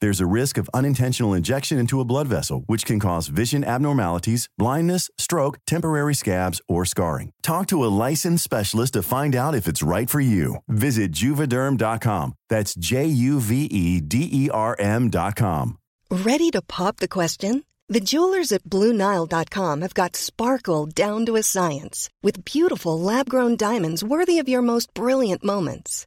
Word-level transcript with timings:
There's 0.00 0.20
a 0.20 0.26
risk 0.26 0.58
of 0.58 0.70
unintentional 0.72 1.34
injection 1.34 1.78
into 1.78 2.00
a 2.00 2.04
blood 2.04 2.28
vessel, 2.28 2.62
which 2.66 2.84
can 2.84 3.00
cause 3.00 3.28
vision 3.28 3.64
abnormalities, 3.64 4.48
blindness, 4.58 5.10
stroke, 5.18 5.58
temporary 5.66 6.14
scabs, 6.14 6.60
or 6.68 6.84
scarring. 6.84 7.32
Talk 7.42 7.66
to 7.68 7.84
a 7.84 7.94
licensed 8.08 8.44
specialist 8.44 8.92
to 8.92 9.02
find 9.02 9.34
out 9.34 9.54
if 9.54 9.66
it's 9.66 9.82
right 9.82 10.08
for 10.10 10.20
you. 10.20 10.56
Visit 10.68 11.10
juvederm.com. 11.12 12.34
That's 12.48 12.74
J 12.74 13.06
U 13.06 13.40
V 13.40 13.64
E 13.64 14.00
D 14.00 14.28
E 14.30 14.50
R 14.50 14.76
M.com. 14.78 15.78
Ready 16.10 16.50
to 16.52 16.62
pop 16.62 16.98
the 16.98 17.08
question? 17.08 17.64
The 17.90 18.00
jewelers 18.00 18.52
at 18.52 18.64
BlueNile.com 18.64 19.80
have 19.80 19.94
got 19.94 20.14
sparkle 20.14 20.84
down 20.84 21.24
to 21.24 21.36
a 21.36 21.42
science 21.42 22.10
with 22.22 22.44
beautiful 22.44 23.00
lab 23.00 23.30
grown 23.30 23.56
diamonds 23.56 24.04
worthy 24.04 24.38
of 24.38 24.48
your 24.48 24.60
most 24.60 24.92
brilliant 24.92 25.42
moments. 25.42 26.06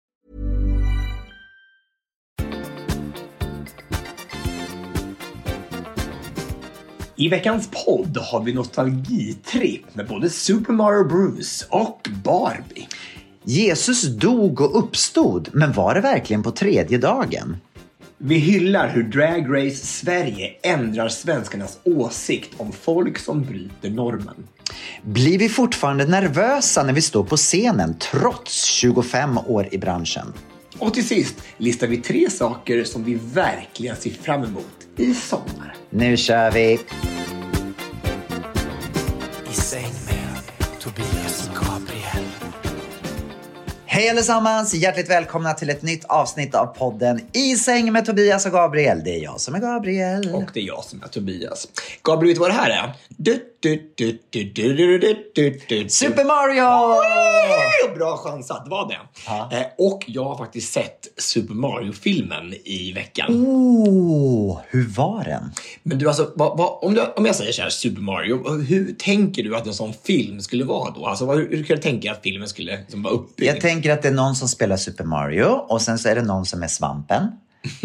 I 7.21 7.29
veckans 7.29 7.69
podd 7.85 8.17
har 8.17 8.43
vi 8.43 8.53
nostalgitripp 8.53 9.95
med 9.95 10.07
både 10.07 10.29
Super 10.29 10.73
Mario 10.73 11.03
Bros 11.03 11.67
och 11.69 12.09
Barbie. 12.23 12.87
Jesus 13.43 14.03
dog 14.03 14.61
och 14.61 14.79
uppstod, 14.79 15.49
men 15.53 15.73
var 15.73 15.95
det 15.95 16.01
verkligen 16.01 16.43
på 16.43 16.51
tredje 16.51 16.97
dagen? 16.97 17.57
Vi 18.17 18.35
hyllar 18.35 18.89
hur 18.89 19.03
Drag 19.03 19.57
Race 19.57 19.85
Sverige 19.85 20.53
ändrar 20.63 21.09
svenskarnas 21.09 21.79
åsikt 21.83 22.49
om 22.57 22.71
folk 22.71 23.19
som 23.19 23.43
bryter 23.43 23.89
normen. 23.89 24.47
Blir 25.03 25.39
vi 25.39 25.49
fortfarande 25.49 26.05
nervösa 26.05 26.83
när 26.83 26.93
vi 26.93 27.01
står 27.01 27.23
på 27.23 27.37
scenen 27.37 27.95
trots 28.11 28.65
25 28.65 29.37
år 29.37 29.67
i 29.71 29.77
branschen? 29.77 30.33
Och 30.77 30.93
till 30.93 31.07
sist 31.07 31.35
listar 31.57 31.87
vi 31.87 31.97
tre 31.97 32.29
saker 32.29 32.83
som 32.83 33.03
vi 33.03 33.19
verkligen 33.33 33.95
ser 33.95 34.09
fram 34.09 34.43
emot 34.43 34.87
i 34.97 35.13
sommar. 35.13 35.75
Nu 35.89 36.17
kör 36.17 36.51
vi! 36.51 36.79
Hej 44.01 44.09
allesammans! 44.09 44.73
Hjärtligt 44.73 45.09
välkomna 45.09 45.53
till 45.53 45.69
ett 45.69 45.81
nytt 45.81 46.05
avsnitt 46.05 46.55
av 46.55 46.65
podden 46.65 47.21
I 47.33 47.55
säng 47.55 47.91
med 47.91 48.05
Tobias 48.05 48.45
och 48.45 48.51
Gabriel. 48.51 49.01
Det 49.03 49.15
är 49.15 49.23
jag 49.23 49.41
som 49.41 49.55
är 49.55 49.59
Gabriel. 49.59 50.35
Och 50.35 50.49
det 50.53 50.59
är 50.59 50.63
jag 50.63 50.83
som 50.83 51.03
är 51.03 51.07
Tobias. 51.07 51.67
Gabriel, 52.03 52.27
vet 52.27 52.35
du 52.35 52.39
vad 52.39 52.49
det 52.49 52.53
här 52.53 52.69
är? 52.69 52.93
Du, 53.09 53.43
Super 55.89 56.25
Mario! 56.25 57.01
Wee! 57.01 57.95
Bra 57.95 58.17
chansat, 58.17 58.65
det 58.65 58.71
var 58.71 58.87
det. 58.87 58.99
Eh, 59.57 59.65
och 59.77 60.03
jag 60.07 60.23
har 60.23 60.37
faktiskt 60.37 60.73
sett 60.73 61.07
Super 61.17 61.53
Mario-filmen 61.53 62.53
i 62.65 62.93
veckan. 62.93 63.45
Oh, 63.45 64.59
hur 64.67 64.87
var 64.87 65.23
den? 65.23 65.51
Men 65.83 65.99
du, 65.99 66.07
alltså, 66.07 66.31
vad, 66.35 66.57
vad, 66.57 66.77
om, 66.81 66.93
du, 66.93 67.01
om 67.01 67.25
jag 67.25 67.35
säger 67.35 67.51
så 67.51 67.61
här, 67.61 67.69
Super 67.69 68.01
Mario, 68.01 68.61
hur 68.61 68.95
tänker 68.99 69.43
du 69.43 69.55
att 69.55 69.67
en 69.67 69.73
sån 69.73 69.93
film 70.03 70.41
skulle 70.41 70.63
vara 70.63 70.91
då? 70.91 71.05
Alltså, 71.05 71.25
vad, 71.25 71.37
hur, 71.37 71.57
hur 71.57 71.63
kan 71.63 71.75
du 71.75 71.81
tänka 71.81 72.11
att 72.11 72.21
filmen 72.23 72.47
skulle 72.47 72.77
liksom, 72.77 73.03
vara 73.03 73.13
uppbyggd? 73.13 73.49
Jag 73.49 73.61
tänker 73.61 73.91
att 73.91 74.01
det 74.01 74.07
är 74.07 74.13
någon 74.13 74.35
som 74.35 74.47
spelar 74.47 74.77
Super 74.77 75.03
Mario 75.03 75.45
och 75.45 75.81
sen 75.81 75.99
så 75.99 76.09
är 76.09 76.15
det 76.15 76.21
någon 76.21 76.45
som 76.45 76.63
är 76.63 76.67
svampen. 76.67 77.27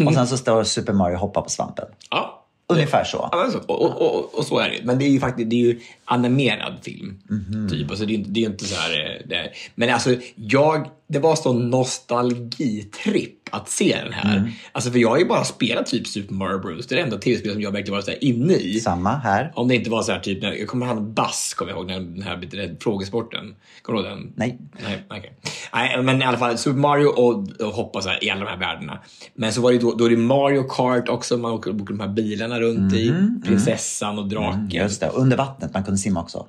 Och 0.07 0.13
sen 0.13 0.27
så 0.27 0.37
står 0.37 0.63
Super 0.63 0.93
Mario 0.93 1.13
och 1.13 1.19
hoppar 1.21 1.41
på 1.41 1.49
svampen. 1.49 1.85
ja. 2.11 2.36
Ungefär 2.73 3.03
så. 3.03 3.29
Ja, 3.31 3.51
så. 3.51 3.59
Och, 3.59 3.81
och, 3.81 4.01
och, 4.01 4.35
och 4.35 4.45
så 4.45 4.59
är 4.59 4.69
det 4.69 4.79
Men 4.83 4.99
det 4.99 5.05
är 5.05 5.09
ju 5.09 5.19
faktiskt 5.19 5.49
det 5.49 5.55
är 5.55 5.65
ju 5.65 5.79
animerad 6.07 6.73
film. 6.81 7.19
Mhm. 7.29 7.69
Typ. 7.69 7.89
Alltså, 7.89 8.05
det, 8.05 8.15
är, 8.15 8.23
det 8.27 8.39
är 8.43 8.49
inte 8.49 8.65
så 8.65 8.75
här... 8.75 8.91
eh, 8.91 9.27
Det, 9.29 9.51
men 9.75 9.89
alltså, 9.93 10.15
jag, 10.35 10.87
det 11.09 11.19
var 11.19 11.35
så 11.35 11.53
nostalgitripp 11.53 13.33
att 13.51 13.69
se 13.69 13.97
den 14.03 14.13
här. 14.13 14.37
Mm. 14.37 14.49
Alltså, 14.71 14.91
för 14.91 14.99
jag 14.99 15.09
har 15.09 15.17
ju 15.17 15.25
bara 15.25 15.43
spelat 15.43 15.85
typ 15.85 16.07
Super 16.07 16.33
Mario 16.33 16.59
Bros. 16.59 16.87
Det 16.87 16.95
är 16.95 16.97
det 16.97 17.03
enda 17.03 17.17
tv-spel 17.17 17.51
som 17.53 17.61
jag 17.61 17.71
verkligen 17.71 17.91
varit 17.93 18.05
så 18.05 18.11
här 18.11 18.23
inne 18.23 18.53
i. 18.53 18.79
Samma 18.79 19.15
här. 19.15 19.51
Om 19.55 19.67
det 19.67 19.75
inte 19.75 19.89
var 19.89 20.01
så 20.03 20.11
här 20.11 20.19
typ, 20.19 20.41
när, 20.41 20.53
jag 20.53 20.67
kommer 20.67 20.85
ihåg 20.85 21.01
Bass, 21.13 21.53
kommer 21.53 21.71
jag 21.71 21.77
ihåg, 21.79 21.87
när 21.87 21.99
den 21.99 22.21
här 22.21 22.37
vet 22.37 22.51
du, 22.51 22.77
frågesporten. 22.81 23.55
Kommer 23.81 23.99
du 24.03 24.09
ihåg 24.09 24.17
den? 24.17 24.33
Nej. 24.35 24.57
Nej, 24.83 25.03
okej. 25.09 25.33
Nej, 25.73 26.03
men 26.03 26.21
i 26.21 26.25
alla 26.25 26.37
fall 26.37 26.57
Super 26.57 26.79
Mario 26.79 27.07
och, 27.07 27.61
och 27.61 27.73
hoppa 27.73 28.01
så 28.01 28.09
här 28.09 28.23
i 28.23 28.29
alla 28.29 28.39
de 28.45 28.49
här 28.49 28.57
världarna. 28.59 28.99
Men 29.35 29.53
så 29.53 29.61
var 29.61 29.71
det 29.71 29.77
då, 29.77 29.93
då 29.95 30.05
är 30.05 30.09
det 30.09 30.17
Mario 30.17 30.63
Kart 30.63 31.09
också, 31.09 31.37
man 31.37 31.51
åker, 31.51 31.71
åker 31.81 31.93
de 31.93 31.99
här 31.99 32.07
bilarna 32.07 32.59
runt 32.59 32.93
i. 32.93 33.13
Prinsessan 33.45 34.19
och 34.19 34.27
draken. 34.29 34.59
Mhm, 34.59 34.69
Just 34.71 34.99
det, 35.01 35.07
under 35.07 35.37
vattnet. 35.37 35.73
Man 35.73 35.83
kunde 35.83 35.96
simma 35.97 36.21
också. 36.21 36.47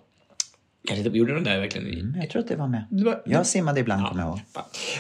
Kanske 0.88 1.04
inte 1.06 1.19
gjorde 1.19 1.34
de 1.34 1.44
där 1.44 1.59
verkligen 1.60 1.86
i... 1.86 2.12
Jag 2.20 2.31
tror 2.31 2.42
att 2.42 2.48
det 2.48 2.56
var 2.56 2.69
med. 2.69 2.84
Det 2.91 3.04
var- 3.04 3.22
Jag 3.26 3.47
simmade 3.47 3.81
ibland, 3.81 4.09
kommer 4.09 4.22
jag 4.22 4.28
ihåg. 4.31 4.41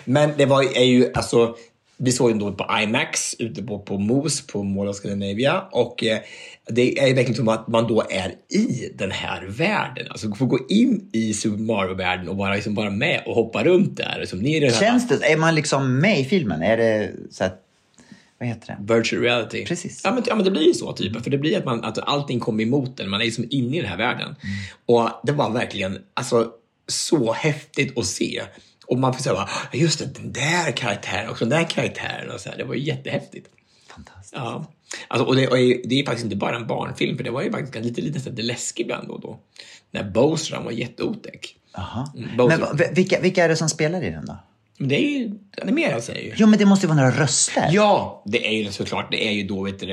Men 0.04 0.30
det 0.36 0.46
var 0.46 0.76
är 0.78 0.84
ju 0.84 1.12
alltså 1.14 1.56
vi 2.00 2.12
såg 2.12 2.30
den 2.30 2.38
då 2.38 2.52
på 2.52 2.66
IMAX 2.82 3.34
ute 3.38 3.62
på, 3.62 3.78
på 3.78 3.98
MOS 3.98 4.46
på 4.46 4.62
Mall 4.62 4.88
of 4.88 4.96
Scandinavia 4.96 5.60
och 5.70 6.04
eh, 6.04 6.18
det 6.68 6.98
är 6.98 7.14
verkligen 7.14 7.34
som 7.34 7.48
att 7.48 7.68
man 7.68 7.86
då 7.86 8.02
är 8.10 8.34
i 8.58 8.92
den 8.94 9.10
här 9.10 9.44
världen. 9.46 10.06
Alltså 10.10 10.34
får 10.34 10.46
gå 10.46 10.58
in 10.68 11.08
i 11.12 11.34
Super 11.34 11.58
Mario-världen 11.62 12.28
och 12.28 12.36
bara, 12.36 12.54
liksom 12.54 12.74
bara 12.74 12.90
med 12.90 13.22
och 13.26 13.34
hoppa 13.34 13.64
runt 13.64 13.96
där. 13.96 14.16
Liksom, 14.20 14.38
ner 14.38 14.64
i 14.66 14.70
Känns 14.70 15.08
det, 15.08 15.32
är 15.32 15.36
man 15.36 15.54
liksom 15.54 15.98
med 16.00 16.20
i 16.20 16.24
filmen? 16.24 16.62
Är 16.62 16.76
det 16.76 17.10
så 17.30 17.44
att, 17.44 17.60
vad 18.38 18.48
heter 18.48 18.76
det? 18.78 18.94
virtual 18.94 19.22
reality. 19.22 19.64
Precis. 19.66 20.00
Ja 20.04 20.12
men, 20.12 20.22
ja, 20.26 20.34
men 20.34 20.44
det 20.44 20.50
blir 20.50 20.62
ju 20.62 20.74
så 20.74 20.92
typ. 20.92 21.22
För 21.22 21.30
det 21.30 21.38
blir 21.38 21.58
att, 21.58 21.64
man, 21.64 21.84
att 21.84 21.98
allting 21.98 22.40
kommer 22.40 22.62
emot 22.62 23.00
en. 23.00 23.10
Man 23.10 23.20
är 23.20 23.24
liksom 23.24 23.44
inne 23.50 23.76
i 23.76 23.80
den 23.80 23.90
här 23.90 23.96
världen. 23.96 24.34
Och 24.86 25.10
det 25.22 25.32
var 25.32 25.50
verkligen 25.50 25.98
alltså, 26.14 26.52
så 26.86 27.32
häftigt 27.32 27.98
att 27.98 28.06
se. 28.06 28.42
Och 28.86 28.98
man 28.98 29.14
fick 29.14 29.22
säga, 29.22 29.36
"Ah, 29.36 29.48
just 29.72 29.98
det, 29.98 30.14
den 30.14 30.32
där 30.32 30.72
karaktären 30.72 31.30
och 31.30 31.36
den 31.38 31.48
där 31.48 31.64
karaktären. 31.64 32.30
Och 32.30 32.40
så 32.40 32.48
här. 32.50 32.58
Det 32.58 32.64
var 32.64 32.74
ju 32.74 32.82
jättehäftigt. 32.82 33.48
Fantastiskt. 33.88 34.34
Ja. 34.36 34.72
Alltså, 35.08 35.26
och 35.26 35.36
det, 35.36 35.48
och 35.48 35.56
det 35.56 36.00
är 36.00 36.04
faktiskt 36.04 36.24
inte 36.24 36.36
bara 36.36 36.56
en 36.56 36.66
barnfilm, 36.66 37.16
för 37.16 37.24
det 37.24 37.30
var 37.30 37.42
ju 37.42 37.52
faktiskt 37.52 37.84
lite, 37.84 38.00
lite, 38.00 38.30
lite 38.30 38.42
läskigt 38.42 38.84
ibland 38.84 39.08
då 39.08 39.14
och 39.14 39.20
då. 39.20 39.38
När 39.90 40.04
Bowser 40.10 40.54
han 40.54 40.64
var 40.64 40.72
jätteotäck. 40.72 41.56
Jaha. 41.74 42.12
Mm. 42.16 42.48
Men 42.48 42.94
vilka, 42.94 43.20
vilka 43.20 43.44
är 43.44 43.48
det 43.48 43.56
som 43.56 43.68
spelar 43.68 44.02
i 44.02 44.10
den 44.10 44.26
då? 44.26 44.38
Men 44.80 44.88
det 44.88 44.96
är 44.96 45.18
ju 45.18 45.30
animerat 45.62 46.04
säger 46.04 46.22
ju. 46.22 46.32
Jo, 46.36 46.46
men 46.46 46.58
det 46.58 46.64
måste 46.66 46.86
ju 46.86 46.88
vara 46.94 47.04
några 47.04 47.22
röster. 47.22 47.68
Ja, 47.72 48.22
det 48.26 48.46
är 48.46 48.52
ju 48.64 48.72
såklart. 48.72 49.10
Det 49.10 49.28
är 49.28 49.32
ju 49.32 49.42
då, 49.42 49.62
vet 49.62 49.78
du, 49.80 49.86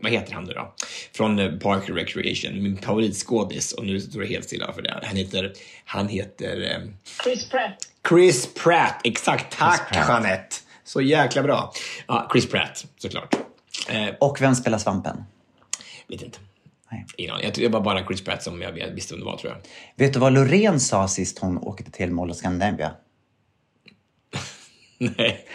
vad 0.00 0.12
heter 0.12 0.32
han 0.32 0.44
nu 0.44 0.52
då? 0.52 0.74
Från 1.14 1.38
eh, 1.38 1.52
Park 1.52 1.88
and 1.88 1.98
Recreation, 1.98 2.62
min 2.62 2.78
favoritskådis. 2.78 3.72
Och 3.72 3.86
nu 3.86 4.00
står 4.00 4.20
det 4.20 4.26
helt 4.26 4.44
stilla 4.44 4.72
för 4.72 4.82
det. 4.82 5.00
Han 5.02 5.16
heter, 5.16 5.52
han 5.84 6.08
heter 6.08 6.62
eh, 6.62 6.90
Chris 7.24 7.48
Pratt. 7.48 7.76
Chris 8.08 8.54
Pratt. 8.54 9.00
Exakt, 9.04 9.58
tack 9.58 9.92
Pratt. 9.92 10.08
Jeanette. 10.08 10.56
Så 10.84 11.00
jäkla 11.00 11.42
bra. 11.42 11.72
Ja, 12.06 12.28
Chris 12.32 12.48
Pratt, 12.50 12.86
såklart. 12.98 13.34
Eh, 13.88 14.08
Och 14.20 14.40
vem 14.40 14.54
spelar 14.54 14.78
svampen? 14.78 15.24
vet 16.08 16.22
inte. 16.22 16.38
Nej. 16.92 17.06
Ingen 17.16 17.32
aning. 17.34 17.44
Jag 17.44 17.54
tror 17.54 17.62
det 17.62 17.72
var 17.72 17.80
bara 17.80 18.06
Chris 18.06 18.24
Pratt 18.24 18.42
som 18.42 18.62
jag 18.62 18.72
vet- 18.72 18.94
visste 18.94 19.14
vem 19.14 19.20
det 19.20 19.26
var, 19.26 19.36
tror 19.36 19.52
jag. 19.52 19.60
Vet 20.06 20.12
du 20.12 20.18
vad 20.18 20.32
Loreen 20.32 20.80
sa 20.80 21.08
sist 21.08 21.38
hon 21.38 21.58
åkte 21.58 21.90
till 21.90 22.10
Mall 22.10 22.30
of 22.30 22.36
Scandinavia? 22.36 22.92
Nej. 25.00 25.46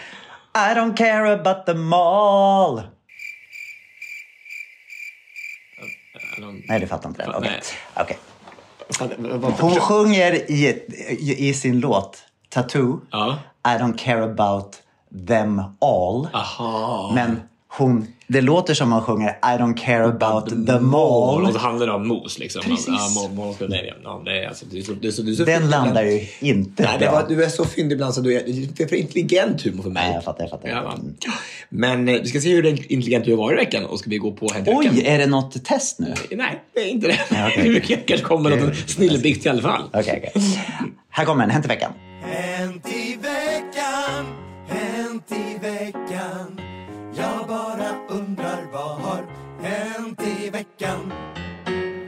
I 0.55 0.73
don't 0.75 0.97
care 0.97 1.33
about 1.33 1.65
the 1.65 1.73
mall. 1.73 2.81
Nej, 6.67 6.79
du 6.79 6.87
fattar 6.87 7.09
inte 7.09 7.25
det. 7.25 7.61
Okej. 7.95 8.17
Vad- 8.99 9.39
vad- 9.41 9.51
Hon 9.53 9.75
sjunger 9.75 10.51
i, 10.51 11.47
i 11.49 11.53
sin 11.53 11.79
låt 11.79 12.23
tattoo. 12.49 12.99
Ja. 13.11 13.39
I 13.67 13.67
don't 13.81 13.97
care 13.97 14.23
about 14.23 14.75
them 15.27 15.59
all. 15.81 16.27
Aha. 16.33 17.11
Men 17.15 17.41
hon, 17.67 18.07
det 18.27 18.41
låter 18.41 18.73
som 18.73 18.91
hon 18.91 19.01
sjunger 19.01 19.29
I 19.29 19.57
don't 19.61 19.77
care 19.77 20.05
about 20.05 20.49
them 20.49 20.93
all. 20.95 21.45
Och 21.45 21.53
så 21.53 21.59
handlar 21.59 21.87
det 21.87 21.93
om 21.93 22.07
mos 22.07 22.39
liksom. 22.39 22.61
Precis. 22.61 22.87
Ja, 22.87 23.55
nej, 23.69 23.93
ja, 24.03 24.21
det 24.25 24.43
är, 24.43 24.47
alltså, 24.47 24.65
du, 24.71 24.77
är 24.79 24.81
så- 24.83 24.91
du, 24.93 25.07
är 25.07 25.11
så- 25.11 25.21
du, 25.21 25.31
är 25.31 25.35
så 25.35 25.43
Den 25.45 25.69
landar 25.69 26.03
ju 26.03 26.27
inte 26.39 26.83
Nej, 26.83 26.95
det 26.99 27.05
bra. 27.05 27.11
var, 27.11 27.25
du 27.29 27.43
är 27.43 27.49
så 27.49 27.65
fyndig 27.65 27.93
ibland 27.95 28.13
så 28.13 28.21
du 28.21 28.33
är, 28.35 28.43
du 28.75 28.83
är 28.83 28.87
för 28.87 28.95
intelligent 28.95 29.61
humor 29.65 29.83
för 29.83 29.89
mig. 29.89 30.03
Nej, 30.05 30.13
jag 30.13 30.23
fattar, 30.23 30.43
jag 30.43 30.49
fattar. 30.49 30.69
Ja. 30.69 30.93
Men 31.69 32.07
eh, 32.09 32.21
vi 32.21 32.27
ska 32.27 32.41
se 32.41 32.49
hur 32.55 32.65
intelligent 32.91 33.25
du 33.25 33.31
har 33.31 33.37
varit 33.37 33.59
i 33.61 33.65
veckan 33.65 33.85
och 33.85 33.99
ska 33.99 34.09
vi 34.09 34.17
gå 34.17 34.31
på 34.31 34.47
Hänt 34.53 34.67
Oj, 34.71 35.03
är 35.05 35.17
det 35.17 35.25
något 35.27 35.65
test 35.65 35.99
nu? 35.99 36.13
Nej, 36.31 36.63
det 36.73 36.79
är 36.81 36.87
inte 36.87 37.07
det. 37.07 37.19
Ja, 37.31 37.47
okej. 37.47 37.69
Det 37.87 37.95
kanske 37.95 38.25
kommer 38.25 38.49
någon 38.49 38.75
snilleblixt 38.75 39.45
i 39.45 39.49
alla 39.49 39.61
fall. 39.61 39.81
Okej, 39.93 40.23
okej. 40.33 40.43
Här 41.09 41.25
kommer 41.25 41.41
den, 41.43 41.51
Hänt 41.51 41.65
i 41.65 41.67
veckan. 41.67 41.91
Hänt 42.23 42.87
i 42.87 43.15
veckan, 43.21 44.25
veckan 50.79 51.13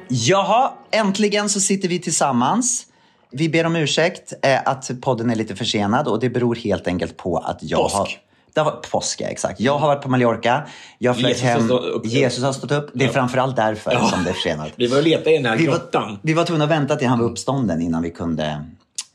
Jaha, 0.10 0.72
äntligen 0.92 1.50
så 1.50 1.60
sitter 1.60 1.90
vi 1.90 2.00
tillsammans. 2.00 2.86
Vi 3.32 3.50
ber 3.50 3.66
om 3.66 3.76
ursäkt 3.76 4.34
eh, 4.42 4.60
att 4.66 4.92
podden 5.02 5.30
är 5.30 5.36
lite 5.36 5.56
försenad 5.56 6.08
och 6.08 6.20
det 6.20 6.30
beror 6.30 6.56
helt 6.56 6.88
enkelt 6.88 7.18
på 7.18 7.38
att 7.38 7.58
jag 7.62 7.80
Påsk. 7.82 7.96
har... 7.96 8.10
Det 8.54 8.60
har 8.62 8.72
varit 8.72 8.92
påsk, 8.92 9.22
ja, 9.22 9.28
exakt. 9.28 9.60
Jag 9.60 9.78
har 9.78 9.88
varit 9.88 10.02
på 10.04 10.10
Mallorca. 10.10 10.64
Jag 10.98 11.18
flög 11.18 11.30
Jesus 11.30 11.44
har 11.44 11.50
hem. 11.52 11.66
stått 11.66 11.84
upp. 11.86 12.06
Jesus 12.06 12.44
har 12.44 12.54
stått 12.54 12.72
upp. 12.72 12.90
Det 12.94 13.04
är 13.04 13.08
Ja. 13.08 13.14
framförallt 13.14 13.56
därför 13.56 13.92
Ja. 13.92 14.08
som 14.10 14.24
det 14.24 14.30
är 14.30 14.34
försenat. 14.34 14.70
Vi 14.76 14.88
var 14.88 14.98
och 14.98 15.04
letade 15.04 15.32
i 15.32 15.38
den 15.38 15.46
här 15.46 15.58
Vi 15.58 15.66
var, 15.68 15.74
grottan. 15.74 16.20
vi 16.22 16.34
var 16.34 16.44
tvungna 16.46 16.64
att 16.66 16.72
vänta 16.72 16.96
till 16.96 17.08
han 17.08 17.20
var 17.20 17.26
uppstånden 17.26 17.82
innan 17.82 18.02
vi 18.04 18.10
kunde 18.12 18.66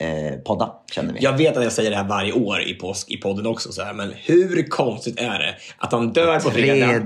eh, 0.02 0.38
podda, 0.38 0.72
kände 0.90 1.12
vi. 1.12 1.22
Jag 1.22 1.36
vet 1.36 1.56
att 1.56 1.64
jag 1.64 1.72
säger 1.72 1.90
det 1.90 1.96
här 1.96 2.08
varje 2.08 2.32
år 2.32 2.62
i 2.62 2.74
påsk 2.74 3.10
i 3.10 3.16
podden 3.16 3.46
också, 3.46 3.72
så 3.72 3.82
här, 3.82 3.92
men 3.92 4.12
hur 4.16 4.68
konstigt 4.68 5.18
är 5.18 5.38
det 5.38 5.54
att 5.78 5.92
han 5.92 6.12
dör 6.12 6.40
på 6.40 6.50
fredagen? 6.50 6.88
Tredje 6.88 7.00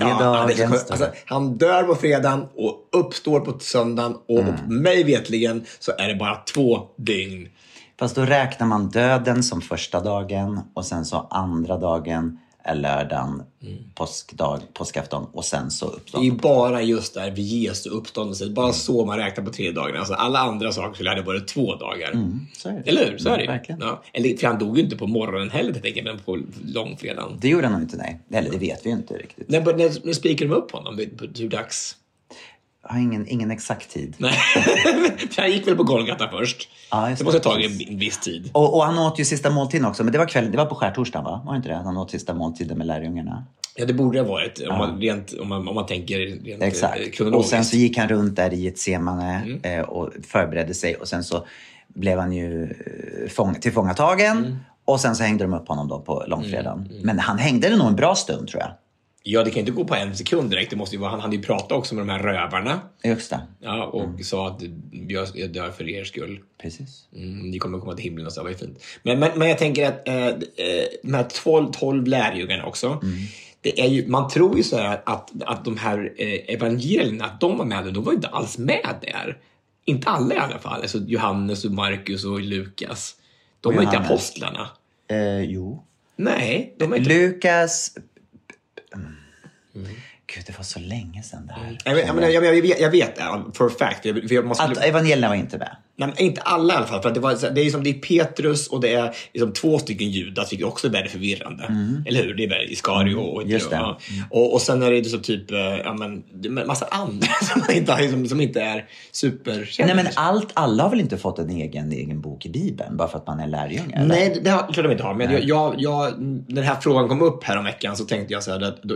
det 0.47 0.63
är 0.63 0.67
alltså, 0.67 1.09
han 1.27 1.57
dör 1.57 1.83
på 1.83 1.95
fredagen 1.95 2.47
och 2.55 2.89
uppstår 2.93 3.41
på 3.41 3.59
söndagen 3.59 4.17
och 4.29 4.47
Mm. 4.47 4.83
mig 4.83 5.05
vetligen 5.05 5.65
så 5.79 5.93
är 5.99 6.09
det 6.09 6.15
bara 6.15 6.37
två 6.55 6.81
dygn. 6.97 7.49
Fast 7.99 8.17
då 8.17 8.23
räknar 8.23 8.67
man 8.67 8.89
döden 8.89 9.43
som 9.43 9.61
första 9.61 10.01
dagen 10.01 10.61
och 10.75 10.85
sen 10.85 11.05
så 11.05 11.27
andra 11.31 11.77
dagen 11.77 12.39
lördagen, 12.75 13.43
påskdag, 13.95 14.61
påskafton 14.75 15.27
och 15.33 15.45
sen 15.45 15.71
så 15.71 15.95
Det 16.13 16.27
är 16.27 16.31
bara 16.31 16.83
just 16.83 17.15
där 17.15 17.31
vid 17.31 17.47
Jesu 17.47 17.91
uppståndelse. 17.91 18.51
Bara 18.51 18.73
så 18.73 19.05
man 19.07 19.19
räknar 19.19 19.45
på 19.45 19.51
tre 19.51 19.71
dagar. 19.73 19.95
Alltså, 19.99 20.15
alla 20.15 20.39
andra 20.39 20.73
saker 20.73 20.95
skulle 20.95 21.11
hade 21.11 21.23
varit 21.23 21.49
två 21.49 21.75
dagar. 21.75 22.13
Det. 22.65 22.91
Eller 22.91 23.11
hur? 23.11 23.19
Så 23.19 23.29
är 23.29 23.37
det. 23.37 23.45
Mm, 23.45 23.57
verkligen. 23.57 23.81
ja. 23.81 24.03
Eller, 24.13 24.37
för 24.37 24.47
han 24.47 24.59
dog 24.59 24.79
ju 24.79 24.85
inte 24.85 24.97
på 24.97 25.07
morgonen 25.07 25.51
heller, 25.51 25.73
tänker 25.73 26.03
men 26.03 26.19
på 26.19 26.39
långfredagen. 26.65 27.39
Det 27.41 27.49
gjorde 27.49 27.67
han 27.67 27.73
nog 27.73 27.83
inte, 27.83 27.97
nej. 27.97 28.21
Eller 28.33 28.51
det 28.51 28.59
vet 28.59 28.87
vi 28.87 28.91
ju 28.91 28.97
inte 28.97 29.15
riktigt. 29.15 29.49
När, 29.49 29.61
när, 29.61 30.07
när 30.07 30.13
spikade 30.13 30.51
de 30.51 30.57
upp 30.57 30.71
honom? 30.71 31.01
Hur 31.39 31.49
dags? 31.49 31.97
Jag 32.89 32.95
har 32.95 33.01
ingen, 33.01 33.29
ingen 33.29 33.51
exakt 33.51 33.91
tid. 33.91 34.15
Nej, 34.19 34.33
han 35.37 35.51
gick 35.53 35.67
väl 35.67 35.77
på 35.77 35.83
Golgata 35.83 36.29
först. 36.29 36.69
Ja, 36.91 37.01
det 37.19 37.25
måste 37.25 37.25
det. 37.25 37.49
ha 37.49 37.55
tagit 37.55 37.89
en, 37.91 37.99
viss 37.99 38.19
tid. 38.21 38.51
Och, 38.53 38.75
och 38.77 38.85
han 38.85 38.99
åt 38.99 39.21
ju 39.21 39.25
sista 39.25 39.51
måltiden 39.51 39.87
också, 39.87 40.05
men 40.05 40.13
det 40.13 40.19
var 40.19 40.27
kvällen, 40.27 40.51
det 40.51 40.57
var 40.59 40.67
på 40.67 40.75
skärtorsdagen 40.75 41.25
va? 41.25 41.43
Var 41.47 41.53
det 41.53 41.57
inte 41.57 41.69
det? 41.69 41.75
Han 41.75 41.97
åt 41.97 42.11
sista 42.11 42.35
måltiden 42.35 42.79
med 42.79 42.87
lärjungarna. 42.87 43.45
Ja, 43.75 43.85
det 43.87 43.93
borde 43.95 44.19
det 44.19 44.23
ha 44.23 44.29
varit 44.29 44.63
om 44.71 44.79
man, 44.79 45.01
rent, 45.01 45.33
om 45.41 45.49
man, 45.49 45.69
om 45.69 45.75
man 45.75 45.87
tänker 45.87 46.19
rent 46.19 46.63
eh, 46.63 46.69
Exakt. 46.69 47.21
Och 47.21 47.45
sen 47.45 47.65
så 47.65 47.77
gick 47.77 47.99
han 47.99 48.09
runt 48.09 48.37
där 48.37 48.55
i 48.55 48.61
Getsemane 48.63 49.37
Mm. 49.47 49.61
eh, 49.63 49.81
och 49.85 50.11
förberedde 50.29 50.75
sig 50.75 50.95
och 50.97 51.09
sen 51.09 51.25
så 51.25 51.47
blev 51.89 52.19
han 52.19 52.33
ju 52.33 52.63
eh, 52.65 53.29
fång, 53.31 53.55
tillfångatagen 53.55 54.37
Mm. 54.39 54.57
och 54.85 55.01
sen 55.01 55.17
så 55.17 55.23
hängde 55.23 55.45
de 55.45 55.55
upp 55.55 55.69
honom 55.69 55.89
då 55.89 56.01
på 56.01 56.25
långfredagen. 56.27 56.89
Men 57.03 57.19
han 57.19 57.39
hängde 57.39 57.77
nog 57.77 57.87
en 57.89 57.97
bra 57.97 58.15
stund 58.15 58.49
tror 58.49 58.63
jag. 58.63 58.71
Ja, 59.29 59.43
det 59.45 59.51
kan 59.51 59.61
inte 59.61 59.73
gå 59.73 59.85
på 59.85 59.95
en 59.95 60.17
sekund 60.17 60.51
direkt. 60.51 60.71
Det 60.71 60.77
måste 60.77 60.97
ju 60.97 61.01
vara, 61.01 61.11
han 61.11 61.21
hade 61.21 61.37
ju 61.37 61.43
pratat 61.43 61.73
också 61.73 61.95
med 61.95 62.07
de 62.07 62.13
här 62.13 62.19
rövarna. 62.19 62.81
Just 63.05 63.31
det. 63.31 63.41
Ja, 63.61 63.85
och 63.87 64.05
Mm. 64.05 64.25
sa 64.25 64.49
att 64.49 64.63
jag, 65.09 65.29
jag 65.35 65.51
dör 65.53 65.71
för 65.71 65.89
er 65.89 66.05
skull. 66.05 66.41
Precis. 66.63 67.05
Mm, 67.17 67.51
ni 67.51 67.59
kommer 67.59 67.79
komma 67.79 67.95
till 67.95 68.05
himlen 68.05 68.27
och 68.27 68.33
så, 68.33 68.49
ju 68.49 68.55
fint. 68.55 68.85
Men, 69.03 69.19
men, 69.19 69.39
men 69.39 69.49
jag 69.49 69.59
tänker 69.59 69.89
att 69.89 70.09
eh, 70.09 70.27
eh, 70.27 70.35
de 71.03 71.15
här 71.15 71.27
12, 71.45 71.73
12 71.73 72.07
lärjungarna 72.07 72.65
också. 72.67 72.87
Mm. 72.87 73.17
Det 73.61 73.81
är 73.81 73.89
ju, 73.89 74.07
man 74.09 74.29
tror 74.31 74.57
ju 74.57 74.63
så 74.63 74.77
här 74.77 75.03
att, 75.07 75.31
att 75.47 75.65
de 75.65 75.77
här 75.77 76.13
eh, 76.19 76.55
evangelierna, 76.55 77.25
att 77.25 77.41
de 77.41 77.59
var 77.59 77.65
med 77.65 77.85
där, 77.85 77.91
de 77.93 78.05
var 78.05 78.13
ju 78.13 78.17
inte 78.17 78.29
alls 78.29 78.59
med 78.59 78.95
där. 79.03 79.39
Inte 79.85 80.09
alla 80.09 80.35
i 80.35 80.39
alla 80.39 80.59
fall. 80.59 80.81
Alltså 80.83 80.99
Johannes 80.99 81.65
och 81.65 81.71
Markus 81.73 82.25
och 82.25 82.41
Lukas. 82.41 83.15
De 83.61 83.69
Och 83.69 83.75
var 83.75 83.83
inte 83.83 83.95
Johannes. 83.97 84.11
apostlarna. 84.11 84.69
Eh, 85.11 85.41
jo. 85.41 85.83
Nej, 86.17 86.75
de 86.79 86.93
är 86.93 86.97
inte... 86.97 87.09
Lukas... 87.11 87.95
Mm. 89.77 89.89
Gud, 90.35 90.45
det 90.47 90.57
var 90.57 90.65
så 90.65 90.79
länge 90.81 91.23
sedan 91.23 91.47
det 91.47 91.53
här. 91.53 91.79
Jag, 91.85 91.95
vet- 91.95 92.07
jag, 92.07 92.15
menar, 92.15 92.29
jag, 92.29 92.45
jag, 92.45 92.63
vet, 92.63 92.81
jag 92.81 92.91
vet 92.91 93.19
for 93.57 93.67
a 93.67 93.71
fact. 93.79 94.03
För 94.03 94.33
jag 94.35 94.45
måste, 94.47 94.65
Att 94.65 94.77
evangelierna 94.85 95.29
var 95.29 95.35
inte 95.35 95.59
med. 95.59 95.77
Nej, 95.99 96.09
men 96.09 96.19
inte 96.19 96.41
alla 96.41 96.75
i 96.75 96.77
alla 96.77 96.87
fall. 96.87 97.03
För 97.03 97.09
att 97.09 97.15
det, 97.15 97.21
var, 97.21 97.51
det, 97.55 97.61
är 97.61 97.71
som, 97.71 97.83
det 97.85 97.91
är 97.91 97.95
Petrus 97.95 98.69
och 98.69 98.81
det 98.81 98.95
är 98.95 99.15
liksom 99.33 99.53
två 99.53 99.79
stycken 99.79 100.11
Judas, 100.11 100.53
vilket 100.53 100.67
också 100.67 100.87
är 100.87 100.91
väldigt 100.91 101.13
förvirrande. 101.13 101.65
Eller 102.07 102.23
hur? 102.23 102.35
Det 102.35 102.45
är 102.45 102.49
väldigt 102.49 102.71
Iskario 102.71 103.15
och, 103.17 103.41
Mm. 103.43 103.53
just 103.53 103.71
det. 103.71 103.77
ja. 103.77 103.99
och 104.31 104.55
Och 104.55 104.61
sen 104.61 104.83
är 104.83 104.91
det 104.91 105.05
så 105.05 105.19
typ 105.19 105.51
eh, 105.51 105.59
ja, 105.59 105.93
men, 105.95 106.67
massa 106.67 106.87
andra 106.91 107.27
som, 107.43 107.75
inte, 107.77 107.93
har- 107.93 108.09
som, 108.09 108.27
som 108.29 108.41
inte 108.41 108.61
är 108.61 108.85
superkända. 109.13 109.95
Nej, 109.95 110.05
men 110.05 110.13
allt, 110.17 110.49
alla 110.55 110.83
har 110.83 110.91
väl 110.91 111.01
inte 111.01 111.17
fått 111.19 111.39
en 111.39 111.51
egen, 111.51 111.93
egen 111.93 112.21
bok 112.21 112.47
i 112.47 112.49
Bibeln 112.51 112.97
bara 112.97 113.09
för 113.09 113.19
att 113.19 113.27
man 113.27 113.41
är 113.41 113.47
lärjunge? 113.47 113.95
eller? 113.97 114.07
Nej, 114.07 114.41
det, 114.45 114.51
har, 114.51 114.63
tror 114.63 114.77
jag 114.77 114.85
de 114.85 114.93
inte 114.93 115.05
har. 115.05 115.15
Men 115.15 115.33
jag, 115.33 115.43
jag, 115.45 115.75
jag, 115.79 116.23
när 116.23 116.55
den 116.55 116.65
här 116.65 116.77
frågan 116.81 117.09
kom 117.09 117.23
upp 117.23 117.45
här 117.45 117.57
om 117.57 117.65
veckan 117.65 117.97
så 117.97 118.05
tänkte 118.05 118.33
jag 118.35 118.43
så 118.43 118.51
här 118.51 118.61
att 118.61 118.83
då, 118.83 118.95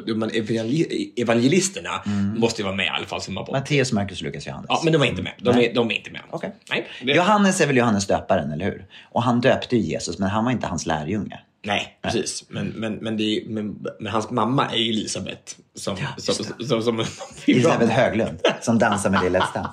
evangelisterna 1.17 1.91
Mm. 2.07 2.41
måste 2.41 2.61
ju 2.63 2.65
vara 2.65 2.77
med 2.77 2.87
i 2.87 2.89
alla 2.89 3.07
fall. 3.07 3.21
Matteus, 3.53 3.93
Markus, 3.93 4.23
Lukas, 4.23 4.47
Johannes. 4.47 4.67
Ja, 4.69 4.81
men 4.85 4.93
de 4.93 5.03
är 5.03 5.07
inte 5.07 5.23
med. 5.23 5.33
De 5.39 5.51
är, 5.51 5.75
de 5.75 5.91
är 5.91 5.95
inte 5.95 6.11
med. 6.11 6.21
Okej. 6.31 6.53
Nej, 6.71 6.87
det, 7.03 7.13
Johannes 7.13 7.61
är 7.61 7.67
väl 7.67 7.77
Johannes 7.77 8.07
döparen, 8.07 8.53
eller 8.53 8.65
hur? 8.65 8.87
Och 9.11 9.23
han 9.23 9.41
döpte 9.41 9.77
ju 9.77 9.83
Jesus, 9.83 10.19
men 10.19 10.29
han 10.31 10.45
var 10.45 10.53
inte 10.53 10.67
hans 10.67 10.87
lärjunge. 10.87 11.41
Nej, 11.65 11.99
precis. 12.03 12.45
Men, 12.49 12.67
men, 12.67 12.95
men, 12.95 13.17
det 13.17 13.45
men, 13.47 13.87
men 14.01 14.13
hans 14.13 14.31
mamma 14.31 14.67
är 14.71 14.77
ju 14.77 14.91
Elisabet. 14.91 15.57
Som, 15.75 15.97
som, 15.97 16.07
just 16.19 16.45
som, 16.59 16.67
som, 16.67 16.83
som, 16.83 17.05
Elisabeth 17.47 17.93
Höglund, 17.93 18.39
som 18.61 18.79
dansar 18.79 19.11
med 19.11 19.23
Lilla 19.23 19.47
Stam. 19.47 19.67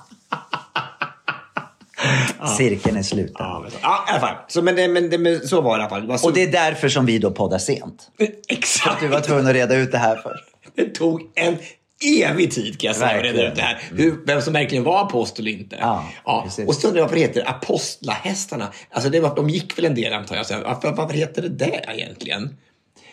Cirkeln 2.58 2.96
är 2.96 3.02
sluten. 3.02 3.34
Ja, 3.38 3.60
men, 3.62 3.72
ja, 3.82 4.04
i 4.08 4.10
alla 4.10 4.20
fall. 4.20 4.36
Så, 4.48 4.62
men, 4.62 4.76
det, 4.76 4.88
men, 4.88 5.10
det, 5.10 5.18
men 5.18 5.48
så 5.48 5.60
var 5.60 5.78
det 5.78 5.80
i 5.80 5.84
alla 5.84 5.90
fall. 5.90 6.08
Det 6.08 6.18
så, 6.18 6.26
Och 6.28 6.34
det 6.34 6.42
är 6.42 6.52
därför 6.52 6.88
som 6.88 7.06
vi 7.06 7.18
då 7.18 7.30
poddar 7.30 7.58
sent. 7.58 8.10
Exakt. 8.48 9.00
Du 9.00 9.08
var 9.08 9.20
tvungen 9.20 9.46
att 9.46 9.52
reda 9.52 9.76
ut 9.76 9.92
det 9.92 9.98
här 9.98 10.16
först. 10.16 10.44
Det 10.74 10.94
tog 10.94 11.22
en 11.34 11.56
evig 12.04 12.50
tid 12.50 12.80
kan 12.80 12.88
jag 12.88 12.96
säga 12.96 13.06
att 13.08 13.22
reda 13.22 13.24
Verkligen. 13.24 13.50
ut 13.52 13.56
det 13.56 13.62
här. 13.62 13.78
Hur, 13.90 14.26
vem 14.26 14.42
som 14.42 14.52
verkligen 14.52 14.84
var 14.84 15.02
apostel 15.02 15.44
och 15.44 15.50
inte. 15.50 15.76
Ja, 16.24 16.42
precis. 16.44 16.68
Och 16.68 16.74
så 16.74 16.88
undrar 16.88 17.00
jag 17.00 17.04
varför 17.04 17.16
det 17.16 17.22
heter 17.22 17.48
apostlahästarna. 17.50 18.72
Alltså 18.90 19.10
det 19.10 19.20
var, 19.20 19.36
de 19.36 19.48
gick 19.48 19.78
väl 19.78 19.84
en 19.84 19.94
del 19.94 20.12
antar 20.12 20.36
jag. 20.36 20.46
Så 20.46 20.54
varför, 20.64 20.92
varför 20.92 21.14
heter 21.14 21.42
det 21.42 21.48
det 21.48 21.84
egentligen? 21.88 22.56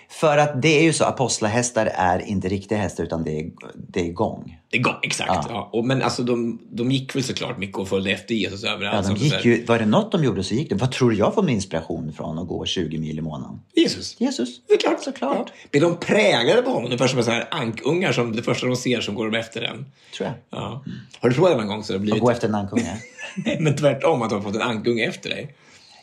För 0.10 0.38
att 0.38 0.62
det 0.62 0.80
är 0.80 0.84
ju 0.84 0.94
så, 0.94 1.06
apostlahästar 1.06 1.86
är 1.86 2.20
inte 2.20 2.48
riktiga 2.48 2.78
hästar 2.78 3.04
utan 3.04 3.24
det 3.24 3.40
är, 3.40 3.52
det 3.88 4.00
är 4.10 4.12
gång. 4.14 4.58
Det 4.76 4.80
går, 4.80 5.00
exakt. 5.02 5.32
Ja. 5.34 5.46
Ja. 5.50 5.70
Och, 5.74 5.86
men 5.86 6.02
alltså 6.02 6.24
de, 6.24 6.60
de 6.72 6.92
gick 6.92 7.16
väl 7.16 7.24
såklart 7.24 7.58
mycket 7.58 7.78
och 7.78 7.88
följde 7.88 8.12
efter 8.12 8.36
Jesus 8.36 8.64
överallt. 8.64 9.08
Ja, 9.08 9.14
de 9.14 9.20
gick 9.20 9.46
ju, 9.46 9.66
var 9.66 9.80
det 9.80 9.86
något 9.86 10.12
de 10.12 10.24
gjorde 10.24 10.44
så 10.44 10.54
gick 10.54 10.70
det. 10.70 10.76
Vad 10.76 10.92
tror 10.92 11.12
du 11.12 11.18
jag 11.18 11.34
får 11.34 11.44
min 11.44 11.56
inspiration 11.56 12.14
från 12.14 12.40
att 12.40 12.48
gå 12.48 12.66
20 12.66 12.98
mil 12.98 13.20
i 13.20 13.22
månaden? 13.22 13.60
Jesus. 13.76 14.22
Jesus. 14.22 14.50
Såklart. 14.70 15.04
Såklart. 15.04 15.48
Ja. 15.48 15.54
Blir 15.72 15.82
de 15.82 15.98
präglade 15.98 16.62
på 16.62 16.70
honom? 16.70 16.86
Ungefär 16.86 17.08
som 17.08 17.24
så 17.24 17.32
här 17.32 17.48
ankungar 17.52 18.12
som 18.12 18.36
det 18.36 18.44
första 18.44 18.68
de 18.68 18.76
ser 18.76 19.02
som 19.02 19.16
går 19.16 19.32
de 19.32 19.38
efter 19.38 19.62
en. 19.62 19.86
Tror 20.18 20.30
jag. 20.30 20.60
Ja. 20.60 20.84
Har 21.20 21.30
du 21.30 21.36
provat 21.36 21.52
det 21.52 21.58
någon 21.58 21.68
gång 21.68 21.84
så 21.84 21.94
det 21.94 21.94
har 21.94 22.00
Att 22.00 22.02
blivit... 22.02 22.22
gå 22.22 22.32
efter 22.32 22.48
en 22.48 22.56
ankunge. 22.56 22.98
Nej, 23.46 23.58
men 23.60 23.76
tvärtom, 23.76 24.22
att 24.22 24.30
du 24.30 24.36
har 24.36 24.42
fått 24.42 24.56
en 24.56 24.62
ankunge 24.62 25.04
efter 25.04 25.30
dig. 25.30 25.56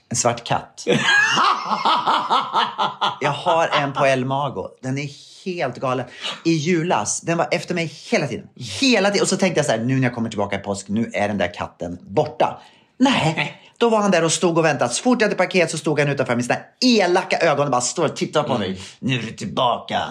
En 0.09 0.17
svart 0.17 0.45
katt. 0.45 0.87
Jag 3.21 3.31
har 3.31 3.69
en 3.69 3.93
på 3.93 4.07
El 4.07 4.25
Mago. 4.25 4.69
Den 4.83 4.99
är 4.99 5.09
helt 5.45 5.77
galen. 5.77 6.07
I 6.45 6.53
julas, 6.53 7.21
den 7.21 7.39
var 7.39 7.49
efter 7.51 7.75
mig 7.75 7.93
hela 8.11 8.27
tiden. 8.27 8.47
Hela 8.81 9.11
tiden. 9.11 9.23
Och 9.23 9.29
så 9.29 9.37
tänkte 9.37 9.59
jag 9.59 9.67
så 9.67 9.73
här, 9.73 9.79
nu 9.79 9.95
när 9.95 10.03
jag 10.03 10.15
kommer 10.15 10.29
tillbaka 10.29 10.57
i 10.57 10.59
påsk, 10.59 10.89
nu 10.89 11.11
är 11.15 11.29
den 11.29 11.39
där 11.39 11.55
katten 11.55 11.99
borta. 12.01 12.61
Nej, 12.99 13.63
då 13.79 13.89
var 13.89 13.99
han 13.99 14.11
där 14.11 14.25
och 14.25 14.33
stod 14.33 14.59
och 14.59 14.65
väntade. 14.65 14.93
Så 14.93 15.03
fort 15.03 15.21
jag 15.21 15.29
hade 15.29 15.37
paket 15.37 15.71
så 15.71 15.79
stod 15.79 16.01
han 16.01 16.09
utanför 16.09 16.37
med 16.37 16.45
sina 16.45 16.59
elaka 16.81 17.39
ögon 17.39 17.65
och 17.65 17.71
bara 17.71 17.81
står 17.81 18.05
och 18.05 18.17
tittar 18.17 18.43
på 18.43 18.59
mig. 18.59 18.81
Nu 18.99 19.19
är 19.19 19.23
du 19.23 19.31
tillbaka, 19.31 20.03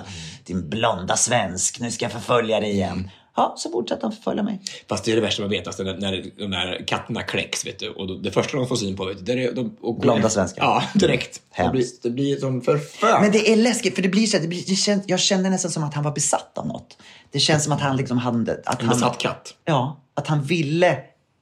din 0.45 0.69
blonda 0.69 1.17
svensk. 1.17 1.79
Nu 1.79 1.91
ska 1.91 2.05
jag 2.05 2.11
förfölja 2.11 2.59
dig 2.59 2.71
igen. 2.71 3.09
Ja, 3.35 3.53
så 3.57 3.69
fortsatte 3.69 4.05
han 4.05 4.11
förfölja 4.11 4.43
mig. 4.43 4.61
Fast 4.89 5.03
det 5.05 5.11
är 5.11 5.15
det 5.15 5.21
värsta 5.21 5.41
man 5.41 5.49
vet, 5.49 5.67
alltså, 5.67 5.83
när, 5.83 5.97
när 5.97 6.31
de 6.37 6.51
här 6.53 6.83
katterna 6.87 7.23
kläcks, 7.23 7.65
vet 7.65 7.79
du. 7.79 7.89
Och 7.89 8.07
då, 8.07 8.13
det 8.15 8.31
första 8.31 8.57
de 8.57 8.67
får 8.67 8.75
syn 8.75 8.97
på, 8.97 9.05
vet 9.05 9.17
du, 9.17 9.23
det 9.35 9.43
är 9.43 9.51
de... 9.51 9.75
Och 9.81 9.99
Blonda 9.99 10.29
svenskar. 10.29 10.63
Ja, 10.63 10.83
direkt. 10.95 11.41
Det 11.57 11.63
Hemskt. 11.63 12.01
blir, 12.01 12.11
det 12.11 12.15
blir 12.15 12.35
som 12.37 12.61
förfört. 12.61 13.21
Men 13.21 13.31
det 13.31 13.51
är 13.51 13.55
läskigt 13.55 13.95
för 13.95 14.01
det 14.01 14.09
blir 14.09 14.27
så 14.27 14.37
det 14.37 14.47
blir, 14.47 14.63
det 14.67 14.75
känns, 14.75 15.03
jag 15.07 15.19
kände 15.19 15.49
nästan 15.49 15.71
som 15.71 15.83
att 15.83 15.93
han 15.93 16.03
var 16.03 16.11
besatt 16.11 16.57
av 16.57 16.67
något. 16.67 16.97
Det 17.31 17.39
känns 17.39 17.63
som 17.63 17.73
att 17.73 17.81
han 17.81 17.97
liksom 17.97 18.17
hade... 18.17 18.61
Att 18.65 18.81
En 18.81 18.87
han, 18.87 18.97
besatt 18.97 19.17
katt. 19.17 19.53
Ja, 19.65 19.97
att 20.13 20.27
han 20.27 20.43
ville... 20.43 20.97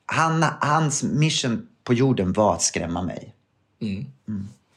Han, 0.05 0.45
hans 0.61 1.03
mission 1.03 1.67
på 1.83 1.93
jorden 1.93 2.33
var 2.33 2.53
att 2.53 2.61
skrämma 2.61 3.01
mig. 3.01 3.33
Mm. 3.81 4.05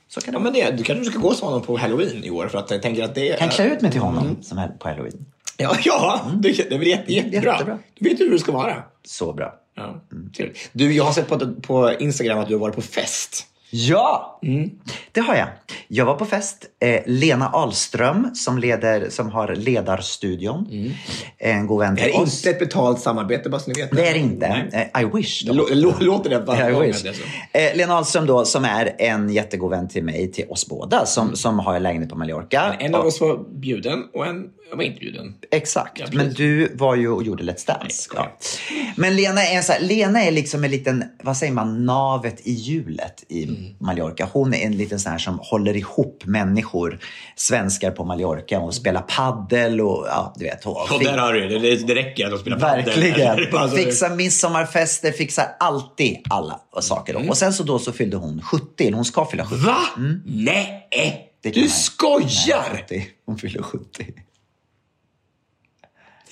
Så 0.08 0.20
kan 0.20 0.34
det 0.34 0.38
Ja, 0.38 0.42
men 0.44 0.52
det, 0.52 0.70
du 0.70 0.82
kanske 0.84 1.04
ska 1.04 1.18
gå 1.18 1.34
som 1.34 1.48
honom 1.48 1.62
på 1.62 1.76
halloween 1.78 2.24
i 2.24 2.30
år 2.30 2.48
för 2.48 2.58
att 2.58 2.70
jag 2.70 2.82
tänker 2.82 3.04
att 3.04 3.14
det 3.14 3.24
Jag 3.26 3.38
kan 3.38 3.48
klä 3.48 3.64
ut 3.64 3.80
mig 3.80 3.90
till 3.92 4.00
honom 4.00 4.24
Mm. 4.24 4.42
som 4.42 4.68
på 4.78 4.88
halloween. 4.88 5.26
Ja, 5.56 5.76
ja 5.84 6.30
det, 6.42 6.52
det 6.52 6.74
är 6.74 6.78
väl 6.78 6.88
jätte, 6.88 7.12
jättebra. 7.12 7.52
Jättebra. 7.52 7.78
Du 7.98 8.08
vet 8.08 8.20
hur 8.20 8.30
det 8.30 8.38
ska 8.38 8.52
vara. 8.52 8.82
Så 9.04 9.32
bra. 9.32 9.54
Ja, 9.74 10.00
trevligt. 10.36 10.70
Du, 10.72 10.92
jag 10.92 11.04
har 11.04 11.12
sett 11.12 11.28
på, 11.28 11.54
på 11.62 11.92
Instagram 11.98 12.38
att 12.38 12.48
du 12.48 12.54
har 12.54 12.60
varit 12.60 12.74
på 12.74 12.82
fest. 12.82 13.46
Ja, 13.74 14.38
Mm. 14.42 14.70
det 15.12 15.20
har 15.20 15.34
jag. 15.36 15.48
Jag 15.88 16.04
var 16.04 16.14
på 16.14 16.24
fest. 16.24 16.66
Eh, 16.80 17.00
Lena 17.06 17.48
Ahlström 17.48 18.34
som, 18.34 18.58
leder, 18.58 19.08
som 19.10 19.30
har 19.30 19.54
Ledarstudion. 19.56 20.92
En 21.38 21.66
god 21.66 21.78
vän 21.80 21.88
Mm. 21.88 21.96
Det 21.96 22.02
till 22.02 22.14
är 22.20 22.22
oss. 22.22 22.38
inte 22.46 22.50
ett 22.50 22.58
betalt 22.58 23.00
samarbete, 23.00 23.48
bara 23.50 23.60
så 23.60 23.70
ni 23.70 23.80
vet. 23.82 23.90
Det 23.90 24.08
är 24.08 24.12
det 24.12 24.18
inte. 24.18 24.48
Nej. 24.72 24.90
Eh, 24.94 25.02
I 25.02 25.04
wish. 25.14 25.44
Låter 26.00 26.30
det 26.30 26.40
bara. 26.40 26.70
I 26.84 26.86
wish. 26.92 27.04
Eh, 27.52 27.76
Lena 27.76 27.94
Ahlström 27.94 28.26
då, 28.26 28.44
som 28.44 28.64
är 28.64 28.94
en 28.98 29.30
jättegod 29.30 29.70
vän 29.70 29.88
till 29.88 30.04
mig, 30.04 30.32
till 30.32 30.44
oss 30.48 30.68
båda, 30.68 31.06
som, 31.06 31.36
som 31.36 31.58
har 31.58 31.74
en 31.74 31.82
lägenhet 31.82 32.10
på 32.10 32.16
Mallorca. 32.16 32.76
En 32.78 32.94
av 32.94 33.06
oss 33.06 33.20
var 33.20 33.58
bjuden 33.60 34.04
och 34.14 34.26
en 34.26 34.44
var 34.76 34.82
inte 34.82 35.00
bjuden. 35.00 35.34
Exakt, 35.50 35.98
Ja, 36.00 36.06
men 36.12 36.32
du 36.32 36.74
var 36.74 36.94
ju 36.96 37.08
och 37.08 37.22
gjorde 37.22 37.42
Let's 37.44 37.66
Dance. 37.66 38.10
Ja. 38.14 38.36
Men 38.96 39.16
Lena 39.16 39.42
är, 39.46 39.60
så 39.62 39.72
här, 39.72 39.80
Lena 39.80 40.22
är 40.24 40.30
liksom 40.30 40.64
en 40.64 40.70
liten, 40.70 41.04
vad 41.22 41.36
säger 41.36 41.52
man, 41.52 41.86
navet 41.86 42.40
i 42.46 42.52
hjulet 42.52 43.24
i 43.28 43.42
Mm. 43.44 43.61
Mallorca. 43.80 44.28
Hon 44.32 44.54
är 44.54 44.66
en 44.66 44.76
liten 44.76 45.00
sån 45.00 45.12
här 45.12 45.18
som 45.18 45.38
håller 45.42 45.76
ihop 45.76 46.22
människor, 46.26 46.98
svenskar 47.36 47.90
på 47.90 48.04
Mallorca 48.04 48.60
och 48.60 48.74
spelar 48.74 49.02
paddel 49.02 49.80
och 49.80 50.06
ja, 50.08 50.34
du 50.36 50.44
vet. 50.44 50.66
Och 50.66 50.92
Och 50.92 51.04
där 51.04 51.18
har 51.18 51.32
du 51.32 51.48
det. 51.48 51.76
Det, 51.76 51.94
räcker 51.94 52.24
att 52.24 52.30
de 52.30 52.38
spelar 52.38 52.56
är 52.78 52.82
Verkligen. 52.84 53.70
Fixar 53.70 54.16
midsommarfester, 54.16 55.12
fixar 55.12 55.46
alltid 55.60 56.18
alla 56.30 56.60
saker. 56.80 57.14
Mm. 57.14 57.30
Och 57.30 57.36
sen 57.36 57.52
så 57.52 57.62
då 57.62 57.78
så 57.78 57.92
fyllde 57.92 58.16
hon 58.16 58.42
70, 58.42 58.86
eller 58.86 58.96
hon 58.96 59.04
ska 59.04 59.24
fylla 59.24 59.44
70. 59.44 59.64
Va? 59.64 59.76
Nej! 60.24 60.88
Mm. 60.90 61.32
Kan 61.42 61.62
Du 61.62 61.68
skojar! 61.68 62.64
Nej, 62.72 62.84
70. 62.88 63.06
Hon 63.26 63.38
fyller 63.38 63.62
70. 63.62 64.06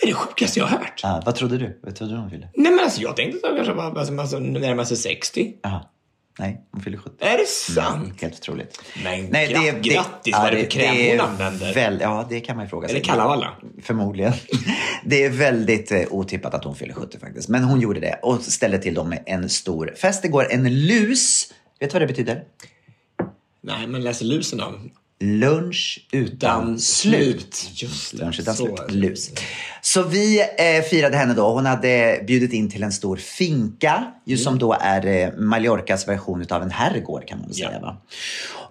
Det 0.01 0.07
är 0.07 0.09
det 0.09 0.15
sjukaste 0.15 0.59
jag 0.59 0.67
har 0.67 0.79
hört. 0.79 1.01
Ah, 1.05 1.23
vad 1.27 1.35
trodde 1.35 1.59
du? 1.59 1.81
Vad 1.83 1.95
trodde 1.95 2.13
du 2.13 2.19
hon 2.19 2.31
fyllde? 2.31 2.49
Nej 2.55 2.73
men 2.73 2.85
alltså 2.85 3.01
jag 3.03 3.17
tänkte 3.17 3.37
att 3.37 3.45
hon 3.45 3.57
kanske 3.57 3.75
var 3.75 3.99
alltså, 3.99 4.21
alltså, 4.21 4.39
närmar 4.39 4.85
sig 4.85 4.97
60. 4.97 5.55
Aha. 5.65 5.91
Nej, 6.41 6.61
hon 6.73 6.83
fyller 6.83 6.99
70. 6.99 7.17
Är 7.25 7.39
det 7.39 7.47
sant? 7.47 8.23
Helt 8.23 8.35
otroligt. 8.35 8.81
Men 9.05 9.21
gra- 9.33 9.81
grattis, 9.81 10.35
vad 10.35 10.47
är 10.47 10.51
det 10.51 10.63
för 10.63 10.71
kräm 10.71 10.97
det 10.97 11.11
hon 11.11 11.21
använder? 11.21 11.75
Väl, 11.75 11.99
ja, 12.01 12.27
det 12.31 12.41
kan 12.41 12.57
man 12.57 12.65
ju 12.65 12.69
fråga 12.69 12.89
sig. 12.89 12.97
Är 12.97 13.01
det 13.01 13.07
Kalevala? 13.07 13.49
Förmodligen. 13.83 14.33
Det 15.05 15.25
är 15.25 15.31
väldigt 15.31 15.93
eh, 15.93 16.03
otippat 16.11 16.55
att 16.55 16.65
hon 16.65 16.75
fyller 16.77 16.95
70 16.95 17.19
faktiskt. 17.19 17.49
Men 17.49 17.65
hon 17.65 17.81
gjorde 17.81 18.01
det 18.01 18.19
och 18.23 18.41
ställde 18.43 18.79
till 18.79 18.95
dem 18.95 19.09
med 19.09 19.23
en 19.27 19.49
stor 19.49 19.95
fest 19.97 20.25
igår. 20.25 20.47
En 20.51 20.87
lus. 20.87 21.53
Vet 21.81 21.91
du 21.91 21.95
vad 21.95 22.03
det 22.03 22.07
betyder? 22.07 22.43
Nej, 23.63 23.87
men 23.87 24.03
läser 24.05 24.25
lusen 24.25 24.59
då? 24.59 24.75
Lunch 25.23 26.09
utan 26.13 26.79
slut. 26.79 27.71
Just 27.75 28.13
det. 28.13 28.25
Lunch 28.25 28.41
utan 28.41 28.55
Så 28.55 28.67
slut. 28.67 28.91
Lus. 28.91 29.31
Så 29.81 30.03
vi 30.03 30.41
eh, 30.41 30.83
firade 30.91 31.17
henne 31.17 31.35
då. 31.35 31.53
Hon 31.53 31.67
hade 31.67 32.23
bjudit 32.27 32.53
in 32.53 32.71
till 32.71 32.83
en 32.83 32.93
stor 32.93 33.17
finka, 33.17 34.05
ju 34.25 34.37
som 34.37 34.59
då 34.59 34.77
är 34.81 35.07
eh, 35.07 35.33
Mallorcas 35.39 36.09
version 36.09 36.47
av 36.51 36.63
en 36.63 36.71
herrgård 36.71 37.27
kan 37.27 37.39
man 37.39 37.47
väl 37.47 37.57
säga. 37.57 37.71
Ja. 37.73 37.81
Va? 37.81 37.97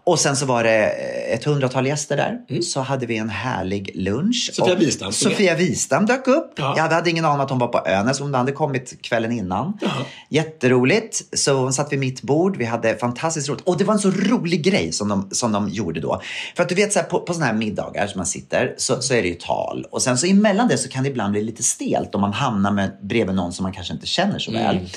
Och 0.10 0.20
sen 0.20 0.36
så 0.36 0.46
var 0.46 0.64
det 0.64 0.86
eh, 0.86 1.34
ett 1.34 1.44
hundratal 1.44 1.88
gäster 1.88 2.18
där. 2.18 2.62
Så 2.62 2.82
hade 2.82 3.06
vi 3.06 3.18
en 3.18 3.30
härlig 3.30 3.92
lunch. 3.96 4.50
Sofia 4.54 4.76
Wistam 4.76 5.12
Sofia 5.12 5.56
Wistam 5.56 6.06
dök 6.06 6.28
upp. 6.28 6.54
Ja. 6.56 6.74
Jag 6.78 6.90
hade 6.90 7.10
ingen 7.10 7.26
aning 7.26 7.36
om 7.36 7.42
att 7.42 7.50
hon 7.50 7.60
var 7.60 7.68
på 7.68 7.88
ön, 7.88 8.14
hon 8.20 8.34
hade 8.34 8.52
kommit 8.52 9.02
kvällen 9.02 9.32
innan. 9.32 9.78
Ja. 9.82 9.92
Jätteroligt. 10.30 11.38
Så 11.40 11.54
hon 11.54 11.74
satt 11.74 11.94
vid 11.94 12.00
mitt 12.00 12.22
bord. 12.22 12.58
Vi 12.58 12.66
hade 12.66 12.96
fantastiskt 12.96 13.50
roligt. 13.50 13.64
Och 13.64 13.78
det 13.78 13.84
var 13.84 13.94
en 13.94 14.00
så 14.00 14.12
rolig 14.12 14.64
grej 14.64 14.92
som 14.92 15.10
de, 15.10 15.30
som 15.32 15.52
de 15.52 15.70
gjorde 15.70 16.00
då. 16.00 16.22
För 16.56 16.64
att 16.64 16.70
du 16.70 16.76
vet, 16.76 16.94
så 16.94 17.00
här, 17.00 17.06
på, 17.06 17.20
på 17.20 17.34
såna 17.34 17.46
här 17.46 17.54
middagar 17.54 18.08
som 18.08 18.20
man 18.20 18.26
sitter 18.26 18.76
så, 18.78 19.02
så 19.02 19.14
är 19.14 19.22
det 19.22 19.28
ju 19.28 19.36
tal. 19.36 19.86
Och 19.92 20.02
sen 20.02 20.18
så 20.18 20.26
emellan 20.28 20.68
det 20.68 20.78
så 20.78 20.90
kan 20.90 21.04
det 21.04 21.10
ibland 21.10 21.32
bli 21.32 21.44
lite 21.44 21.64
stelt 21.64 22.16
om 22.16 22.22
man 22.22 22.34
hamnar 22.34 22.72
med, 22.72 22.92
bredvid 23.02 23.36
någon 23.36 23.54
som 23.54 23.64
man 23.64 23.74
kanske 23.74 23.94
inte 23.94 24.08
känner 24.08 24.40
så 24.40 24.52
väl. 24.52 24.90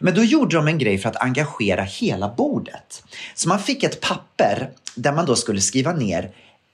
Men 0.00 0.14
då 0.14 0.24
gjorde 0.24 0.56
de 0.56 0.68
en 0.68 0.78
grej 0.78 0.98
för 0.98 1.08
att 1.08 1.22
engagera 1.22 1.82
hela 1.82 2.34
bordet. 2.36 3.02
Så 3.34 3.48
man 3.48 3.58
fick 3.58 3.82
ett 3.82 4.00
papper 4.00 4.57
där 4.94 5.12
man 5.12 5.26
då 5.26 5.36
skulle 5.36 5.60
skriva 5.60 5.92
ner 5.92 6.30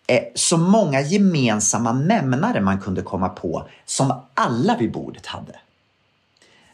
eh, 0.06 0.22
så 0.34 0.56
många 0.56 1.00
gemensamma 1.00 1.92
nämnare 1.92 2.60
man 2.60 2.80
kunde 2.80 3.02
komma 3.02 3.28
på 3.28 3.68
som 3.84 4.12
alla 4.34 4.76
vid 4.76 4.92
bordet 4.92 5.26
hade. 5.26 5.58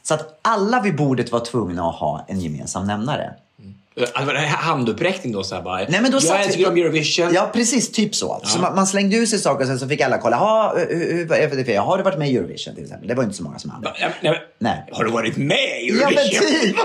Så 0.03 0.15
att 0.15 0.39
alla 0.43 0.81
vid 0.81 0.97
bordet 0.97 1.33
var 1.33 1.45
tvungna 1.45 1.89
att 1.89 1.97
ha 1.97 2.25
en 2.29 2.41
gemensam 2.41 2.87
nämnare. 2.87 3.35
Alltså, 3.97 4.25
var 4.25 4.35
det 4.35 4.41
handuppräckning 4.41 5.33
då? 5.33 5.45
Så 5.45 5.55
här, 5.55 5.63
bara, 5.63 5.77
Nej, 5.89 6.01
men 6.03 6.11
då 6.11 6.19
jag 6.23 6.45
älskar 6.45 6.69
om 6.69 6.77
Eurovision. 6.77 7.31
Ja, 7.35 7.51
precis. 7.53 7.93
Typ 7.93 8.15
så. 8.15 8.41
Så 8.45 8.59
man, 8.59 8.75
man 8.75 8.87
slängde 8.87 9.17
ut 9.17 9.29
sig 9.29 9.39
saker 9.39 9.61
och 9.61 9.67
sen 9.67 9.79
så 9.79 9.89
fick 9.89 10.01
alla 10.01 10.19
kolla. 10.19 10.37
Ha, 10.37 10.75
hur, 10.79 11.13
hur, 11.17 11.27
vad 11.27 11.39
är 11.39 11.49
det 11.49 11.65
för- 11.65 11.77
har 11.77 11.97
du 11.99 12.03
varit 12.03 12.19
med 12.19 12.31
i 12.31 12.37
Eurovision 12.37 12.75
till 12.75 12.85
exempel? 12.85 13.09
Det 13.09 13.15
var 13.15 13.23
inte 13.25 13.37
så 13.37 13.43
många 13.43 13.59
som 13.59 13.71
hade. 13.71 13.93
Ja, 14.01 14.09
nej, 14.23 14.33
men, 14.33 14.41
Nej. 14.59 14.85
Har 14.93 15.05
du 15.05 15.11
varit 15.11 15.37
med 15.37 15.57
i 15.57 15.99
Ja, 16.03 16.09
Eurovision? 16.09 16.15
men 16.15 16.29
typ. 16.61 16.77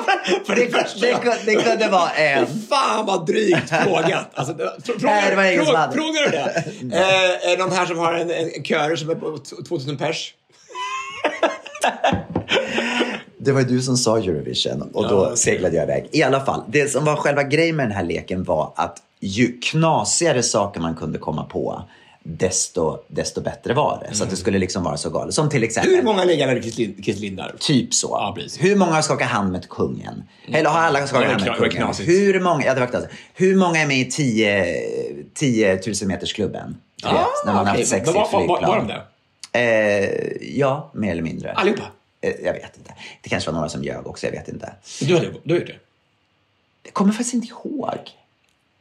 För 0.48 0.56
Det, 0.56 0.66
det 0.66 0.86
det, 1.02 1.38
det 1.56 1.64
kunde 1.64 1.88
vara 1.90 2.10
en. 2.10 2.48
Fan 2.70 3.06
vad 3.06 3.28
drygt 3.28 3.70
frågat. 3.84 4.30
Alltså, 4.34 4.54
frågar, 4.86 5.00
Nej, 5.02 5.30
det 5.30 5.36
var 5.36 5.44
ingen 5.44 5.56
som 5.58 5.66
fråga- 5.66 5.80
hade. 5.80 5.94
frågar 5.94 6.24
du 6.24 6.30
det? 6.30 6.64
eh, 7.54 7.60
någon 7.60 7.72
här 7.72 7.86
som 7.86 7.98
har 7.98 8.14
en, 8.14 8.32
en 8.32 8.64
kör 8.64 8.96
som 8.96 9.10
är 9.10 9.16
på 9.16 9.38
t- 9.38 9.56
2000 9.68 9.98
pers? 9.98 10.34
Det 13.46 13.52
var 13.52 13.62
ju 13.62 13.68
du 13.68 13.82
som 13.82 13.98
sa 13.98 14.18
Eurovision 14.18 14.82
och 14.82 15.04
Ja, 15.06 15.10
då 15.10 15.24
okej. 15.26 15.38
seglade 15.38 15.76
jag 15.76 15.84
iväg. 15.84 16.08
I 16.12 16.24
alla 16.24 16.46
fall, 16.46 16.64
det 16.68 16.92
som 16.92 17.06
var 17.06 17.16
själva 17.16 17.44
grejen 17.44 17.76
med 17.76 17.86
den 17.86 17.96
här 17.96 18.04
leken 18.04 18.44
var 18.44 18.74
att 18.76 18.98
ju 19.20 19.58
knasigare 19.60 20.44
saker 20.44 20.80
man 20.82 20.96
kunde 20.96 21.18
komma 21.20 21.44
på, 21.44 21.84
desto, 22.24 22.98
desto 23.08 23.42
bättre 23.42 23.74
var 23.74 24.04
det. 24.10 24.16
Så 24.16 24.24
att 24.24 24.30
det 24.30 24.36
skulle 24.36 24.60
liksom 24.60 24.84
vara 24.84 24.98
så 24.98 25.10
galet. 25.10 25.34
Som 25.34 25.50
till 25.50 25.64
exempel... 25.64 25.96
Hur 25.96 26.04
många 26.04 26.24
ligger 26.24 26.48
med 26.48 26.64
Chris 26.64 26.78
Lind- 26.78 27.04
Chris 27.04 27.20
Lindar? 27.20 27.56
Typ 27.60 27.94
så. 27.94 28.08
Ja. 28.08 28.38
Hur 28.60 28.76
många 28.76 28.92
har 28.92 29.02
skakat 29.02 29.28
hand 29.30 29.52
med 29.52 29.70
kungen? 29.70 30.24
Eller 30.54 30.70
har 30.70 30.80
alla 30.80 31.08
skakat 31.08 31.24
Ja, 31.24 31.30
hand 31.30 31.62
med 31.62 31.72
kungen? 31.72 31.94
Hur 32.06 32.40
många, 32.40 32.66
ja, 32.66 32.74
det 32.74 32.80
var 32.80 32.88
knasigt. 32.88 33.14
Hur 33.34 33.56
många 33.56 33.80
är 33.82 33.88
med 33.88 33.98
i 33.98 34.06
10, 34.12 34.66
10 35.34 35.74
000 35.74 35.96
metersklubben? 36.08 36.78
Vet, 37.04 37.12
när 37.46 37.54
man 37.54 37.56
Ah, 37.58 37.62
okej. 37.62 37.78
haft 37.82 37.88
sex 37.90 38.10
i 38.10 38.14
var, 38.14 38.28
var, 38.32 38.48
var, 38.48 38.48
var 38.48 38.62
de 38.62 38.66
flygplan. 38.66 38.88
det? 38.88 39.60
Eh, 39.60 40.60
ja, 40.60 40.92
mer 40.94 41.12
eller 41.12 41.22
mindre. 41.24 41.52
Allihopa? 41.54 41.84
Eh, 42.26 42.46
jag 42.46 42.54
vet 42.54 42.78
inte. 42.78 42.94
Det 43.22 43.30
kanske 43.30 43.50
var 43.50 43.56
några 43.56 43.70
som 43.70 43.84
ljög 43.84 44.08
också, 44.08 44.26
jag 44.26 44.32
vet 44.32 44.48
inte. 44.48 44.74
Du 45.02 45.14
har, 45.14 45.34
du 45.44 45.56
gjort 45.56 45.68
det? 45.68 45.76
Jag 46.84 46.94
kommer 46.94 47.12
faktiskt 47.12 47.34
inte 47.34 47.48
ihåg. 47.48 48.00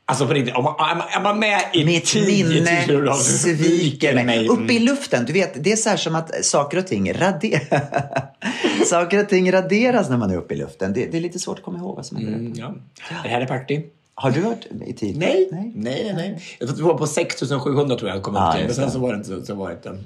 Alltså 0.07 0.27
på 0.27 0.33
riktigt, 0.33 0.55
om 0.55 0.65
man, 0.65 0.75
är, 1.11 1.23
man, 1.23 1.39
med 1.39 1.61
i 1.73 1.85
Mitt 1.85 2.05
10 2.05 2.45
000 2.45 2.55
minne 2.55 3.15
sviker 3.15 4.25
mig. 4.25 4.49
Uppe 4.49 4.73
i 4.73 4.79
luften, 4.79 5.25
du 5.25 5.33
vet, 5.33 5.65
det 5.65 5.73
är 5.73 5.77
så 5.77 5.89
här 5.89 5.97
som 5.97 6.15
att 6.15 6.45
saker 6.45 6.79
och 6.79 6.87
ting 6.87 7.13
raderas. 7.13 7.69
saker 8.87 9.21
och 9.21 9.29
ting 9.29 9.53
raderas 9.53 10.09
när 10.09 10.17
man 10.17 10.31
är 10.31 10.37
uppe 10.37 10.55
i 10.55 10.57
luften. 10.57 10.93
Det, 10.93 11.07
det 11.07 11.17
är 11.17 11.21
lite 11.21 11.39
svårt 11.39 11.59
att 11.59 11.65
komma 11.65 11.79
ihåg 11.79 11.97
vad 11.97 12.07
som 12.07 12.17
händer. 12.17 12.39
Mm, 12.39 12.53
ja. 12.57 12.75
Det 13.23 13.29
här 13.29 13.41
är 13.41 13.47
party. 13.47 13.83
Har 14.15 14.31
du 14.31 14.41
varit 14.41 14.67
i 14.87 14.93
tid? 14.93 15.17
Nej. 15.17 15.49
Nej. 15.53 15.73
nej, 15.75 16.13
nej. 16.15 16.43
Jag 16.59 16.69
tror 16.69 16.75
att 16.75 16.79
vi 16.79 16.83
var 16.83 16.99
på 16.99 17.07
6700 17.07 17.97
tror 17.97 18.11
jag 18.11 18.23
kom 18.23 18.37
upp 18.37 18.55
till. 18.55 18.65
Men 18.65 18.75
sen 18.75 18.85
det. 18.85 18.91
så 18.91 18.99
var 18.99 19.13
det 19.13 19.17
inte. 19.17 19.47
Så 19.47 19.55
var 19.55 19.69
det 19.69 19.75
inte. 19.75 19.99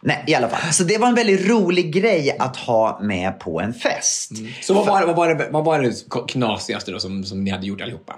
Nej, 0.00 0.24
i 0.26 0.34
alla 0.34 0.48
fall. 0.48 0.72
Så 0.72 0.84
det 0.84 0.98
var 0.98 1.08
en 1.08 1.14
väldigt 1.14 1.48
rolig 1.48 1.94
grej 1.94 2.36
att 2.38 2.56
ha 2.56 2.98
med 3.02 3.40
på 3.40 3.60
en 3.60 3.74
fest. 3.74 4.30
Så 4.62 4.74
vad 4.74 4.86
var, 4.86 5.06
vad 5.06 5.16
var, 5.16 5.34
det, 5.34 5.48
vad 5.50 5.64
var 5.64 5.80
det 5.82 5.92
knasigaste 6.28 6.90
då 6.90 6.98
som, 6.98 7.24
som 7.24 7.44
ni 7.44 7.50
hade 7.50 7.66
gjort 7.66 7.80
allihopa? 7.80 8.16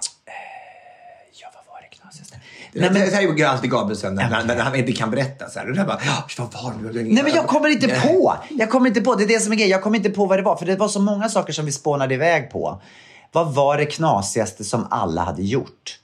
Ja, 1.41 1.47
vad 1.55 1.73
var 1.73 1.81
det 1.81 1.97
knasigaste? 1.97 2.39
Nej, 2.73 2.89
men, 2.91 3.01
det 3.01 3.15
här 3.15 3.23
är 3.23 3.37
ju 3.37 3.43
alltid 3.43 3.71
Gabrielsen 3.71 4.15
när, 4.15 4.29
när, 4.29 4.43
när 4.45 4.63
han 4.63 4.75
inte 4.75 4.91
kan 4.91 5.11
berätta. 5.11 5.49
Så 5.49 5.59
här. 5.59 5.67
Och 5.67 5.73
det 5.73 5.79
här 5.79 5.87
bara, 5.87 5.99
"Ja, 6.05 6.23
vad 6.37 6.63
var 6.63 6.93
det? 6.93 7.03
nej, 7.03 7.23
men 7.23 7.33
jag 7.33 7.47
kommer 7.47 7.69
inte 7.69 7.87
på. 7.87 8.35
Jag 8.49 8.69
kommer 8.69 8.87
inte 8.87 9.01
på. 9.01 9.15
Det 9.15 9.23
är 9.23 9.27
det 9.27 9.39
som 9.39 9.51
är 9.51 9.55
grejen. 9.55 9.71
Jag 9.71 9.81
kommer 9.83 9.97
inte 9.97 10.09
på 10.09 10.25
vad 10.25 10.39
det 10.39 10.43
var. 10.43 10.55
För 10.55 10.65
det 10.65 10.75
var 10.75 10.87
så 10.87 10.99
många 10.99 11.29
saker 11.29 11.53
som 11.53 11.65
vi 11.65 11.71
spånade 11.71 12.13
iväg 12.13 12.51
på. 12.51 12.81
Vad 13.31 13.53
var 13.55 13.77
det 13.77 13.85
knasigaste 13.85 14.63
som 14.63 14.87
alla 14.91 15.21
hade 15.23 15.43
gjort? 15.43 15.99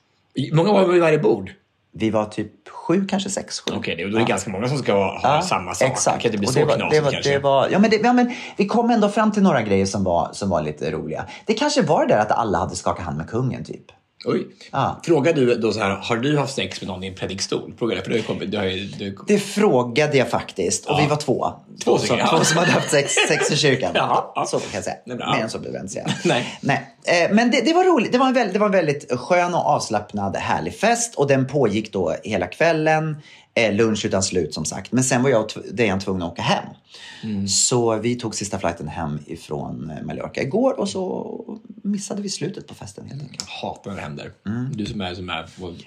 Många 0.54 0.72
var 0.72 0.86
vi 0.88 0.94
vid 0.94 1.02
varje 1.02 1.20
bord? 1.20 1.52
Vi 1.94 2.10
var 2.10 2.26
typ 2.26 2.70
sju, 2.70 3.08
kanske 3.10 3.30
sex, 3.30 3.60
sju. 3.60 3.72
Okej, 3.76 3.96
det, 3.96 4.04
då 4.04 4.16
är 4.18 4.20
det 4.22 4.28
ganska 4.28 4.50
många 4.52 4.68
som 4.68 4.78
ska 4.78 4.94
ha 4.94 5.20
Ja, 5.24 5.42
samma 5.42 5.74
sak. 5.74 5.92
Exakt. 5.92 6.18
Det 6.18 6.22
kan 6.22 6.30
inte 6.30 6.38
bli 6.38 6.48
så 6.48 6.60
det 6.60 6.66
var, 6.66 6.76
knasigt 6.76 6.92
det 6.96 7.02
var, 7.02 7.12
kanske. 7.12 7.32
det 7.32 7.40
var, 7.40 7.70
ja, 7.70 7.80
men 7.80 7.90
det, 7.90 7.96
ja, 8.04 8.14
men 8.14 8.34
vi 8.58 8.68
kom 8.68 8.90
ändå 8.90 9.10
fram 9.10 9.32
till 9.32 9.44
några 9.44 9.62
grejer 9.62 9.86
som 9.86 10.04
var, 10.04 10.30
som 10.34 10.50
var 10.50 10.62
lite 10.62 10.92
roliga. 10.92 11.26
Det 11.46 11.54
kanske 11.54 11.82
var 11.82 12.06
det 12.06 12.14
där 12.14 12.22
att 12.22 12.32
alla 12.32 12.58
hade 12.58 12.76
skakat 12.76 13.06
hand 13.06 13.18
med 13.18 13.30
kungen, 13.30 13.64
typ. 13.64 13.86
Oj. 14.26 14.48
Ja. 14.72 15.02
Frågar 15.04 15.34
du 15.34 15.56
då 15.56 15.72
så 15.74 15.80
här, 15.80 15.90
har 15.90 16.18
du 16.18 16.38
haft 16.38 16.56
sex 16.56 16.82
med 16.82 16.88
någon 16.88 17.04
i 17.04 17.08
en 17.08 17.16
predikstol? 17.16 17.74
Frågar 17.80 17.96
det, 17.96 18.02
för 18.04 18.12
du 18.12 18.22
kommit, 18.22 18.52
du 18.52 18.58
har 18.58 18.66
ju, 18.66 18.86
du, 18.86 19.18
Det 19.28 19.40
frågade 19.40 20.18
jag 20.18 20.30
faktiskt 20.30 20.86
och 20.86 20.92
Ja. 20.94 21.00
vi 21.04 21.08
var 21.08 21.16
två. 21.16 21.54
Två 21.84 21.98
som, 21.98 22.18
ja. 22.18 22.28
två 22.38 22.44
som 22.46 22.58
hade 22.58 22.72
haft 22.72 22.90
sex, 22.92 23.14
sex 23.28 23.52
i 23.52 23.58
kyrkan. 23.58 23.92
Ja, 23.96 24.32
ja. 24.36 24.46
Så 24.46 24.60
kan 24.60 24.68
jag 24.74 24.84
säga. 24.84 24.96
Mer 25.06 25.42
än 25.44 25.50
så 25.50 25.60
behöver 25.60 25.78
jag 25.78 25.84
inte 25.84 25.94
säga. 25.94 26.08
Nej. 26.26 26.60
Nej. 26.62 26.96
Eh, 27.26 27.36
Men 27.36 27.52
det, 27.52 27.62
det 27.62 27.74
var 27.74 27.84
roligt. 27.84 28.12
Det 28.12 28.18
var, 28.18 28.28
en 28.28 28.34
väldigt, 28.34 28.54
det 28.54 28.60
var 28.60 28.66
en 28.68 28.72
väldigt 28.72 29.12
skön 29.20 29.54
och 29.54 29.66
avslappnad 29.66 30.36
härlig 30.36 30.76
fest 30.76 31.16
och 31.16 31.28
den 31.28 31.48
pågick 31.48 31.94
då 31.94 32.16
hela 32.24 32.48
kvällen. 32.48 33.18
Eh, 33.54 33.74
lunch 33.74 34.06
utan 34.06 34.24
slut 34.24 34.54
som 34.54 34.66
sagt. 34.66 34.92
Men 34.92 35.04
sen 35.04 35.24
var 35.24 35.30
jag 35.30 35.50
tv- 35.50 35.66
Dejan 35.72 36.00
tvungen 36.00 36.22
att 36.24 36.32
åka 36.32 36.42
hem. 36.42 36.64
Mm. 37.24 37.48
Så 37.48 37.96
vi 37.96 38.16
tog 38.16 38.36
sista 38.36 38.60
flighten 38.60 38.88
hem 38.88 39.20
ifrån 39.28 39.92
eh, 39.98 40.04
Mallorca 40.06 40.42
igår 40.42 40.80
och 40.80 40.90
så 40.90 41.38
missade 41.84 42.22
vi 42.22 42.30
slutet 42.30 42.68
på 42.68 42.74
festen 42.74 43.06
helt 43.10 43.22
enkelt. 43.22 43.50
Hatar 43.50 43.90
när 43.92 43.98
det 43.98 44.04
händer. 44.04 44.32
Mm. 44.48 44.72
Du 44.76 44.86
som 44.86 45.02
är 45.02 45.16
som 45.16 45.30
är... 45.30 45.46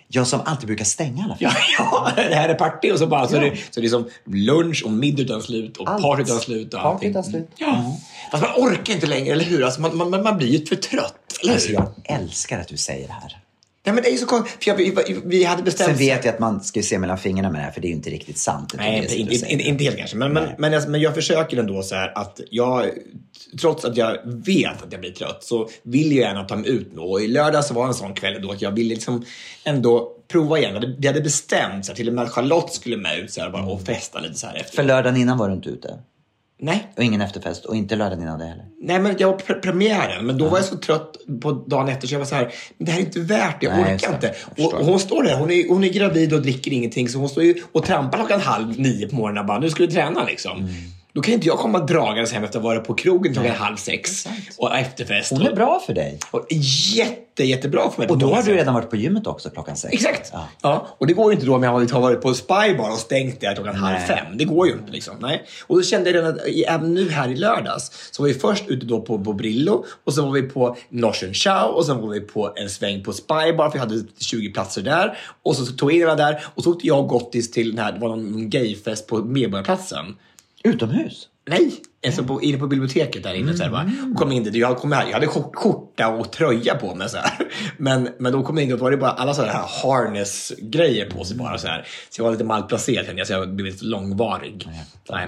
Jag 0.08 0.26
som 0.26 0.40
alltid 0.44 0.66
brukar 0.66 0.84
stänga 0.84 1.24
alla 1.24 1.36
Ja, 1.40 1.52
ja, 1.78 2.12
det 2.16 2.34
här 2.34 2.48
är 2.48 2.54
party 2.54 2.92
och 2.92 2.98
så 2.98 3.06
bara 3.06 3.28
så, 3.28 3.36
Ja. 3.36 3.40
det, 3.40 3.56
så 3.70 3.80
det 3.80 3.86
är 3.86 3.90
som 3.90 4.08
lunch 4.26 4.82
och 4.84 4.90
middag 4.92 5.22
utan 5.22 5.42
slut 5.42 5.76
och 5.76 5.88
Allt. 5.90 6.02
party 6.02 6.22
utan 6.22 6.38
slut. 6.40 6.74
Och 6.74 6.80
Party 6.80 6.94
allting. 6.94 7.10
utan 7.10 7.24
slut. 7.24 7.48
Ja. 7.56 7.96
Fast 8.30 8.42
man 8.42 8.52
orkar 8.56 8.94
inte 8.94 9.06
längre, 9.06 9.32
eller 9.32 9.44
hur? 9.44 9.64
Alltså 9.64 9.80
man, 9.80 9.96
man, 10.10 10.22
man 10.22 10.36
blir 10.36 10.48
ju 10.48 10.66
för 10.66 10.76
trött, 10.76 11.14
eller 11.42 11.52
Alltså, 11.52 11.72
jag 11.72 11.92
älskar 12.04 12.60
att 12.60 12.68
du 12.68 12.76
säger 12.76 13.06
det 13.06 13.12
här. 13.12 13.40
Ja, 13.86 13.92
men 13.92 14.02
det 14.02 14.08
är 14.08 14.12
ju 14.12 14.18
så 14.18 14.26
konstigt. 14.26 14.64
För 14.64 14.70
jag, 14.70 15.22
vi, 15.24 15.44
hade 15.44 15.62
bestämt... 15.62 15.88
Sen 15.88 15.98
vet 15.98 16.24
jag 16.24 16.34
att 16.34 16.40
man 16.40 16.60
ska 16.60 16.82
se 16.82 16.98
mellan 16.98 17.18
fingrarna 17.18 17.50
med 17.50 17.60
det 17.60 17.64
här, 17.64 17.70
för 17.70 17.80
det 17.80 17.86
är 17.86 17.88
ju 17.88 17.94
inte 17.94 18.10
riktigt 18.10 18.38
sant. 18.38 18.74
Nej, 18.76 19.16
inte, 19.16 19.52
inte, 19.52 19.84
helt 19.84 19.96
kanske. 19.96 20.16
Men, 20.16 20.32
men, 20.32 20.48
men, 20.58 20.74
alltså, 20.74 20.90
men 20.90 21.00
jag 21.00 21.14
försöker 21.14 21.56
ändå 21.56 21.82
så 21.82 21.94
här 21.94 22.18
att 22.18 22.40
jag, 22.50 22.90
trots 23.60 23.84
att 23.84 23.96
jag 23.96 24.18
vet 24.24 24.82
att 24.82 24.92
jag 24.92 25.00
blir 25.00 25.12
trött, 25.12 25.44
så 25.44 25.68
vill 25.82 26.16
jag 26.16 26.28
gärna 26.28 26.44
ta 26.44 26.56
mig 26.56 26.70
ut 26.70 26.92
nu. 26.94 27.00
Och 27.00 27.20
i 27.20 27.28
lördags 27.28 27.70
var 27.70 27.86
en 27.86 27.94
sån 27.94 28.14
kväll 28.14 28.42
då 28.42 28.52
att 28.52 28.62
jag 28.62 28.70
ville 28.70 28.94
liksom 28.94 29.24
ändå 29.64 30.12
prova 30.28 30.58
igen. 30.58 30.94
Vi 30.98 31.06
hade 31.06 31.20
bestämt, 31.20 31.86
så 31.86 31.92
här, 31.92 31.96
till 31.96 32.08
och 32.08 32.14
med 32.14 32.24
att 32.24 32.30
Charlotte 32.30 32.72
skulle 32.72 32.96
med 32.96 33.18
ut 33.18 33.32
så 33.32 33.40
här, 33.40 33.50
bara, 33.50 33.64
och 33.64 33.82
festa 33.82 34.20
lite 34.20 34.34
så 34.34 34.46
här 34.46 34.54
efter. 34.54 34.76
För 34.76 34.82
lördagen 34.82 35.16
innan 35.16 35.38
var 35.38 35.48
du 35.48 35.54
inte 35.54 35.68
ute. 35.68 35.98
Nej, 36.60 36.92
Och 36.96 37.02
ingen 37.02 37.20
efterfest. 37.20 37.64
Och 37.64 37.76
inte 37.76 37.96
lördagen 37.96 38.22
innan 38.22 38.38
det 38.38 38.44
heller. 38.44 38.64
Nej, 38.80 38.98
men 39.00 39.14
jag 39.18 39.28
var 39.30 39.38
pre- 39.38 39.60
premiären, 39.60 40.26
men 40.26 40.38
då 40.38 40.48
var 40.48 40.58
jag 40.58 40.64
så 40.64 40.76
trött 40.76 41.16
på 41.42 41.52
dagen 41.52 41.88
efter 41.88 42.08
så 42.08 42.14
jag 42.14 42.18
var 42.18 42.26
så 42.26 42.34
här, 42.34 42.52
men 42.78 42.86
det 42.86 42.92
här 42.92 42.98
är 42.98 43.04
inte 43.04 43.20
värt 43.20 43.60
det, 43.60 43.66
jag 43.66 43.76
Nej, 43.76 43.94
orkar 43.94 44.14
inte. 44.14 44.34
Jag 44.56 44.66
Och, 44.66 44.74
och 44.74 44.86
hon 44.86 44.98
står 45.00 45.22
där, 45.22 45.36
hon 45.38 45.50
är, 45.50 45.68
hon 45.68 45.84
är 45.84 45.88
gravid 45.88 46.32
och 46.32 46.42
dricker 46.42 46.72
ingenting, 46.72 47.08
så 47.08 47.18
hon 47.18 47.28
står 47.28 47.44
ju 47.44 47.54
och 47.72 47.84
trampar 47.84 48.18
klockan 48.18 48.40
halv 48.40 48.80
nio 48.80 49.08
på 49.08 49.16
morgonen 49.16 49.40
och 49.40 49.46
bara, 49.46 49.58
nu 49.58 49.70
ska 49.70 49.82
du 49.82 49.90
träna 49.90 50.24
liksom. 50.24 50.58
Mm. 50.58 50.70
Då 51.14 51.20
kan 51.20 51.34
inte 51.34 51.46
jag 51.46 51.58
komma 51.58 51.78
dragandes 51.78 52.32
hem 52.32 52.44
efter 52.44 52.58
att 52.58 52.64
ha 52.64 52.70
varit 52.70 52.84
på 52.84 52.94
krogen 52.94 53.32
klockan 53.32 53.54
halv 53.54 53.76
sex 53.76 54.28
och 54.56 54.76
efterfest. 54.76 55.30
Hon 55.30 55.42
är 55.42 55.54
bra 55.54 55.82
för 55.86 55.94
dig. 55.94 56.18
Och, 56.30 56.46
jätte, 56.94 57.44
jättebra 57.44 57.90
för 57.90 57.98
mig. 57.98 58.08
Och 58.08 58.18
då 58.18 58.34
har 58.34 58.42
du 58.42 58.54
redan 58.54 58.74
varit 58.74 58.90
på 58.90 58.96
gymmet 58.96 59.26
också 59.26 59.50
klockan 59.50 59.76
sex. 59.76 59.94
Exakt. 59.94 60.30
Ja. 60.32 60.48
Ja. 60.62 60.86
och 60.98 61.06
det 61.06 61.12
går 61.12 61.32
ju 61.32 61.34
inte 61.34 61.46
då 61.46 61.54
om 61.54 61.62
jag 61.62 61.70
har 61.70 62.00
varit 62.00 62.22
på 62.22 62.34
Spybar 62.34 62.90
och 62.92 62.98
stängt 62.98 63.40
där 63.40 63.54
klockan 63.54 63.74
halv 63.74 63.98
Nej. 63.98 64.06
fem. 64.06 64.38
Det 64.38 64.44
går 64.44 64.66
ju 64.66 64.72
inte 64.72 64.92
liksom. 64.92 65.16
Nej. 65.20 65.42
Och 65.66 65.76
då 65.76 65.82
kände 65.82 66.10
jag 66.10 66.16
redan 66.16 66.34
att 66.34 66.40
även 66.66 66.94
nu 66.94 67.10
här 67.10 67.28
i 67.28 67.36
lördags 67.36 68.10
så 68.10 68.22
var 68.22 68.28
vi 68.28 68.34
först 68.34 68.68
ute 68.68 68.86
då 68.86 69.00
på, 69.00 69.18
på 69.18 69.32
Brillo 69.32 69.84
och 70.04 70.14
så 70.14 70.22
var 70.22 70.32
vi 70.32 70.42
på 70.42 70.76
Norsen 70.88 71.34
Chow 71.34 71.70
och 71.74 71.86
sen 71.86 72.00
var 72.00 72.08
vi 72.08 72.20
på 72.20 72.52
en 72.56 72.70
sväng 72.70 73.04
på 73.04 73.12
Spybar 73.12 73.70
för 73.70 73.72
vi 73.72 73.78
hade 73.78 74.02
20 74.18 74.52
platser 74.52 74.82
där. 74.82 75.18
Och 75.42 75.56
så 75.56 75.66
tog 75.66 75.92
jag 75.92 76.10
in 76.10 76.16
där 76.16 76.44
och 76.54 76.62
så 76.62 76.70
åkte 76.70 76.86
jag 76.86 76.98
och 76.98 77.08
Gottis 77.08 77.50
till 77.50 77.70
den 77.76 77.84
här, 77.84 77.92
det 77.92 77.98
var 77.98 78.08
någon 78.08 78.50
gayfest 78.50 79.06
på 79.06 79.18
Medborgarplatsen. 79.18 80.16
Utomhus. 80.64 81.28
Nej, 81.48 81.72
alltså 82.06 82.24
på, 82.24 82.42
inne 82.42 82.58
på 82.58 82.66
biblioteket 82.66 83.22
där 83.22 83.34
inne. 83.34 83.54
Så 83.56 83.62
här, 83.62 83.70
bara, 83.70 83.90
och 84.12 84.16
kom 84.16 84.32
in 84.32 84.44
dit. 84.44 84.54
Jag, 84.54 84.76
kom 84.78 84.92
här, 84.92 85.06
jag 85.06 85.12
hade 85.12 85.26
skjort- 85.26 85.56
skjorta 85.56 86.08
och 86.08 86.32
tröja 86.32 86.74
på 86.74 86.94
mig. 86.94 87.08
Så 87.08 87.16
här. 87.16 87.48
Men, 87.76 88.08
men 88.18 88.32
då 88.32 88.42
kom 88.42 88.56
jag 88.56 88.66
in 88.66 88.72
och 88.72 88.78
då 88.78 88.84
var 88.84 88.90
det 88.90 88.96
bara 88.96 89.10
alla 89.10 89.34
sådana 89.34 89.52
här 89.52 89.66
harness-grejer 89.82 91.10
på 91.10 91.24
sig. 91.24 91.36
Bara, 91.36 91.58
så, 91.58 91.66
här. 91.66 91.86
så 92.10 92.20
jag 92.20 92.24
var 92.24 92.32
lite 92.32 92.44
malplacerad 92.44 93.06
kände 93.06 93.20
jag, 93.20 93.26
så 93.26 93.32
jag 93.32 93.54
blev 93.54 93.66
lite 93.66 93.84
långvarig. 93.84 94.68
Nej. 95.10 95.26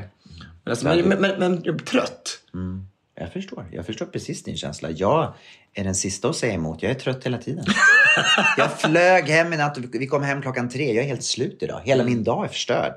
Men, 0.65 0.71
alltså, 0.71 0.87
men, 0.87 1.09
men, 1.09 1.21
men, 1.21 1.39
men 1.39 1.53
jag 1.65 1.77
blev 1.77 1.85
trött. 1.87 2.39
Jag 3.21 3.33
förstår. 3.33 3.67
Jag 3.73 3.87
förstår 3.87 4.07
precis 4.07 4.43
din 4.43 4.57
känsla. 4.57 4.91
Jag 4.91 5.35
är 5.75 5.85
den 5.85 5.95
sista 5.95 6.29
att 6.29 6.37
säga 6.37 6.53
emot. 6.53 6.83
Jag 6.83 6.91
är 6.91 6.95
trött 6.95 7.27
hela 7.27 7.39
tiden. 7.39 7.65
jag 8.57 8.81
flög 8.81 9.25
hem 9.25 9.53
i 9.53 9.57
natt 9.57 9.79
och 9.79 9.85
vi 9.93 10.07
kom 10.07 10.23
hem 10.23 10.43
klockan 10.43 10.69
tre. 10.69 10.93
Jag 10.95 11.05
är 11.05 11.09
helt 11.09 11.25
slut 11.25 11.59
idag. 11.63 11.81
Hela 11.85 12.05
min 12.05 12.25
dag 12.25 12.45
är 12.45 12.49
förstörd. 12.49 12.93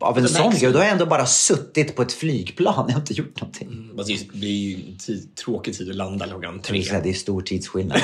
Av 0.00 0.16
en 0.16 0.22
Det 0.22 0.28
sån 0.28 0.50
grej. 0.54 0.72
Då 0.72 0.78
har 0.78 0.84
jag 0.84 0.92
ändå 0.92 1.06
bara 1.06 1.26
suttit 1.26 1.96
på 1.96 2.02
ett 2.02 2.12
flygplan. 2.12 2.84
Jag 2.88 2.94
har 2.94 3.00
inte 3.00 3.14
gjort 3.14 3.40
någonting. 3.40 3.90
Alltså, 3.98 4.12
Det 4.12 4.32
blir 4.38 4.50
ju 4.50 4.74
en 4.92 4.98
tid, 4.98 5.36
tråkig 5.36 5.78
tid 5.78 5.90
att 5.90 5.96
landa 5.96 6.26
klockan 6.26 6.60
tre. 6.60 6.84
Det 7.02 7.10
är 7.10 7.14
stor 7.14 7.42
tidsskillnad. 7.42 8.00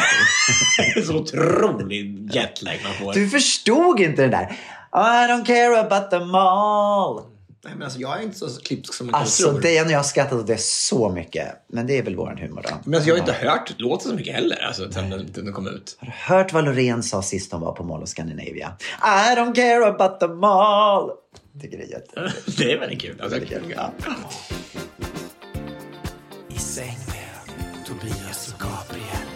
så 1.07 1.15
otrolig 1.17 2.29
jetlag 2.35 2.75
man 2.85 2.95
får. 2.95 3.13
Du 3.15 3.29
förstod 3.29 4.01
inte 4.01 4.23
det 4.23 4.29
där. 4.29 4.57
I 4.93 5.29
don't 5.33 5.45
care 5.47 5.81
about 5.81 6.11
them 6.11 6.35
all. 6.35 7.21
Nej, 7.65 7.75
men 7.75 7.83
alltså, 7.83 7.99
jag 8.01 8.19
är 8.19 8.23
inte 8.23 8.39
så 8.39 8.61
klipsk 8.61 8.95
som 8.95 9.07
man 9.07 9.21
Alltså, 9.21 9.51
tror. 9.51 9.61
det 9.61 9.83
och 9.83 9.91
jag 9.91 9.99
har 9.99 10.05
skrattat 10.05 10.33
åt 10.41 10.47
det 10.47 10.61
så 10.61 11.09
mycket. 11.11 11.49
Men 11.73 11.87
det 11.87 11.99
är 11.99 12.03
väl 12.03 12.17
våran 12.17 12.39
humor 12.39 12.63
då. 12.69 12.75
Men 12.85 12.95
alltså, 12.95 13.09
jag 13.09 13.15
har 13.15 13.21
inte 13.21 13.33
hört 13.33 13.75
låten 13.79 14.11
så 14.11 14.17
mycket 14.17 14.35
heller 14.35 14.65
alltså, 14.67 14.93
sen 14.93 15.11
den, 15.11 15.29
den 15.33 15.53
kom 15.53 15.67
ut. 15.67 15.97
Har 15.99 16.07
du 16.07 16.13
hört 16.35 16.53
vad 16.53 16.65
Loreen 16.65 17.03
sa 17.03 17.23
sist 17.23 17.53
hon 17.53 17.61
var 17.61 17.73
på 17.73 17.85
Mall 17.85 18.03
of 18.03 18.09
Scandinavia? 18.09 18.73
I 19.03 19.35
don't 19.37 19.55
care 19.55 19.87
about 19.87 20.21
them 20.21 20.45
all. 20.45 21.11
Tycker 21.61 21.79
det 21.79 21.85
är 21.85 21.89
jätte... 21.89 22.33
Det 22.59 22.73
är 22.73 22.79
väldigt 22.79 23.01
kul. 23.01 23.21
Alltså, 23.21 23.39
ja. 23.69 23.93
I 26.49 26.59
säng 26.59 26.99
med 27.07 27.87
Tobias 27.87 28.55
och 28.55 28.61
Gabriel. 28.61 29.27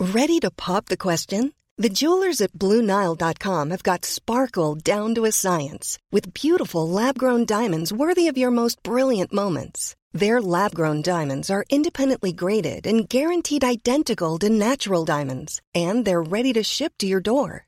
Ready 0.00 0.40
to 0.40 0.50
pop 0.50 0.86
the 0.86 0.96
question? 0.96 1.52
The 1.80 1.88
jewelers 1.88 2.40
at 2.40 2.52
BlueNile.com 2.52 3.70
have 3.70 3.82
got 3.82 4.04
sparkle 4.04 4.74
down 4.74 5.14
to 5.14 5.24
a 5.24 5.32
science 5.32 5.96
with 6.10 6.34
beautiful 6.34 6.88
lab 6.88 7.16
grown 7.16 7.44
diamonds 7.44 7.92
worthy 7.92 8.26
of 8.26 8.36
your 8.36 8.50
most 8.50 8.82
brilliant 8.82 9.32
moments. 9.32 9.94
Their 10.12 10.40
lab 10.42 10.74
grown 10.74 11.02
diamonds 11.02 11.50
are 11.50 11.64
independently 11.70 12.32
graded 12.32 12.86
and 12.86 13.08
guaranteed 13.08 13.62
identical 13.62 14.38
to 14.38 14.48
natural 14.48 15.04
diamonds, 15.04 15.60
and 15.72 16.04
they're 16.04 16.22
ready 16.22 16.52
to 16.54 16.64
ship 16.64 16.94
to 16.98 17.06
your 17.06 17.20
door. 17.20 17.67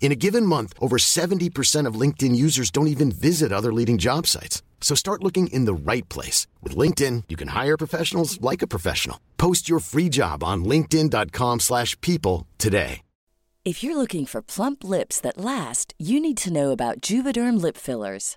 In 0.00 0.12
a 0.12 0.20
given 0.26 0.44
month, 0.46 0.74
over 0.80 0.98
70% 0.98 1.88
of 1.88 2.00
LinkedIn 2.00 2.36
users 2.36 2.70
don't 2.70 2.88
even 2.88 3.10
visit 3.10 3.52
other 3.52 3.72
leading 3.72 3.96
job 3.96 4.26
sites. 4.26 4.62
So 4.82 4.94
start 4.94 5.24
looking 5.24 5.46
in 5.46 5.64
the 5.64 5.74
right 5.74 6.06
place. 6.10 6.46
With 6.62 6.76
LinkedIn, 6.76 7.24
you 7.30 7.36
can 7.36 7.48
hire 7.48 7.78
professionals 7.78 8.38
like 8.42 8.60
a 8.62 8.66
professional. 8.66 9.18
Post 9.38 9.66
your 9.68 9.80
free 9.80 10.10
job 10.10 10.44
on 10.44 10.64
linkedin.com/people 10.64 11.58
slash 11.60 11.98
people 12.02 12.46
today. 12.58 13.00
If 13.64 13.82
you're 13.82 13.96
looking 13.96 14.26
for 14.26 14.42
plump 14.42 14.84
lips 14.84 15.18
that 15.22 15.38
last, 15.38 15.94
you 15.98 16.20
need 16.20 16.36
to 16.44 16.52
know 16.52 16.70
about 16.70 17.00
Juvederm 17.00 17.58
lip 17.62 17.78
fillers. 17.78 18.36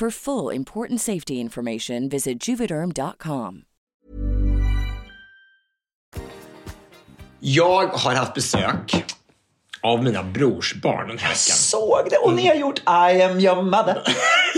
For 0.00 0.10
full 0.10 0.54
important 0.54 1.00
safety 1.00 1.40
information, 1.40 2.08
visit 2.08 2.48
juvederm.com. 2.48 3.62
Jag 7.40 7.86
har 7.86 8.14
haft 8.14 8.34
besök 8.34 9.04
av 9.82 10.04
mina 10.04 10.22
brorsbarn 10.22 11.08
den 11.08 11.18
här 11.18 11.28
veckan. 11.28 11.56
Såg 11.56 11.98
det! 12.10 12.16
Och 12.16 12.34
ni 12.34 12.46
har 12.46 12.54
gjort 12.54 12.78
I 12.78 13.22
am 13.22 13.40
your 13.40 13.62
mother. 13.62 14.02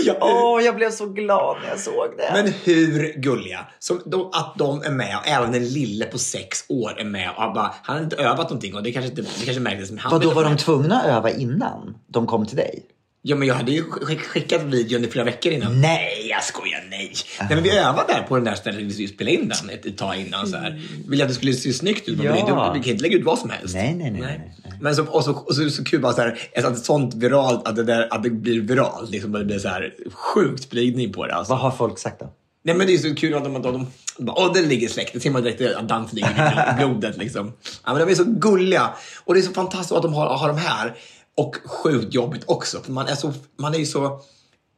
Ja. 0.05 0.15
Åh, 0.21 0.65
jag 0.65 0.75
blev 0.75 0.91
så 0.91 1.05
glad 1.05 1.57
när 1.61 1.69
jag 1.69 1.79
såg 1.79 2.07
det. 2.17 2.29
Men 2.33 2.53
hur 2.63 3.13
gulliga? 3.13 3.65
Som 3.79 4.01
de, 4.05 4.29
att 4.33 4.55
de 4.57 4.81
är 4.83 4.91
med 4.91 5.17
och 5.17 5.27
även 5.27 5.51
den 5.51 5.67
lille 5.67 6.05
på 6.05 6.17
sex 6.17 6.65
år 6.69 6.99
är 6.99 7.05
med. 7.05 7.29
Och 7.29 7.53
bara, 7.53 7.73
han 7.83 7.95
har 7.95 8.03
inte 8.03 8.15
övat 8.15 8.49
någonting 8.49 8.75
och 8.75 8.83
det 8.83 8.91
kanske, 8.91 9.09
inte, 9.09 9.21
det 9.21 9.45
kanske 9.45 9.59
märktes. 9.59 9.89
Men 9.89 9.99
han 9.99 10.11
Vadå, 10.11 10.33
var 10.33 10.43
de 10.43 10.57
tvungna 10.57 10.99
att 10.99 11.05
öva 11.05 11.29
innan 11.29 11.97
de 12.07 12.27
kom 12.27 12.45
till 12.45 12.57
dig? 12.57 12.85
Ja, 13.21 13.35
men 13.35 13.47
jag 13.47 13.55
hade 13.55 13.71
ju 13.71 13.83
skick- 13.83 14.19
skickat 14.27 14.61
videon 14.63 15.05
i 15.05 15.07
flera 15.07 15.25
veckor 15.25 15.51
innan. 15.53 15.81
Nej, 15.81 16.27
jag 16.29 16.43
skojar. 16.43 16.87
Nej. 16.89 17.13
nej 17.39 17.49
men 17.49 17.63
vi 17.63 17.77
övade 17.77 18.13
där 18.13 18.21
på 18.27 18.35
den 18.35 18.43
där 18.45 18.55
stället 18.55 18.81
vi 18.81 19.07
spelade 19.07 19.35
in 19.35 19.49
den 19.49 19.69
ett, 19.69 19.85
ett 19.85 19.97
tag 19.97 20.15
innan. 20.15 20.47
Så 20.47 20.57
här. 20.57 20.81
Ville 21.07 21.23
att 21.23 21.29
det 21.29 21.35
skulle 21.35 21.53
se 21.53 21.73
snyggt 21.73 22.09
ut. 22.09 22.19
Ja. 22.23 22.35
Ja. 22.47 22.71
Vi, 22.73 22.79
vi 22.79 22.83
kan 22.83 22.91
inte 22.91 23.03
lägga 23.03 23.17
ut 23.17 23.25
vad 23.25 23.39
som 23.39 23.49
helst. 23.49 23.75
Nej, 23.75 23.95
nej, 23.95 24.11
nej, 24.11 24.21
nej, 24.21 24.51
nej. 24.63 24.73
Men 24.81 24.95
så, 24.95 25.05
och 25.05 25.23
så, 25.23 25.31
och 25.31 25.55
så, 25.55 25.69
så 25.69 25.83
kul 25.83 26.01
bara 26.01 26.13
så 26.13 26.21
här, 26.21 26.39
ett, 26.51 26.85
sånt 26.85 27.13
viralt, 27.15 27.67
att 27.67 27.75
det, 27.75 27.83
där, 27.83 28.07
att 28.13 28.23
det 28.23 28.29
blir 28.29 28.61
viralt. 28.61 29.09
Liksom, 29.11 29.31
det 29.31 29.45
blir 29.45 29.59
så 29.59 29.67
här 29.67 29.93
sjukt 30.11 30.63
spridning 30.63 31.13
på 31.13 31.25
det. 31.25 31.33
Alltså. 31.35 31.53
Vad 31.53 31.61
har 31.61 31.71
folk 31.71 31.99
sagt 31.99 32.19
då? 32.19 32.33
Nej 32.63 32.75
men 32.75 32.87
det 32.87 32.93
är 32.93 32.97
så 32.97 33.15
kul 33.15 33.35
att 33.35 33.43
de, 33.43 33.53
de, 33.53 33.61
de, 33.61 33.87
de 34.17 34.25
bara, 34.25 34.35
åh, 34.39 34.53
den 34.53 34.63
ligger 34.69 34.87
släkt. 34.87 35.13
Det 35.13 35.19
ser 35.19 35.31
man 35.31 35.43
direkt 35.43 35.61
att 35.75 35.89
dans 35.89 36.13
ligger 36.13 36.71
i 36.73 36.85
blodet 36.85 37.17
liksom. 37.17 37.53
Ja, 37.85 37.93
men 37.93 38.07
de 38.07 38.11
är 38.11 38.15
så 38.15 38.23
gulliga. 38.23 38.89
Och 39.25 39.33
det 39.33 39.39
är 39.39 39.41
så 39.41 39.53
fantastiskt 39.53 39.91
att 39.91 40.01
de 40.01 40.13
har, 40.13 40.37
har 40.37 40.47
de 40.47 40.57
här. 40.57 40.95
Och 41.39 41.55
sjukt 41.65 42.13
jobbigt 42.13 42.43
också. 42.45 42.79
För 42.79 42.91
man 42.91 43.07
är, 43.07 43.15
så, 43.15 43.33
man 43.57 43.73
är 43.73 43.77
ju 43.79 43.85
så 43.85 44.21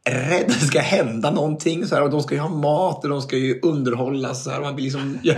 rädd 0.09 0.45
att 0.51 0.59
det 0.59 0.65
ska 0.65 0.79
hända 0.79 1.31
någonting. 1.31 1.87
Så 1.87 1.95
här, 1.95 2.03
och 2.03 2.09
de 2.09 2.23
ska 2.23 2.35
ju 2.35 2.41
ha 2.41 2.49
mat 2.49 3.03
och 3.03 3.09
de 3.09 3.21
ska 3.21 3.37
ju 3.37 3.59
underhållas. 3.61 4.43
Så 4.43 4.49
här, 4.49 4.57
och 4.57 4.65
man 4.65 4.75
blir 4.75 4.85
liksom... 4.85 5.19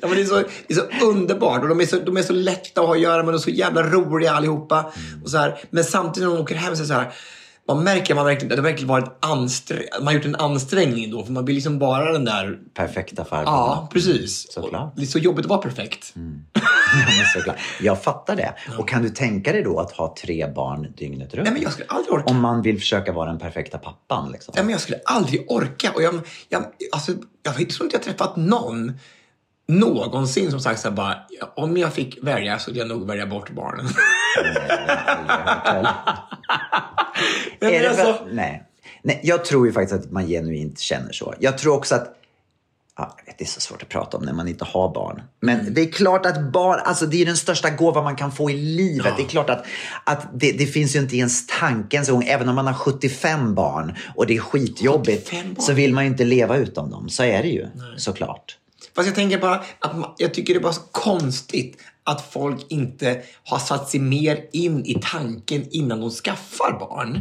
Ja, 0.00 0.08
men 0.08 0.16
det, 0.16 0.22
är 0.22 0.26
så, 0.26 0.34
det 0.34 0.74
är 0.74 0.74
så 0.74 1.06
underbart 1.06 1.62
och 1.62 1.68
de 1.68 1.80
är 1.80 1.86
så, 1.86 1.98
de 1.98 2.16
är 2.16 2.22
så 2.22 2.32
lätta 2.32 2.80
att 2.80 2.86
ha 2.86 2.94
att 2.94 3.00
göra 3.00 3.22
med. 3.22 3.34
De 3.34 3.34
är 3.34 3.38
så 3.38 3.50
jävla 3.50 3.82
roliga 3.82 4.32
allihopa. 4.32 4.92
Och 5.24 5.30
så 5.30 5.38
här, 5.38 5.58
men 5.70 5.84
samtidigt 5.84 6.28
när 6.28 6.36
de 6.36 6.42
åker 6.42 6.54
hem 6.54 6.76
så 6.76 6.80
är 6.80 6.82
det 6.82 6.88
så 6.88 6.94
här. 6.94 7.12
Man 7.68 7.84
märker 7.84 8.14
man 8.14 8.24
verkligen, 8.24 8.48
det 8.48 8.56
har 8.56 8.62
verkligen 8.62 8.88
varit 8.88 9.16
ansträng, 9.20 9.82
man 9.98 10.06
har 10.06 10.12
gjort 10.14 10.24
en 10.24 10.36
ansträngning 10.36 11.10
då. 11.10 11.24
För 11.24 11.32
man 11.32 11.44
vill 11.44 11.54
liksom 11.54 11.78
bara 11.78 12.12
den 12.12 12.24
där... 12.24 12.58
Perfekta 12.74 13.24
farbrorn. 13.24 13.54
Ja, 13.54 13.88
precis. 13.92 14.52
Såklart. 14.52 14.92
Och 14.92 15.00
Det 15.00 15.02
är 15.02 15.06
så 15.06 15.18
jobbigt 15.18 15.44
att 15.44 15.50
vara 15.50 15.60
perfekt. 15.60 16.14
Ja, 16.94 16.98
men 17.16 17.26
såklart. 17.34 17.56
Jag 17.80 18.02
fattar 18.02 18.36
det. 18.36 18.54
Och 18.78 18.88
kan 18.88 19.02
du 19.02 19.08
tänka 19.08 19.52
dig 19.52 19.62
då 19.62 19.80
att 19.80 19.92
ha 19.92 20.14
tre 20.22 20.46
barn 20.54 20.92
dygnet 20.96 21.34
runt? 21.34 21.44
Nej, 21.44 21.52
men 21.52 21.62
jag 21.62 21.72
skulle 21.72 21.88
aldrig 21.88 22.12
orka. 22.12 22.24
Om 22.30 22.40
man 22.40 22.62
vill 22.62 22.78
försöka 22.78 23.12
vara 23.12 23.28
den 23.28 23.38
perfekta 23.38 23.78
pappan. 23.78 24.32
Liksom. 24.32 24.52
Nej, 24.56 24.64
men 24.64 24.72
jag 24.72 24.80
skulle 24.80 25.00
aldrig 25.04 25.50
orka. 25.50 25.92
Och 25.94 26.02
jag, 26.02 26.14
jag, 26.48 26.64
alltså, 26.92 27.12
jag 27.42 27.54
tror 27.54 27.84
inte 27.84 27.96
jag 27.96 28.02
träffat 28.02 28.36
någon 28.36 28.92
någonsin 29.68 30.50
som 30.50 30.60
sagt 30.60 30.80
så 30.80 30.88
här 30.88 30.96
bara, 30.96 31.16
"Ja, 31.40 31.52
om 31.56 31.76
jag 31.76 31.92
fick 31.92 32.18
välja 32.22 32.58
så 32.58 32.62
skulle 32.62 32.78
jag 32.78 32.88
nog 32.88 33.06
välja 33.06 33.26
bort 33.26 33.50
barnen. 33.50 33.86
Nej, 37.60 37.78
det 37.78 37.88
alltså, 37.88 38.18
nej. 38.32 38.62
nej, 39.02 39.20
jag 39.22 39.44
tror 39.44 39.66
ju 39.66 39.72
faktiskt 39.72 40.04
att 40.04 40.12
man 40.12 40.26
genuint 40.26 40.78
känner 40.78 41.12
så. 41.12 41.34
Jag 41.40 41.58
tror 41.58 41.74
också 41.76 41.94
att 41.94 42.18
Ja, 42.96 43.16
vet, 43.26 43.38
det 43.38 43.44
är 43.44 43.48
så 43.48 43.60
svårt 43.60 43.82
att 43.82 43.88
prata 43.88 44.16
om 44.16 44.22
när 44.24 44.32
man 44.32 44.48
inte 44.48 44.64
har 44.64 44.94
barn. 44.94 45.22
Men 45.40 45.60
Mm. 45.60 45.74
det 45.74 45.80
är 45.80 45.92
klart 45.92 46.26
att 46.26 46.52
barn, 46.52 46.80
alltså 46.84 47.06
det 47.06 47.22
är 47.22 47.26
den 47.26 47.36
största 47.36 47.70
gåvan 47.70 48.04
man 48.04 48.16
kan 48.16 48.32
få 48.32 48.50
i 48.50 48.56
livet. 48.56 49.14
Det 49.16 49.22
är 49.22 49.28
klart 49.28 49.50
att, 49.50 49.64
att 50.04 50.28
det, 50.34 50.52
det 50.52 50.66
finns 50.66 50.96
ju 50.96 51.00
inte 51.00 51.16
ens 51.16 51.46
tankens 51.46 52.10
gång, 52.10 52.22
även 52.24 52.48
om 52.48 52.54
man 52.54 52.66
har 52.66 52.74
75 52.74 53.54
barn 53.54 53.94
och 54.14 54.26
det 54.26 54.36
är 54.36 54.40
skitjobbigt, 54.40 55.28
75 55.30 55.54
barn? 55.54 55.62
så 55.64 55.72
vill 55.72 55.94
man 55.94 56.04
ju 56.04 56.10
inte 56.10 56.24
leva 56.24 56.56
utom 56.56 56.90
dem. 56.90 57.08
Så 57.08 57.22
är 57.22 57.42
det 57.42 57.48
ju, 57.48 57.66
såklart. 57.96 58.56
Fast 58.96 59.06
jag 59.06 59.14
tänker 59.14 59.38
bara 59.38 59.64
att 59.78 59.96
man, 59.98 60.10
jag 60.18 60.34
tycker 60.34 60.54
det 60.54 60.58
är 60.60 60.62
bara 60.62 60.72
så 60.72 60.82
konstigt 60.92 61.78
att 62.04 62.32
folk 62.32 62.66
inte 62.68 63.22
har 63.44 63.58
satt 63.58 63.88
sig 63.90 64.00
mer 64.00 64.44
in 64.52 64.86
i 64.86 64.98
tanken 65.02 65.64
innan 65.70 66.00
de 66.00 66.10
skaffar 66.10 66.78
barn. 66.80 67.20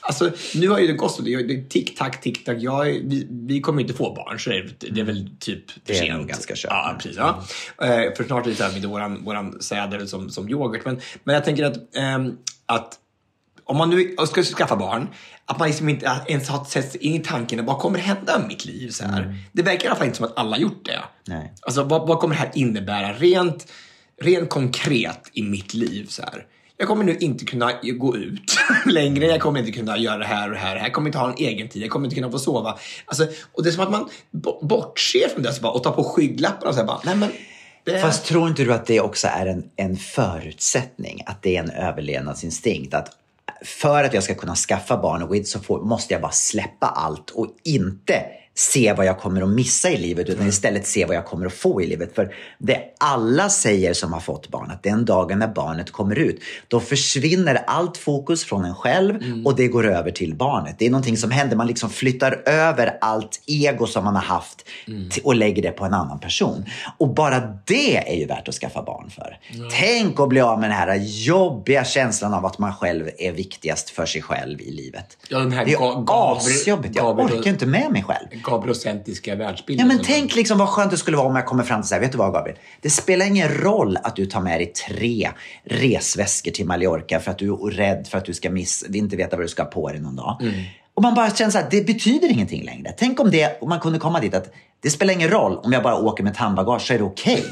Alltså, 0.00 0.30
nu 0.54 0.68
har 0.68 0.78
ju 0.78 0.86
det 0.86 0.92
gått 0.92 1.12
så. 1.14 1.22
Det 1.22 1.34
är- 1.34 1.48
det 1.48 1.54
är 1.54 1.68
tick-tack, 1.68 2.20
tick-tack. 2.22 2.56
Jag, 2.60 2.84
vi, 2.84 3.26
vi 3.30 3.60
kommer 3.60 3.80
inte 3.82 3.94
få 3.94 4.14
barn, 4.14 4.38
så 4.40 4.50
det 4.50 4.56
är, 4.56 4.74
det 4.90 5.00
är 5.00 5.04
väl 5.04 5.30
typ 5.40 5.70
för 5.70 5.80
Det 5.84 5.98
är 5.98 6.02
sent. 6.02 6.28
ganska 6.28 6.54
kört. 6.56 6.70
Ja, 6.70 6.94
precis. 6.98 7.16
Ja. 7.16 7.44
Eh, 7.86 8.14
för 8.16 8.24
snart 8.24 8.46
är 8.46 8.50
det 8.50 8.56
så 8.56 8.64
här 8.64 8.72
med 8.72 8.84
våran, 8.84 9.24
våran 9.24 9.62
säder 9.62 10.06
som, 10.06 10.30
som 10.30 10.48
yoghurt. 10.48 10.84
Men, 10.84 11.00
men 11.24 11.34
jag 11.34 11.44
tänker 11.44 11.64
att, 11.64 11.96
ehm, 11.96 12.32
att 12.66 12.98
om 13.64 13.76
man 13.76 13.90
nu 13.90 14.16
ska 14.26 14.42
skaffa 14.42 14.76
barn, 14.76 15.08
att 15.46 15.58
man 15.58 15.68
liksom 15.68 15.88
inte 15.88 16.20
ens 16.26 16.48
har 16.48 16.64
sett 16.64 16.92
sig 16.92 17.00
in 17.00 17.14
i 17.14 17.24
tanken 17.24 17.66
vad 17.66 17.78
kommer 17.78 17.98
hända 17.98 18.38
med 18.38 18.48
mitt 18.48 18.64
liv? 18.64 18.90
Så 18.90 19.04
här. 19.04 19.36
Det 19.52 19.62
verkar 19.62 19.84
i 19.84 19.86
alla 19.88 19.96
fall 19.96 20.06
inte 20.06 20.16
som 20.16 20.26
att 20.26 20.38
alla 20.38 20.58
gjort 20.58 20.84
det. 20.84 21.00
Nej. 21.28 21.52
Alltså, 21.62 21.82
vad, 21.82 22.08
vad 22.08 22.18
kommer 22.18 22.34
det 22.34 22.40
här 22.40 22.50
innebära 22.54 23.12
rent, 23.12 23.72
rent 24.22 24.50
konkret 24.50 25.30
i 25.32 25.42
mitt 25.42 25.74
liv? 25.74 26.06
Så 26.08 26.22
här. 26.22 26.46
Jag 26.76 26.88
kommer 26.88 27.04
nu 27.04 27.16
inte 27.16 27.44
kunna 27.44 27.72
gå 27.82 28.16
ut 28.16 28.56
längre. 28.86 29.26
Jag 29.26 29.40
kommer 29.40 29.60
inte 29.60 29.72
kunna 29.72 29.98
göra 29.98 30.18
det 30.18 30.24
här 30.24 30.48
och 30.48 30.54
det 30.54 30.60
här. 30.60 30.76
Jag 30.76 30.92
kommer 30.92 31.08
inte 31.08 31.18
ha 31.18 31.28
en 31.28 31.36
egen 31.38 31.68
tid. 31.68 31.82
Jag 31.82 31.90
kommer 31.90 32.06
inte 32.06 32.14
kunna 32.14 32.30
få 32.30 32.38
sova. 32.38 32.78
Alltså, 33.06 33.26
och 33.52 33.62
det 33.62 33.68
är 33.68 33.72
som 33.72 33.82
att 33.82 33.90
man 33.90 34.08
bo- 34.30 34.66
bortser 34.66 35.28
från 35.28 35.42
det 35.42 35.52
så 35.52 35.62
bara, 35.62 35.72
och 35.72 35.82
tar 35.82 35.92
på 35.92 36.04
skygglapparna 36.04 36.68
och 36.68 36.74
säger 36.74 36.86
bara, 36.86 37.00
nej 37.04 37.16
men. 37.16 37.30
Det, 37.84 38.00
Fast 38.00 38.24
tror 38.26 38.48
inte 38.48 38.64
du 38.64 38.72
att 38.72 38.86
det 38.86 39.00
också 39.00 39.28
är 39.28 39.46
en, 39.46 39.64
en 39.76 39.96
förutsättning? 39.96 41.20
Att 41.26 41.42
det 41.42 41.56
är 41.56 41.62
en 41.62 41.70
överlevnadsinstinkt? 41.70 42.94
Att 42.94 43.08
för 43.64 44.04
att 44.04 44.14
jag 44.14 44.22
ska 44.22 44.34
kunna 44.34 44.54
skaffa 44.54 44.96
barn 44.96 45.22
och 45.22 45.46
så 45.46 45.60
får, 45.60 45.80
måste 45.80 46.14
jag 46.14 46.22
bara 46.22 46.32
släppa 46.32 46.86
allt 46.86 47.30
och 47.30 47.46
inte 47.64 48.22
se 48.56 48.92
vad 48.92 49.06
jag 49.06 49.18
kommer 49.18 49.42
att 49.42 49.48
missa 49.48 49.90
i 49.90 49.98
livet 49.98 50.28
utan 50.28 50.48
istället 50.48 50.86
se 50.86 51.04
vad 51.04 51.16
jag 51.16 51.26
kommer 51.26 51.46
att 51.46 51.52
få 51.52 51.82
i 51.82 51.86
livet. 51.86 52.14
För 52.14 52.34
det 52.58 52.78
alla 52.98 53.48
säger 53.48 53.92
som 53.92 54.12
har 54.12 54.20
fått 54.20 54.48
barn, 54.48 54.70
att 54.70 54.82
den 54.82 55.04
dagen 55.04 55.38
när 55.38 55.48
barnet 55.48 55.90
kommer 55.90 56.18
ut, 56.18 56.40
då 56.68 56.80
försvinner 56.80 57.54
allt 57.66 57.96
fokus 57.96 58.44
från 58.44 58.64
en 58.64 58.74
själv 58.74 59.14
och 59.44 59.56
det 59.56 59.68
går 59.68 59.86
över 59.86 60.10
till 60.10 60.34
barnet. 60.34 60.76
Det 60.78 60.86
är 60.86 60.90
någonting 60.90 61.16
som 61.16 61.30
händer, 61.30 61.56
man 61.56 61.66
liksom 61.66 61.90
flyttar 61.90 62.42
över 62.46 62.98
allt 63.00 63.40
ego 63.46 63.86
som 63.86 64.04
man 64.04 64.14
har 64.14 64.22
haft 64.22 64.64
till, 65.10 65.22
och 65.24 65.34
lägger 65.34 65.62
det 65.62 65.70
på 65.70 65.84
en 65.84 65.94
annan 65.94 66.20
person. 66.20 66.64
Och 66.98 67.14
bara 67.14 67.40
det 67.64 68.12
är 68.12 68.16
ju 68.16 68.26
värt 68.26 68.48
att 68.48 68.54
skaffa 68.54 68.82
barn 68.82 69.10
för. 69.10 69.38
Tänk 69.70 70.20
att 70.20 70.28
bli 70.28 70.40
av 70.40 70.60
med 70.60 70.70
den 70.70 70.76
här 70.76 70.94
jobbiga 71.04 71.84
känslan 71.84 72.34
av 72.34 72.46
att 72.46 72.58
man 72.58 72.74
själv 72.74 73.08
är 73.18 73.32
viktigast 73.32 73.90
för 73.90 74.06
sig 74.06 74.22
själv 74.22 74.60
i 74.60 74.70
livet. 74.70 75.16
Ja, 75.28 75.38
den 75.38 75.52
här 75.52 75.64
det 75.64 75.72
är 75.72 76.04
asjobbigt. 76.36 76.96
Jag 76.96 77.18
orkar 77.18 77.50
inte 77.50 77.66
med 77.66 77.92
mig 77.92 78.02
själv. 78.02 78.26
Gabrielcentriska 78.44 79.34
världsbilden. 79.34 79.88
Ja, 79.88 79.94
men 79.94 80.04
tänk 80.04 80.34
liksom 80.34 80.58
vad 80.58 80.68
skönt 80.68 80.90
det 80.90 80.96
skulle 80.96 81.16
vara 81.16 81.26
om 81.26 81.36
jag 81.36 81.46
kommer 81.46 81.62
fram 81.62 81.82
till 81.82 81.88
så 81.88 81.94
här, 81.94 82.02
vet 82.02 82.12
du 82.12 82.18
vad 82.18 82.32
Gabriel? 82.32 82.58
Det 82.80 82.90
spelar 82.90 83.26
ingen 83.26 83.48
roll 83.48 83.98
att 84.02 84.16
du 84.16 84.26
tar 84.26 84.40
med 84.40 84.60
dig 84.60 84.66
tre 84.66 85.30
resväskor 85.64 86.50
till 86.50 86.66
Mallorca 86.66 87.20
för 87.20 87.30
att 87.30 87.38
du 87.38 87.52
är 87.52 87.56
rädd 87.56 88.06
för 88.10 88.18
att 88.18 88.24
du 88.24 88.34
ska 88.34 88.50
miss, 88.50 88.84
inte 88.94 89.16
veta 89.16 89.36
vad 89.36 89.44
du 89.44 89.48
ska 89.48 89.62
ha 89.62 89.70
på 89.70 89.88
dig 89.88 90.00
någon 90.00 90.16
dag. 90.16 90.38
Mm. 90.42 90.54
Och 90.94 91.02
man 91.02 91.14
bara 91.14 91.30
känner 91.30 91.50
så 91.50 91.58
här, 91.58 91.66
det 91.70 91.86
betyder 91.86 92.28
ingenting 92.28 92.64
längre. 92.64 92.94
Tänk 92.98 93.20
om, 93.20 93.30
det, 93.30 93.58
om 93.60 93.68
man 93.68 93.80
kunde 93.80 93.98
komma 93.98 94.20
dit 94.20 94.34
att 94.34 94.54
det 94.80 94.90
spelar 94.90 95.14
ingen 95.14 95.30
roll 95.30 95.58
om 95.58 95.72
jag 95.72 95.82
bara 95.82 95.96
åker 95.96 96.24
med 96.24 96.30
ett 96.30 96.36
handbagage 96.36 96.82
så 96.82 96.94
är 96.94 96.98
det 96.98 97.04
okej. 97.04 97.44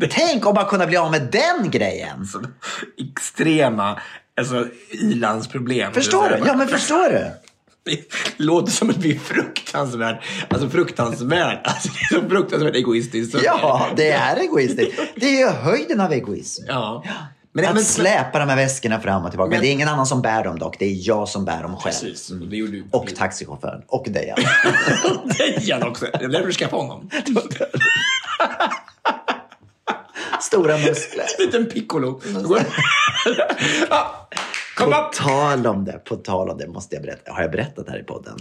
Tänk 0.10 0.46
om 0.46 0.54
man 0.54 0.66
kunde 0.66 0.86
bli 0.86 0.96
av 0.96 1.10
med 1.10 1.28
den 1.32 1.70
grejen. 1.70 2.26
extrema 2.98 4.00
alltså, 4.36 4.66
ilandsproblem. 4.90 5.92
Förstår 5.92 6.28
du? 6.28 6.46
Ja, 6.46 6.56
men 6.56 6.68
förstår 6.68 7.10
du? 7.10 7.30
Det 7.86 8.00
låter 8.36 8.72
som 8.72 8.90
att 8.90 8.96
vi 8.96 9.14
är 9.14 9.18
fruktansvärt, 9.18 10.22
alltså 10.48 10.68
fruktansvärt, 10.68 11.60
alltså 11.64 11.88
det 11.88 12.16
är 12.16 12.20
så 12.20 12.28
fruktansvärt 12.28 12.74
egoistiskt. 12.74 13.36
Ja, 13.44 13.86
det 13.96 14.10
är 14.10 14.36
egoistiskt. 14.36 15.00
Det 15.16 15.26
är 15.26 15.38
ju 15.38 15.48
höjden 15.48 16.00
av 16.00 16.12
egoism. 16.12 16.64
Ja. 16.68 17.04
Men, 17.52 17.64
att 17.64 17.74
men, 17.74 17.84
släpa 17.84 18.38
de 18.38 18.48
här 18.48 18.56
väskorna 18.56 19.00
fram 19.00 19.24
och 19.24 19.30
tillbaka. 19.30 19.50
Men- 19.50 19.60
det 19.60 19.68
är 19.68 19.72
ingen 19.72 19.88
annan 19.88 20.06
som 20.06 20.22
bär 20.22 20.44
dem 20.44 20.58
dock. 20.58 20.78
Det 20.78 20.84
är 20.84 21.08
jag 21.08 21.28
som 21.28 21.44
bär 21.44 21.62
dem 21.62 21.76
själv. 21.76 21.92
Precis, 21.92 22.30
och 22.30 22.36
det 22.36 22.56
gjorde 22.56 22.72
du. 22.72 22.84
Och 22.90 23.14
taxichauffören. 23.16 23.82
Och 23.86 24.06
Dejan. 24.10 24.38
Dejan 25.38 25.82
också. 25.82 26.06
Det 26.18 26.24
är 26.24 26.28
därför 26.28 26.46
du 26.46 26.52
skaffade 26.52 26.82
honom. 26.82 27.10
Stora 30.40 30.78
muskler. 30.78 31.24
En 31.38 31.44
liten 31.46 31.66
piccolo. 31.66 32.20
ja, 33.90 34.28
kom 34.76 34.92
På 34.92 34.98
upp. 34.98 35.12
tal 35.12 35.66
om 35.66 35.84
det, 35.84 35.92
på 35.92 36.16
tal 36.16 36.50
om 36.50 36.58
det 36.58 36.66
måste 36.68 36.94
jag 36.96 37.02
berätta. 37.02 37.32
Har 37.32 37.42
jag 37.42 37.50
berättat 37.50 37.88
här 37.88 37.98
i 38.00 38.02
podden? 38.02 38.38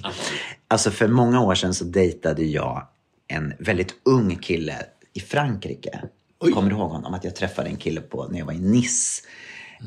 Alltså 0.68 0.92
för 0.92 1.08
många 1.08 1.42
år 1.42 1.56
sedan 1.56 1.74
så 1.74 1.84
dejtade 1.86 2.44
jag 2.44 2.88
en 3.28 3.54
väldigt 3.60 3.94
ung 4.06 4.36
kille 4.36 4.76
i 5.14 5.20
Frankrike. 5.20 6.02
Oj. 6.40 6.52
Kommer 6.52 6.70
du 6.70 6.76
ihåg 6.76 6.92
honom? 6.92 7.14
Att 7.14 7.24
jag 7.24 7.36
träffade 7.36 7.70
en 7.70 7.78
kille 7.78 8.02
på, 8.02 8.28
när 8.28 8.40
jag 8.40 8.46
var 8.46 8.54
i 8.54 8.60
Nice. 8.60 9.22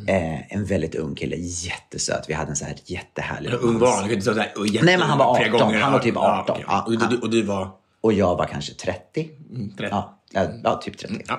Eh, 0.08 0.52
en 0.52 0.64
väldigt 0.64 0.94
ung 0.94 1.14
kille, 1.14 1.36
jättesöt. 1.38 2.24
Vi 2.28 2.32
hade 2.34 2.50
en 2.50 2.56
så 2.56 2.64
här 2.64 2.74
jättehärlig 2.84 3.50
Hur 3.50 3.64
ung 3.64 3.78
var? 3.78 3.96
Du 3.96 4.02
kan 4.02 4.10
inte 4.10 4.22
säga 4.24 4.34
så 4.34 4.40
här, 4.40 4.52
"Oj, 4.56 4.74
jätte- 4.74 4.86
Nej, 4.86 4.98
men 4.98 5.08
han 5.08 5.18
var 5.18 5.34
flera 5.36 5.54
18. 5.54 5.66
gånger." 5.68 5.80
Han 5.80 5.92
var 5.92 5.98
typ 5.98 6.14
Ja, 6.14 6.40
18. 6.42 6.54
okej. 6.54 6.64
Ja, 6.68 6.82
och, 6.86 7.10
du, 7.10 7.18
och 7.18 7.30
du 7.30 7.42
var? 7.42 7.70
Och 8.00 8.12
jag 8.12 8.36
var 8.36 8.46
kanske 8.46 8.74
30. 8.74 9.30
30. 9.78 9.88
Ja, 9.90 10.20
ja, 10.32 10.46
ja, 10.64 10.80
typ 10.82 10.98
30. 10.98 11.24
Ja. 11.28 11.38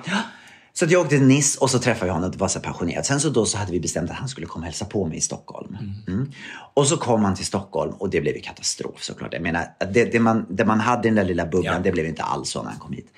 Så 0.72 0.84
att 0.84 0.90
jag 0.90 1.00
åkte 1.00 1.16
till 1.16 1.26
Nice 1.26 1.58
och 1.60 1.70
så 1.70 1.78
träffade 1.78 2.06
jag 2.06 2.14
honom 2.14 2.30
och 2.30 2.36
var 2.36 2.48
så 2.48 2.60
passionerad. 2.60 3.06
Sen 3.06 3.20
så 3.20 3.28
då 3.28 3.46
så 3.46 3.58
hade 3.58 3.72
vi 3.72 3.80
bestämt 3.80 4.10
att 4.10 4.16
han 4.16 4.28
skulle 4.28 4.46
komma 4.46 4.62
och 4.62 4.66
hälsa 4.66 4.84
på 4.84 5.06
mig 5.06 5.18
i 5.18 5.20
Stockholm. 5.20 5.76
Mm. 6.08 6.30
Och 6.74 6.86
så 6.86 6.96
kom 6.96 7.24
han 7.24 7.34
till 7.34 7.46
Stockholm 7.46 7.92
och 7.92 8.10
det 8.10 8.20
blev 8.20 8.34
ju 8.36 8.40
katastrof 8.40 9.02
såklart. 9.02 9.32
Jag 9.32 9.42
menar, 9.42 9.64
det, 9.92 10.04
det, 10.04 10.20
man, 10.20 10.46
det 10.50 10.64
man 10.64 10.80
hade 10.80 11.08
i 11.08 11.10
den 11.10 11.14
där 11.16 11.24
lilla 11.24 11.46
bubblan, 11.46 11.74
Ja. 11.74 11.80
det 11.80 11.92
blev 11.92 12.06
inte 12.06 12.22
alls 12.22 12.50
så 12.50 12.62
när 12.62 12.70
han 12.70 12.78
kom 12.78 12.92
hit. 12.92 13.12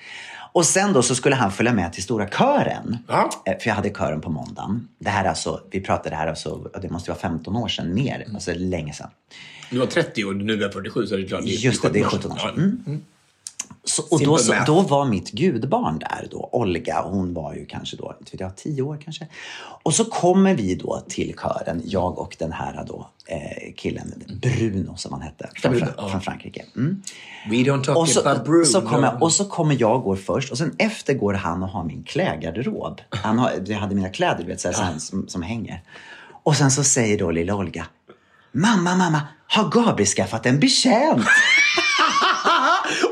Och 0.53 0.65
sen 0.65 0.93
då 0.93 1.01
så 1.01 1.15
skulle 1.15 1.35
han 1.35 1.51
följa 1.51 1.73
med 1.73 1.93
till 1.93 2.03
stora 2.03 2.27
kören. 2.27 2.97
Ja. 3.07 3.29
Eh, 3.45 3.57
För 3.59 3.67
jag 3.69 3.75
hade 3.75 3.89
kören 3.89 4.21
på 4.21 4.29
måndagen. 4.29 4.87
Det 4.99 5.09
här 5.09 5.25
är 5.25 5.29
alltså, 5.29 5.61
vi 5.71 5.81
pratade 5.81 6.15
här 6.15 6.27
alltså, 6.27 6.71
det 6.81 6.89
måste 6.89 7.09
vara 7.11 7.19
15 7.19 7.55
år 7.55 7.67
sedan 7.67 7.93
mer, 7.93 8.27
alltså 8.33 8.51
länge 8.55 8.93
sedan. 8.93 9.09
Du 9.69 9.77
var 9.79 9.85
30 9.85 10.23
och 10.25 10.35
nu 10.35 10.53
är 10.53 10.57
jag 10.61 10.73
47 10.73 11.07
så 11.07 11.13
är 11.15 11.19
det 11.19 11.25
klart. 11.27 11.41
Just 11.43 11.81
det, 11.81 11.89
det 11.89 11.99
är 11.99 12.03
17 12.03 12.31
år 12.31 12.37
sedan. 12.37 12.83
Ja. 12.87 12.93
Så, 13.85 14.03
och 14.11 14.23
då, 14.23 14.37
så, 14.37 14.53
då 14.65 14.81
var 14.81 15.05
mitt 15.05 15.31
gudbarn 15.31 15.99
där 15.99 16.27
då, 16.31 16.49
Olga. 16.51 17.01
Hon 17.01 17.33
var 17.33 17.53
ju 17.53 17.65
kanske 17.65 17.97
då, 17.97 18.15
inte 18.19 18.31
vet 18.31 18.39
jag, 18.41 18.55
10 18.55 18.81
år 18.81 18.97
kanske. 19.03 19.27
Och 19.83 19.93
så 19.93 20.05
kommer 20.05 20.55
vi 20.55 20.75
då 20.75 21.03
till 21.09 21.33
kören, 21.41 21.81
jag 21.85 22.19
och 22.19 22.35
den 22.39 22.51
här 22.51 22.83
då, 22.87 23.07
eh, 23.25 23.73
killen, 23.75 24.13
Bruno 24.41 24.95
som 24.97 25.13
han 25.13 25.21
hette, 25.21 25.49
från, 25.55 25.71
Bruno, 25.71 25.85
Fra- 25.85 25.93
ja. 25.97 26.09
från 26.09 26.21
Frankrike. 26.21 26.65
Mm. 26.75 27.01
We 27.49 27.55
don't 27.55 27.83
talk 27.83 27.97
Och 27.97 28.09
så, 28.09 28.19
about 28.29 28.45
Bruno. 28.45 28.65
så 28.65 28.81
kommer, 28.81 29.23
och 29.23 29.31
så 29.33 29.45
kommer 29.45 29.77
jag 29.79 30.01
går 30.03 30.15
först 30.15 30.51
och 30.51 30.57
sen 30.57 30.75
efter 30.77 31.13
går 31.13 31.33
han 31.33 31.63
och 31.63 31.69
har 31.69 31.83
min 31.83 32.03
klädgarderob. 32.03 33.01
Han 33.09 33.39
har, 33.39 33.51
jag 33.65 33.77
hade 33.77 33.95
mina 33.95 34.09
kläder 34.09 34.43
du 34.43 34.49
vet, 34.49 34.61
så 34.61 34.71
här, 34.71 34.97
som, 34.97 35.27
som 35.27 35.41
hänger. 35.41 35.83
Och 36.43 36.55
sen 36.55 36.71
så 36.71 36.83
säger 36.83 37.17
då 37.17 37.31
lilla 37.31 37.55
Olga, 37.55 37.85
Mamma, 38.51 38.95
mamma, 38.95 39.21
har 39.47 39.69
Gabriel 39.69 40.07
skaffat 40.07 40.45
en 40.45 40.59
betjänt? 40.59 41.25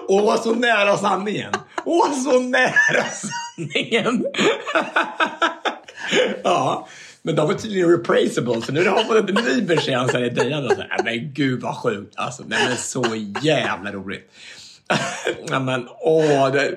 Åh, 0.07 0.41
så 0.43 0.55
nära 0.55 0.97
sanningen! 0.97 1.51
Åh, 1.85 2.13
så 2.23 2.39
nära 2.39 3.03
sanningen! 3.03 4.25
ja, 6.43 6.87
men 7.21 7.35
de 7.35 7.49
är 7.49 7.53
tydligen 7.53 7.89
replaceable, 7.89 8.61
så 8.61 8.71
nu 8.71 8.87
har 8.87 9.07
man 9.07 9.17
en 9.17 9.45
ny 9.45 9.61
betjänt 9.61 10.13
här 10.13 10.23
i 10.23 10.29
Dejan. 10.29 10.65
och 10.65 10.71
så 10.71 10.81
här, 10.81 11.03
Men 11.03 11.33
gud 11.33 11.61
vad 11.61 11.77
sjukt! 11.77 12.13
Alltså, 12.17 12.43
nej, 12.47 12.67
men 12.67 12.77
så 12.77 13.05
jävla 13.41 13.91
roligt. 13.91 14.31
ja, 15.49 15.59
men 15.59 15.87
åh, 15.99 16.51
det, 16.51 16.75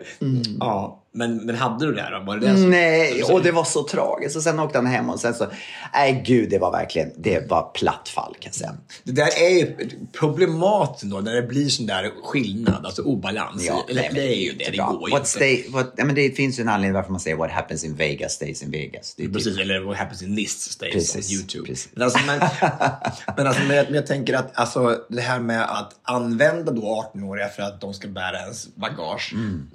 ja. 0.60 1.00
Men, 1.16 1.37
men 1.37 1.55
hade 1.57 1.87
du 1.87 1.94
det 1.94 2.09
då? 2.12 2.24
Var 2.27 2.37
det 2.37 2.46
det 2.46 2.57
som- 2.57 2.70
Nej, 2.70 3.22
och 3.22 3.42
det 3.42 3.53
var 3.53 3.64
så 3.64 3.83
tragiskt. 3.88 4.37
Och 4.37 4.42
sen 4.42 4.61
åkte 4.61 4.79
han 4.79 4.87
hem 4.87 5.11
och 5.11 5.20
sen 5.20 5.35
så, 5.35 5.46
nej 5.92 6.22
gud, 6.27 6.50
det 6.50 6.59
var 6.59 6.72
verkligen, 6.72 7.11
det 7.16 7.50
var 7.50 7.70
platt 7.74 8.09
fall 8.09 8.33
kan 8.40 8.48
jag 8.48 8.55
säga. 8.55 8.74
Det 9.05 9.12
där 9.12 9.29
är 9.42 9.48
ju 9.50 9.77
problematiskt 10.18 11.11
då, 11.12 11.20
när 11.20 11.35
det 11.35 11.42
blir 11.42 11.68
sån 11.68 11.87
där 11.87 12.11
skillnad, 12.24 12.87
alltså 12.87 13.03
obalans. 13.03 13.68
Eller, 13.88 14.03
nej, 14.03 14.11
det 14.14 14.20
är 14.20 14.35
ju 14.44 14.53
det, 14.53 14.70
det 14.70 14.77
går 14.77 15.11
ju 15.11 15.16
inte. 15.16 15.70
what, 15.70 15.92
ja, 15.96 16.05
men 16.05 16.14
Det 16.14 16.31
finns 16.31 16.59
ju 16.59 16.62
en 16.62 16.68
anledning 16.68 16.94
varför 16.94 17.11
man 17.11 17.20
säger 17.20 17.37
what 17.37 17.50
happens 17.50 17.85
in 17.85 17.94
Vegas 17.96 18.33
stays 18.33 18.62
in 18.62 18.70
Vegas. 18.70 19.14
Typ- 19.14 19.33
Precis, 19.33 19.59
eller 19.59 19.81
what 19.81 19.96
happens 19.96 20.22
in 20.22 20.35
NIST 20.35 20.61
stays 20.72 20.92
Precis, 20.92 21.31
on 21.31 21.37
YouTube. 21.37 21.66
precis. 21.66 21.88
Men, 21.94 22.03
alltså, 22.03 22.18
men, 22.27 22.38
men, 23.37 23.46
alltså, 23.46 23.62
men, 23.62 23.77
jag, 23.77 23.87
men 23.87 23.94
jag 23.94 24.07
tänker 24.07 24.35
att 24.35 24.50
alltså, 24.59 24.98
det 25.09 25.20
här 25.20 25.40
med 25.40 25.62
att 25.62 25.92
använda 26.03 26.72
då 26.72 27.11
18-åriga 27.14 27.48
för 27.48 27.62
att 27.62 27.81
de 27.81 27.94
ska 27.94 28.09
bära 28.09 28.38
ens 28.40 28.74
bagage. 28.77 29.31
Mm. 29.35 29.68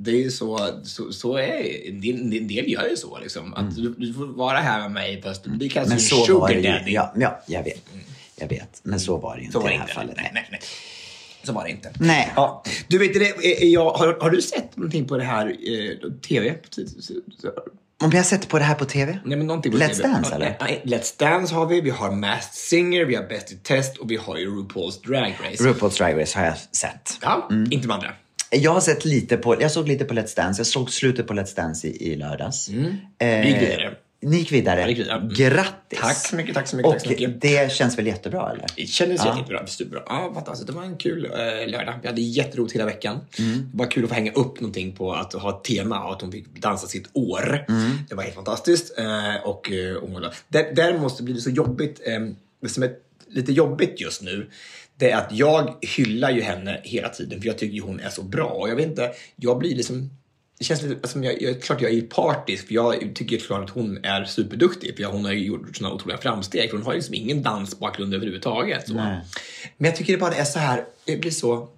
Det 0.00 0.10
är 0.10 0.14
ju 0.16 0.30
så, 0.30 0.80
så, 0.84 1.12
så 1.12 1.36
är 1.36 1.88
en 1.88 2.00
del, 2.00 2.14
en 2.20 2.48
del 2.48 2.70
gör 2.70 2.88
ju 2.88 2.96
så 2.96 3.18
liksom. 3.18 3.54
Att 3.54 3.76
du, 3.76 3.94
du 3.98 4.14
får 4.14 4.26
vara 4.26 4.58
här 4.58 4.80
med 4.80 4.90
mig 4.90 5.22
fast 5.22 5.44
du 5.44 5.50
blir 5.50 5.68
kanske 5.68 5.88
Men 5.88 5.98
en 5.98 6.04
så 6.04 6.38
var 6.38 6.48
sugar 6.48 6.62
det 6.62 6.72
daddy. 6.72 6.92
Ja, 6.92 7.12
ja, 7.16 7.40
jag 7.46 7.62
vet. 7.62 7.84
Jag 8.36 8.48
vet. 8.48 8.80
Men 8.82 9.00
så 9.00 9.16
var 9.16 9.36
det 9.36 9.42
ju 9.42 9.50
Så 9.50 9.58
inte 9.58 9.58
var 9.58 9.70
i 9.70 9.72
det 9.72 9.78
det 9.78 9.86
här 9.86 9.94
fallet. 9.94 10.16
Nej, 10.16 10.30
nej, 10.34 10.48
nej. 10.50 10.60
Så 11.42 11.52
var 11.52 11.64
det 11.64 11.70
inte. 11.70 11.92
Nej. 12.00 12.32
Ja. 12.36 12.64
Du 12.88 12.98
vet, 12.98 13.14
det, 13.14 13.44
jag, 13.64 13.90
har, 13.90 14.18
har 14.20 14.30
du 14.30 14.42
sett 14.42 14.76
någonting 14.76 15.08
på 15.08 15.16
det 15.16 15.24
här 15.24 15.46
eh, 15.46 16.10
TV? 16.28 16.54
Om 18.02 18.10
jag 18.12 18.26
sätter 18.26 18.48
på 18.48 18.58
det 18.58 18.64
här 18.64 18.74
på 18.74 18.84
TV? 18.84 19.18
Nej, 19.24 19.38
men 19.38 19.46
någonting 19.46 19.72
på 19.72 19.78
Let's 19.78 19.94
TV. 19.94 20.08
Dance, 20.08 20.34
eller? 20.34 20.56
Let's 20.84 21.18
Dance 21.18 21.54
har 21.54 21.66
vi, 21.66 21.80
vi 21.80 21.90
har 21.90 22.10
Masked 22.10 22.54
Singer, 22.54 23.04
vi 23.04 23.14
har 23.14 23.24
Best 23.24 23.52
i 23.52 23.56
Test 23.56 23.96
och 23.96 24.10
vi 24.10 24.16
har 24.16 24.36
ju 24.36 24.50
RuPaul's 24.50 25.06
Drag 25.06 25.34
Race. 25.44 25.64
RuPaul's 25.64 25.98
Drag 25.98 26.20
Race 26.22 26.38
har 26.38 26.46
jag 26.46 26.58
sett. 26.58 27.18
ja, 27.22 27.48
inte 27.70 27.86
de 27.88 27.90
andra. 27.90 28.12
Jag 28.50 28.70
har 28.74 28.80
sett 28.80 29.04
lite 29.04 29.36
på, 29.36 29.62
jag 29.62 29.70
såg 29.72 29.88
lite 29.88 30.04
på 30.04 30.14
Let's 30.14 30.36
Dance. 30.36 30.60
Jag 30.60 30.66
såg 30.66 30.90
slutet 30.90 31.26
på 31.26 31.34
Let's 31.34 31.56
Dance 31.56 31.88
i, 31.88 32.12
i 32.12 32.16
lördags. 32.16 32.68
Mm. 32.68 32.94
Vi 33.18 33.48
gick 33.48 33.62
vidare. 33.62 33.94
Ni 34.20 34.36
gick 34.36 34.52
vidare. 34.52 34.86
vidare. 34.94 35.16
Mm. 35.18 35.28
Grattis! 35.34 35.98
Tack 36.00 36.16
så 36.16 36.36
mycket, 36.36 36.54
tack 36.54 36.68
så 36.68 36.76
mycket, 36.76 36.86
Och 36.88 36.92
tack 36.94 37.02
så 37.02 37.08
mycket. 37.08 37.40
det 37.40 37.72
känns 37.72 37.98
väl 37.98 38.06
jättebra 38.06 38.50
eller? 38.52 38.66
Det 38.76 38.86
kändes 38.86 39.20
Ja. 39.24 39.36
jättebra. 39.38 39.66
Superbra. 39.66 40.02
Ja, 40.06 40.30
fantastiskt. 40.34 40.66
Det 40.66 40.72
var 40.72 40.82
en 40.82 40.96
kul 40.96 41.24
eh, 41.24 41.30
lördag. 41.70 41.94
Vi 42.02 42.08
hade 42.08 42.20
jätteroligt 42.20 42.74
hela 42.74 42.84
veckan. 42.84 43.20
Mm. 43.38 43.70
Det 43.72 43.78
var 43.78 43.90
kul 43.90 44.02
att 44.04 44.08
få 44.08 44.14
hänga 44.14 44.32
upp 44.32 44.60
någonting 44.60 44.92
på 44.96 45.12
att 45.14 45.32
ha 45.32 45.50
ett 45.58 45.64
tema 45.64 46.04
och 46.04 46.12
att 46.12 46.20
hon 46.20 46.32
fick 46.32 46.46
dansa 46.60 46.86
sitt 46.86 47.08
år. 47.12 47.64
Mm. 47.68 47.90
Det 48.08 48.14
var 48.14 48.22
helt 48.22 48.34
fantastiskt. 48.34 48.98
Eh, 48.98 49.36
och, 49.44 49.72
eh, 49.72 49.94
och 49.96 50.10
måla. 50.10 50.32
Där- 50.48 50.72
Däremot 50.74 51.20
blir 51.20 51.34
det 51.34 51.40
så 51.40 51.50
jobbigt. 51.50 52.00
Eh, 52.04 52.20
det 52.62 52.68
som 52.68 52.82
är 52.82 52.90
lite 53.28 53.52
jobbigt 53.52 54.00
just 54.00 54.22
nu 54.22 54.50
det 54.98 55.10
är 55.10 55.16
att 55.16 55.32
jag 55.32 55.74
hyllar 55.96 56.30
ju 56.30 56.40
henne 56.40 56.80
hela 56.84 57.08
tiden 57.08 57.40
för 57.40 57.46
jag 57.46 57.58
tycker 57.58 57.74
ju 57.74 57.80
hon 57.80 58.00
är 58.00 58.10
så 58.10 58.22
bra. 58.22 58.48
Och 58.48 58.68
jag 58.68 58.76
vet 58.76 58.86
inte, 58.86 59.12
jag 59.36 59.58
blir 59.58 59.76
liksom 59.76 60.10
det 60.58 60.64
känns 60.64 60.82
lite 60.82 61.08
som 61.08 61.24
jag, 61.24 61.42
jag, 61.42 61.62
klart 61.62 61.80
jag 61.80 61.92
är 61.92 62.00
partisk 62.00 62.66
för 62.66 62.74
jag 62.74 63.14
tycker 63.14 63.38
klart 63.38 63.64
att 63.64 63.70
hon 63.70 64.04
är 64.04 64.24
superduktig 64.24 64.96
för 64.96 65.02
jag, 65.02 65.10
hon 65.10 65.24
har 65.24 65.32
ju 65.32 65.44
gjort 65.44 65.76
sådana 65.76 65.94
otroliga 65.94 66.18
framsteg 66.18 66.70
för 66.70 66.76
hon 66.76 66.86
har 66.86 66.92
ju 66.92 66.98
liksom 66.98 67.14
ingen 67.14 67.42
dansbakgrund 67.42 68.14
överhuvudtaget. 68.14 68.88
Så. 68.88 68.94
Nej. 68.94 69.20
Men 69.76 69.88
jag 69.90 69.96
tycker 69.96 70.12
det 70.12 70.18
bara 70.18 70.34
är 70.34 70.44
så 70.44 70.58
här, 70.58 70.84
det 71.04 71.16
blir 71.16 71.30
så... 71.30 71.68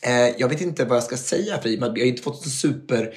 Eh, 0.00 0.28
jag 0.38 0.48
vet 0.48 0.60
inte 0.60 0.84
vad 0.84 0.96
jag 0.96 1.04
ska 1.04 1.16
säga 1.16 1.58
för 1.58 1.68
vi 1.68 2.00
har 2.00 2.06
inte 2.08 2.22
fått 2.22 2.42
så 2.42 2.50
super 2.50 3.14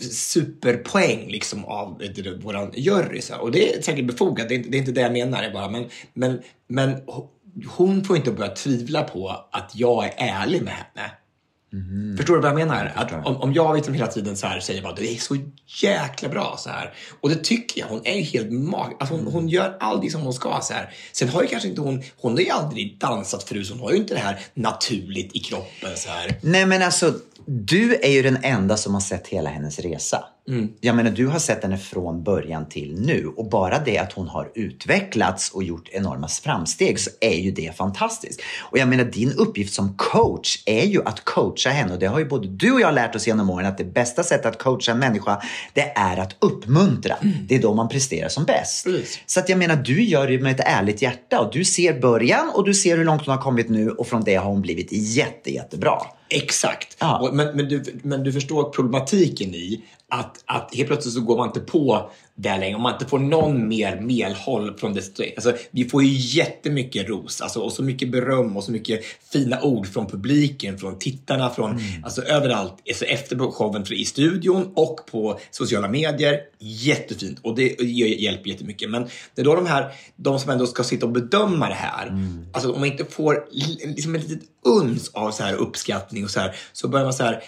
superpoäng 0.00 1.28
liksom 1.30 1.64
av 1.64 2.02
våran 2.42 2.72
jury. 2.76 3.20
Så. 3.20 3.36
Och 3.36 3.50
det 3.50 3.74
är 3.74 3.82
säkert 3.82 4.06
befogat, 4.06 4.48
det 4.48 4.54
är, 4.54 4.56
inte, 4.56 4.68
det 4.68 4.76
är 4.76 4.78
inte 4.78 4.92
det 4.92 5.00
jag 5.00 5.12
menar. 5.12 5.42
det 5.42 5.50
Bara. 5.50 5.68
Men, 5.68 5.88
men, 6.12 6.42
men 6.66 6.96
hon 7.66 8.04
får 8.04 8.16
inte 8.16 8.30
börja 8.30 8.50
tvivla 8.50 9.02
på 9.02 9.28
att 9.52 9.72
jag 9.74 10.04
är 10.04 10.14
ärlig 10.16 10.62
med 10.62 10.74
henne. 10.74 11.10
Förstår 12.16 12.34
du 12.34 12.40
vad 12.40 12.50
jag 12.50 12.58
menar? 12.58 12.92
Att 12.94 13.12
om, 13.26 13.36
om 13.36 13.52
jag 13.52 13.76
liksom 13.76 13.94
hela 13.94 14.06
tiden 14.06 14.36
så 14.36 14.46
här 14.46 14.60
säger 14.60 14.82
bara 14.82 14.94
det 14.94 15.12
är 15.12 15.16
så 15.16 15.36
jäkla 15.82 16.28
bra 16.28 16.56
så 16.58 16.70
här. 16.70 16.94
Och 17.20 17.28
det 17.28 17.44
tycker 17.44 17.80
jag. 17.80 17.88
Hon 17.88 18.00
är 18.04 18.16
ju 18.16 18.22
helt 18.22 18.52
mag... 18.52 18.96
Alltså 19.00 19.14
hon, 19.14 19.26
hon 19.26 19.48
gör 19.48 19.76
allting 19.80 20.10
som 20.10 20.20
hon 20.20 20.32
ska 20.32 20.60
så 20.62 20.74
här. 20.74 20.94
Sen 21.12 21.28
har 21.28 21.42
ju 21.42 21.48
kanske 21.48 21.68
inte 21.68 21.80
hon... 21.80 22.02
Hon 22.16 22.32
har 22.32 22.40
ju 22.40 22.50
aldrig 22.50 22.98
dansat 22.98 23.42
förut. 23.42 23.66
så 23.66 23.72
Hon 23.72 23.82
har 23.82 23.90
ju 23.90 23.96
inte 23.96 24.14
det 24.14 24.20
här 24.20 24.40
naturligt 24.54 25.36
i 25.36 25.38
kroppen 25.38 25.90
så 25.96 26.10
här. 26.10 26.38
Nej 26.42 26.66
men 26.66 26.82
alltså, 26.82 27.14
du 27.46 27.94
är 27.94 28.10
ju 28.10 28.22
den 28.22 28.38
enda 28.42 28.76
som 28.76 28.94
har 28.94 29.00
sett 29.00 29.26
hela 29.26 29.50
hennes 29.50 29.78
resa. 29.78 30.24
Mm. 30.48 30.68
Jag 30.80 30.96
menar, 30.96 31.10
du 31.10 31.26
har 31.26 31.38
sett 31.38 31.62
henne 31.62 31.78
från 31.78 32.22
början 32.22 32.68
till 32.68 33.00
nu. 33.00 33.32
Och 33.36 33.48
bara 33.48 33.78
det 33.78 33.98
att 33.98 34.12
hon 34.12 34.28
har 34.28 34.50
utvecklats 34.54 35.50
och 35.50 35.62
gjort 35.62 35.88
enorma 35.92 36.28
framsteg 36.28 37.00
så 37.00 37.10
är 37.20 37.36
ju 37.36 37.50
det 37.50 37.76
fantastiskt. 37.76 38.40
Och 38.60 38.78
jag 38.78 38.88
menar, 38.88 39.04
din 39.04 39.32
uppgift 39.32 39.74
som 39.74 39.94
coach 39.96 40.62
är 40.66 40.84
ju 40.84 41.02
att 41.04 41.24
coacha 41.24 41.70
henne. 41.70 41.92
Och 41.92 41.98
det 41.98 42.06
har 42.06 42.18
ju 42.18 42.24
både 42.24 42.48
du 42.48 42.72
och 42.72 42.80
jag 42.80 42.94
lärt 42.94 43.14
oss 43.14 43.26
genom 43.26 43.50
åren 43.50 43.66
att 43.66 43.78
det 43.78 43.84
bästa 43.84 44.22
sättet 44.22 44.46
att 44.46 44.58
coacha 44.58 44.92
en 44.92 44.98
människa, 44.98 45.42
det 45.72 45.92
är 45.96 46.16
att 46.16 46.36
uppmuntra. 46.38 47.16
Det 47.48 47.54
är 47.54 47.62
då 47.62 47.74
man 47.74 47.88
presterar 47.88 48.28
som 48.28 48.44
bäst. 48.44 48.86
Mm. 48.86 49.00
Precis. 49.00 49.20
Så 49.26 49.40
att 49.40 49.48
jag 49.48 49.58
menar, 49.58 49.76
du 49.76 50.04
gör 50.04 50.26
det 50.26 50.38
med 50.38 50.52
ett 50.52 50.66
ärligt 50.66 51.02
hjärta. 51.02 51.40
Och 51.40 51.52
du 51.52 51.64
ser 51.64 52.00
början 52.00 52.50
och 52.54 52.64
du 52.64 52.74
ser 52.74 52.96
hur 52.96 53.04
långt 53.04 53.26
hon 53.26 53.34
har 53.34 53.42
kommit 53.42 53.68
nu. 53.68 53.90
Och 53.90 54.06
från 54.06 54.24
det 54.24 54.34
har 54.34 54.50
hon 54.50 54.62
blivit 54.62 54.88
jätte, 54.92 55.52
jättebra. 55.52 55.98
Exakt. 56.28 56.96
Ja. 56.98 57.30
Men, 57.32 57.56
men, 57.56 57.68
du, 57.68 58.00
men 58.02 58.22
du 58.22 58.32
förstår 58.32 58.70
problematiken 58.70 59.54
i 59.54 59.84
att, 60.08 60.42
att 60.46 60.74
helt 60.74 60.88
plötsligt 60.88 61.14
så 61.14 61.20
går 61.20 61.36
man 61.36 61.46
inte 61.46 61.60
på 61.60 62.10
det 62.40 62.58
längre. 62.58 62.76
Om 62.76 62.82
man 62.82 62.92
inte 62.92 63.06
får 63.06 63.18
någon 63.18 63.68
mer 63.68 64.00
medhåll 64.00 64.74
från 64.78 64.94
det. 64.94 65.18
Alltså, 65.36 65.54
vi 65.70 65.84
får 65.84 66.02
ju 66.02 66.38
jättemycket 66.38 67.08
ros 67.08 67.40
alltså, 67.40 67.60
och 67.60 67.72
så 67.72 67.82
mycket 67.82 68.10
beröm 68.10 68.56
och 68.56 68.64
så 68.64 68.72
mycket 68.72 69.00
fina 69.32 69.60
ord 69.62 69.86
från 69.86 70.06
publiken, 70.06 70.78
från 70.78 70.98
tittarna, 70.98 71.50
från 71.50 71.80
alltså, 72.04 72.22
överallt. 72.22 72.74
Alltså, 72.88 73.04
efter 73.04 73.50
showen 73.50 73.84
i 73.92 74.04
studion 74.04 74.72
och 74.74 75.00
på 75.10 75.40
sociala 75.50 75.88
medier. 75.88 76.40
Jättefint 76.58 77.38
och 77.42 77.54
det 77.56 77.80
hjälper 78.20 78.50
jättemycket. 78.50 78.90
Men 78.90 79.08
det 79.34 79.40
är 79.40 79.44
då 79.44 79.54
de 79.54 79.66
här, 79.66 79.92
de 80.16 80.38
som 80.38 80.50
ändå 80.50 80.66
ska 80.66 80.84
sitta 80.84 81.06
och 81.06 81.12
bedöma 81.12 81.68
det 81.68 81.74
här. 81.74 82.06
Alltså 82.52 82.72
om 82.72 82.80
man 82.80 82.88
inte 82.88 83.04
får 83.04 83.44
li- 83.50 83.86
liksom 83.86 84.14
ett 84.14 84.28
litet 84.28 84.48
uns 84.64 85.10
av 85.14 85.30
så 85.30 85.42
här 85.42 85.54
uppskattning 85.54 86.24
och 86.24 86.30
så 86.30 86.40
här, 86.40 86.54
så 86.72 86.88
börjar 86.88 87.04
man 87.06 87.12
så 87.14 87.24
här, 87.24 87.42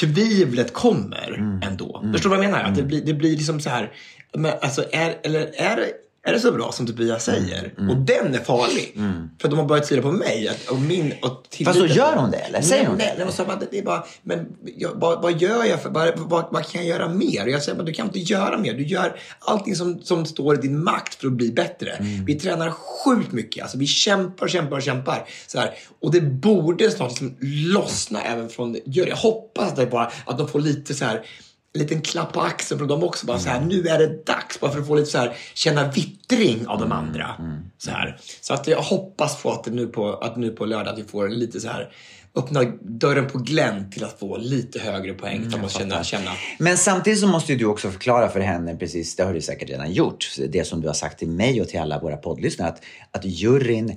tvivlet 0.00 0.72
kommer 0.72 1.60
ändå. 1.64 2.04
Förstår 2.12 2.30
du 2.30 2.36
vad 2.36 2.44
jag 2.44 2.50
menar? 2.50 2.64
Att 2.64 2.74
det 2.76 2.82
blir, 2.82 3.04
det 3.04 3.14
blir 3.14 3.30
liksom 3.36 3.60
så 3.60 3.70
här, 3.70 3.92
men 4.36 4.52
alltså 4.60 4.84
är, 4.92 5.18
eller 5.22 5.50
är 5.54 5.76
det, 5.76 5.92
är 6.24 6.32
det 6.32 6.40
så 6.40 6.52
bra 6.52 6.72
som 6.72 6.86
Tobias 6.86 7.24
säger? 7.24 7.74
Och 7.90 7.96
den 7.96 8.34
är 8.34 8.38
farlig. 8.38 8.94
För 9.40 9.48
att 9.48 9.50
de 9.50 9.58
har 9.58 9.66
börjat 9.66 9.86
tvivla 9.86 10.02
på 10.02 10.12
mig. 10.12 10.48
Att, 10.48 10.68
och 10.68 10.80
min, 10.80 11.14
och 11.22 11.46
Fast 11.64 11.78
då 11.78 11.86
gör 11.86 12.16
hon 12.16 12.30
det, 12.30 12.36
eller? 12.36 12.60
Säger 12.60 12.82
nej, 12.82 12.88
hon 12.88 12.98
det, 12.98 13.04
nej, 13.04 13.14
eller? 13.14 13.24
Nej, 13.24 13.46
bara, 13.46 13.58
det 13.70 13.78
är 13.78 13.82
bara, 13.82 14.04
men 14.22 14.46
jag, 14.76 14.90
vad, 14.94 15.22
vad 15.22 15.42
gör 15.42 15.64
jag? 15.64 15.82
För, 15.82 15.90
vad, 15.90 16.18
vad, 16.18 16.46
vad 16.50 16.66
kan 16.66 16.86
jag 16.86 16.98
göra 16.98 17.08
mer? 17.08 17.42
Och 17.42 17.50
jag 17.50 17.62
säger 17.62 17.78
bara, 17.78 17.84
du 17.84 17.92
kan 17.92 18.06
inte 18.06 18.18
göra 18.18 18.58
mer. 18.58 18.74
Du 18.74 18.86
gör 18.86 19.20
allting 19.38 19.76
som, 19.76 20.02
som 20.02 20.26
står 20.26 20.58
i 20.58 20.60
din 20.60 20.84
makt 20.84 21.14
för 21.14 21.26
att 21.26 21.32
bli 21.32 21.52
bättre. 21.52 21.90
Mm. 21.90 22.24
Vi 22.24 22.34
tränar 22.34 22.70
sjukt 22.70 23.32
mycket. 23.32 23.62
Alltså, 23.62 23.78
vi 23.78 23.86
kämpar 23.86 24.48
kämpar 24.48 24.80
kämpar. 24.80 25.28
Så 25.46 25.58
här. 25.58 25.74
Och 26.00 26.12
det 26.12 26.20
borde 26.20 26.90
snart 26.90 27.10
liksom 27.10 27.36
lossna 27.40 28.22
även 28.22 28.48
från. 28.48 28.76
Jag 28.84 29.16
hoppas 29.16 29.68
att, 29.68 29.76
det 29.76 29.86
bara, 29.86 30.12
att 30.26 30.38
de 30.38 30.48
får 30.48 30.60
lite 30.60 30.94
så 30.94 31.04
här 31.04 31.24
liten 31.74 32.02
klapp 32.02 32.32
på 32.32 32.40
axeln 32.40 32.78
från 32.78 32.88
dem 32.88 33.04
också. 33.04 33.26
Bara 33.26 33.38
så 33.38 33.48
här, 33.48 33.60
nu 33.60 33.86
är 33.86 33.98
det 33.98 34.26
dags. 34.26 34.60
Bara 34.60 34.70
för 34.70 34.80
att 34.80 34.86
få 34.86 34.94
lite 34.94 35.10
så 35.10 35.18
här, 35.18 35.36
känna 35.54 35.90
vittring 35.90 36.66
av 36.66 36.80
de 36.80 36.92
andra. 36.92 37.30
Så, 37.78 37.90
här. 37.90 38.18
så 38.40 38.54
att 38.54 38.66
jag 38.66 38.82
hoppas 38.82 39.42
på 39.42 39.50
att 39.50 39.66
nu 39.66 39.86
på, 39.86 40.14
att 40.14 40.36
nu 40.36 40.50
på 40.50 40.64
lördag 40.64 40.92
att 40.92 40.98
vi 40.98 41.04
får 41.04 41.28
lite 41.28 41.60
så 41.60 41.68
här 41.68 41.92
öppnar 42.34 42.72
dörren 42.80 43.26
på 43.26 43.38
glänt 43.38 43.92
till 43.92 44.04
att 44.04 44.18
få 44.18 44.36
lite 44.36 44.78
högre 44.78 45.14
poäng. 45.14 45.36
Mm, 45.36 45.60
man 45.60 45.70
känna, 45.70 46.04
känna. 46.04 46.30
Men 46.58 46.78
samtidigt 46.78 47.20
så 47.20 47.26
måste 47.26 47.52
ju 47.52 47.58
du 47.58 47.64
också 47.64 47.90
förklara 47.90 48.28
för 48.28 48.40
henne, 48.40 48.76
precis, 48.76 49.16
det 49.16 49.24
har 49.24 49.34
du 49.34 49.40
säkert 49.40 49.70
redan 49.70 49.92
gjort, 49.92 50.30
det 50.48 50.64
som 50.64 50.80
du 50.80 50.86
har 50.86 50.94
sagt 50.94 51.18
till 51.18 51.28
mig 51.28 51.60
och 51.60 51.68
till 51.68 51.80
alla 51.80 52.00
våra 52.00 52.16
poddlyssnare, 52.16 52.68
att, 52.68 52.82
att 53.10 53.24
juryn, 53.24 53.96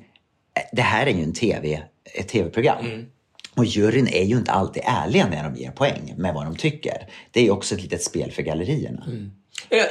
det 0.72 0.82
här 0.82 1.08
är 1.08 1.12
ju 1.12 1.24
en 1.24 1.34
TV, 1.34 1.84
ett 2.20 2.28
tv-program. 2.28 2.86
Mm. 2.86 3.06
Och 3.56 3.66
juryn 3.66 4.08
är 4.08 4.24
ju 4.24 4.38
inte 4.38 4.52
alltid 4.52 4.84
ärliga 4.86 5.28
när 5.28 5.44
de 5.44 5.56
ger 5.56 5.72
poäng 5.72 6.14
med 6.18 6.34
vad 6.34 6.46
de 6.46 6.56
tycker. 6.56 7.10
Det 7.32 7.40
är 7.40 7.44
ju 7.44 7.52
också 7.52 7.76
ett 7.76 7.82
litet 7.82 8.04
spel 8.04 8.32
för 8.32 8.42
gallerierna. 8.42 9.04
Mm. 9.08 9.32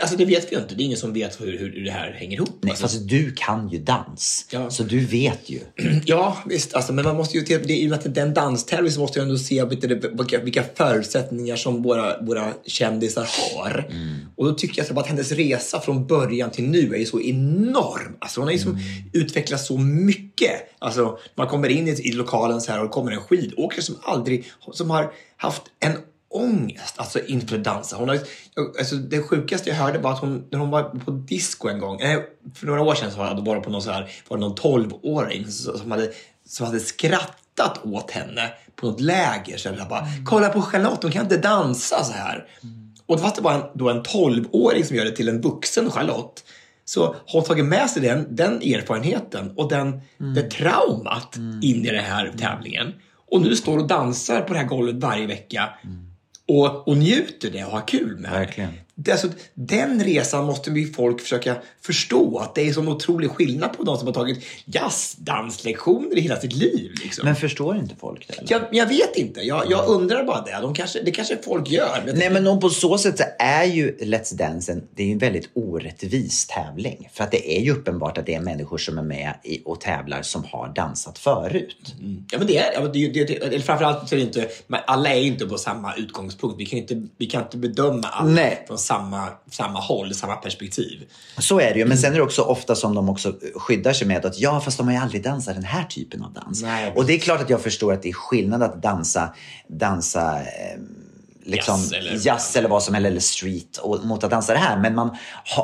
Alltså 0.00 0.16
det 0.16 0.24
vet 0.24 0.52
vi 0.52 0.56
ju 0.56 0.62
inte. 0.62 0.74
Det 0.74 0.82
är 0.82 0.84
ingen 0.84 0.98
som 0.98 1.12
vet 1.12 1.40
hur, 1.40 1.58
hur 1.58 1.84
det 1.84 1.90
här 1.90 2.10
hänger 2.12 2.36
ihop. 2.36 2.58
Nej, 2.60 2.70
alltså. 2.70 2.82
fast 2.82 3.08
du 3.08 3.32
kan 3.36 3.68
ju 3.68 3.78
dans. 3.78 4.46
Ja. 4.50 4.70
Så 4.70 4.82
du 4.82 5.00
vet 5.00 5.50
ju. 5.50 5.60
Ja, 6.04 6.38
visst. 6.46 6.74
Alltså, 6.74 6.92
men 6.92 7.04
man 7.04 7.16
måste 7.16 7.38
ju, 7.38 7.58
det, 7.58 7.74
i 7.74 7.86
och 7.86 7.90
med 7.90 7.98
att 7.98 8.14
det 8.14 8.20
är 8.20 8.26
en 8.26 8.34
danstävling 8.34 8.92
så 8.92 9.00
måste 9.00 9.18
jag 9.18 9.26
ändå 9.26 9.38
se 9.38 9.64
vilka, 9.64 10.38
vilka 10.38 10.64
förutsättningar 10.74 11.56
som 11.56 11.82
våra, 11.82 12.22
våra 12.22 12.52
kändisar 12.66 13.28
har. 13.54 13.86
Mm. 13.90 14.18
Och 14.36 14.44
då 14.44 14.54
tycker 14.54 14.84
jag 14.88 14.98
att 14.98 15.06
hennes 15.06 15.32
resa 15.32 15.80
från 15.80 16.06
början 16.06 16.50
till 16.50 16.64
nu 16.64 16.94
är 16.94 16.98
ju 16.98 17.06
så 17.06 17.20
enorm. 17.20 18.16
Alltså 18.18 18.40
hon 18.40 18.48
har 18.48 18.54
ju 18.54 18.62
mm. 18.62 18.78
utvecklats 19.12 19.66
så 19.66 19.78
mycket. 19.78 20.52
Alltså, 20.78 21.18
man 21.34 21.46
kommer 21.46 21.68
in 21.68 21.88
i, 21.88 21.90
i 21.90 22.12
lokalen 22.12 22.60
så 22.60 22.72
här 22.72 22.84
och 22.84 22.90
kommer 22.90 23.12
en 23.12 23.20
skidåkare 23.20 23.82
som 23.82 23.96
aldrig, 24.02 24.44
som 24.72 24.90
har 24.90 25.12
haft 25.36 25.62
en 25.80 25.92
ångest 26.34 26.94
alltså 26.96 27.18
inför 27.26 27.58
dansa. 27.58 27.96
Hon 27.96 28.08
har, 28.08 28.18
alltså, 28.78 28.96
det 28.96 29.22
sjukaste 29.22 29.70
jag 29.70 29.76
hörde 29.76 29.98
var 29.98 30.12
att 30.12 30.18
hon, 30.18 30.44
när 30.50 30.58
hon 30.58 30.70
var 30.70 30.82
på 30.82 31.10
disco 31.10 31.68
en 31.68 31.78
gång, 31.78 32.00
eh, 32.00 32.20
för 32.54 32.66
några 32.66 32.82
år 32.82 32.94
sedan 32.94 33.10
så 33.10 33.18
var 33.18 33.54
det 33.54 33.60
på 33.60 33.70
någon, 33.70 33.82
så 33.82 33.90
här, 33.90 34.10
var 34.28 34.36
det 34.36 34.40
någon 34.40 34.56
12-åring 34.56 35.46
som 35.48 35.90
hade, 35.90 36.12
som 36.48 36.66
hade 36.66 36.80
skrattat 36.80 37.80
åt 37.84 38.10
henne 38.10 38.50
på 38.76 38.86
något 38.86 39.00
läger. 39.00 39.56
Så 39.56 39.68
jag 39.68 39.88
bara, 39.88 40.00
mm. 40.00 40.24
kolla 40.24 40.48
på 40.48 40.62
Charlotte, 40.62 41.02
hon 41.02 41.12
kan 41.12 41.22
inte 41.22 41.36
dansa 41.36 42.04
så 42.04 42.12
här. 42.12 42.48
Mm. 42.62 42.94
Och 43.06 43.16
det 43.16 43.40
var 43.40 43.52
en, 43.52 43.62
då 43.74 43.90
en 43.90 44.02
12-åring 44.02 44.84
som 44.84 44.96
gör 44.96 45.04
det 45.04 45.16
till 45.16 45.28
en 45.28 45.40
vuxen 45.40 45.90
Charlotte 45.90 46.44
så 46.84 47.06
har 47.06 47.16
hon 47.26 47.44
tagit 47.44 47.64
med 47.64 47.90
sig 47.90 48.02
den, 48.02 48.36
den 48.36 48.56
erfarenheten 48.56 49.52
och 49.56 49.68
den, 49.68 50.00
mm. 50.20 50.34
det 50.34 50.50
traumat 50.50 51.36
mm. 51.36 51.60
in 51.62 51.84
i 51.84 51.90
den 51.90 52.04
här 52.04 52.32
tävlingen. 52.38 52.92
Och 53.30 53.40
nu 53.40 53.56
står 53.56 53.78
och 53.78 53.86
dansar 53.86 54.40
på 54.40 54.52
det 54.52 54.58
här 54.58 54.66
golvet 54.66 54.96
varje 54.96 55.26
vecka. 55.26 55.68
Och, 56.48 56.88
och 56.88 56.96
njuter 56.96 57.50
det 57.50 57.64
och 57.64 57.70
har 57.70 57.88
kul 57.88 58.16
med. 58.16 58.30
Verkligen. 58.30 58.83
Det, 58.96 59.12
alltså, 59.12 59.28
den 59.54 60.04
resan 60.04 60.44
måste 60.44 60.70
vi 60.70 60.86
folk 60.86 61.20
försöka 61.20 61.56
förstå. 61.80 62.38
Att 62.38 62.54
det 62.54 62.68
är 62.68 62.72
sån 62.72 62.88
otrolig 62.88 63.30
skillnad 63.30 63.76
på 63.76 63.82
de 63.82 63.98
som 63.98 64.06
har 64.06 64.14
tagit 64.14 64.44
jazzdanslektioner 64.64 66.18
i 66.18 66.20
hela 66.20 66.40
sitt 66.40 66.52
liv. 66.52 66.92
Liksom. 67.02 67.24
Men 67.24 67.36
förstår 67.36 67.76
inte 67.76 67.94
folk 68.00 68.28
det? 68.28 68.38
Eller? 68.38 68.52
Jag, 68.52 68.62
jag 68.70 68.86
vet 68.86 69.16
inte. 69.16 69.40
Jag, 69.40 69.70
jag 69.70 69.88
undrar 69.88 70.24
bara 70.24 70.40
det. 70.40 70.58
De 70.60 70.74
kanske, 70.74 71.02
det 71.02 71.10
kanske 71.10 71.38
folk 71.44 71.70
gör. 71.70 72.02
Men 72.06 72.18
Nej, 72.18 72.30
men 72.30 72.60
på 72.60 72.70
så 72.70 72.98
sätt 72.98 73.18
så 73.18 73.24
är 73.38 73.64
ju 73.64 73.96
Let's 73.96 74.34
Dance 74.34 74.72
en, 74.72 74.82
det 74.94 75.02
är 75.02 75.12
en 75.12 75.18
väldigt 75.18 75.50
orättvis 75.54 76.46
tävling. 76.46 77.08
För 77.12 77.24
att 77.24 77.30
det 77.30 77.58
är 77.58 77.60
ju 77.60 77.72
uppenbart 77.72 78.18
att 78.18 78.26
det 78.26 78.34
är 78.34 78.40
människor 78.40 78.78
som 78.78 78.98
är 78.98 79.02
med 79.02 79.34
i, 79.42 79.62
och 79.64 79.80
tävlar 79.80 80.22
som 80.22 80.44
har 80.44 80.72
dansat 80.74 81.18
förut. 81.18 81.94
Mm. 82.00 82.24
Ja, 82.30 82.38
men 82.38 82.46
det 82.46 82.58
är 82.58 82.92
det. 82.92 83.08
det, 83.08 83.24
det, 83.24 83.50
det 83.50 83.60
framförallt 83.60 84.08
så 84.08 84.14
är 84.14 84.18
det 84.18 84.24
inte, 84.24 84.48
alla 84.86 85.10
är 85.10 85.20
inte 85.20 85.46
på 85.46 85.58
samma 85.58 85.94
utgångspunkt. 85.94 86.60
Vi 86.60 86.66
kan 86.66 86.78
inte, 86.78 87.02
vi 87.16 87.26
kan 87.26 87.42
inte 87.42 87.56
bedöma 87.56 88.08
alla 88.08 88.30
Nej. 88.30 88.64
från 88.66 88.78
samma, 88.84 89.28
samma 89.50 89.80
håll, 89.80 90.14
samma 90.14 90.36
perspektiv. 90.36 91.08
Så 91.38 91.60
är 91.60 91.72
det 91.72 91.78
ju, 91.78 91.84
men 91.84 91.98
sen 91.98 92.12
är 92.12 92.16
det 92.16 92.22
också 92.22 92.42
ofta 92.42 92.74
som 92.74 92.94
de 92.94 93.08
också 93.08 93.34
skyddar 93.54 93.92
sig 93.92 94.06
med 94.06 94.26
att 94.26 94.38
ja, 94.38 94.60
fast 94.60 94.78
de 94.78 94.86
har 94.86 94.94
ju 94.94 95.00
aldrig 95.00 95.22
dansat 95.22 95.54
den 95.54 95.64
här 95.64 95.84
typen 95.84 96.24
av 96.24 96.32
dans. 96.32 96.62
Nej, 96.62 96.92
och 96.96 97.06
det 97.06 97.14
är 97.14 97.18
klart 97.18 97.40
att 97.40 97.50
jag 97.50 97.60
förstår 97.60 97.92
att 97.92 98.02
det 98.02 98.08
är 98.08 98.12
skillnad 98.12 98.62
att 98.62 98.82
dansa, 98.82 99.34
dansa 99.68 100.40
eh, 100.40 100.80
liksom 101.44 101.78
jazz 101.80 101.92
eller, 101.92 102.26
jazz 102.26 102.56
eller 102.56 102.68
vad 102.68 102.82
som 102.82 102.94
helst, 102.94 103.06
eller 103.06 103.20
street, 103.20 103.76
och, 103.76 104.04
mot 104.04 104.24
att 104.24 104.30
dansa 104.30 104.52
det 104.52 104.58
här. 104.58 104.80
Men 104.80 104.94
man, 104.94 105.16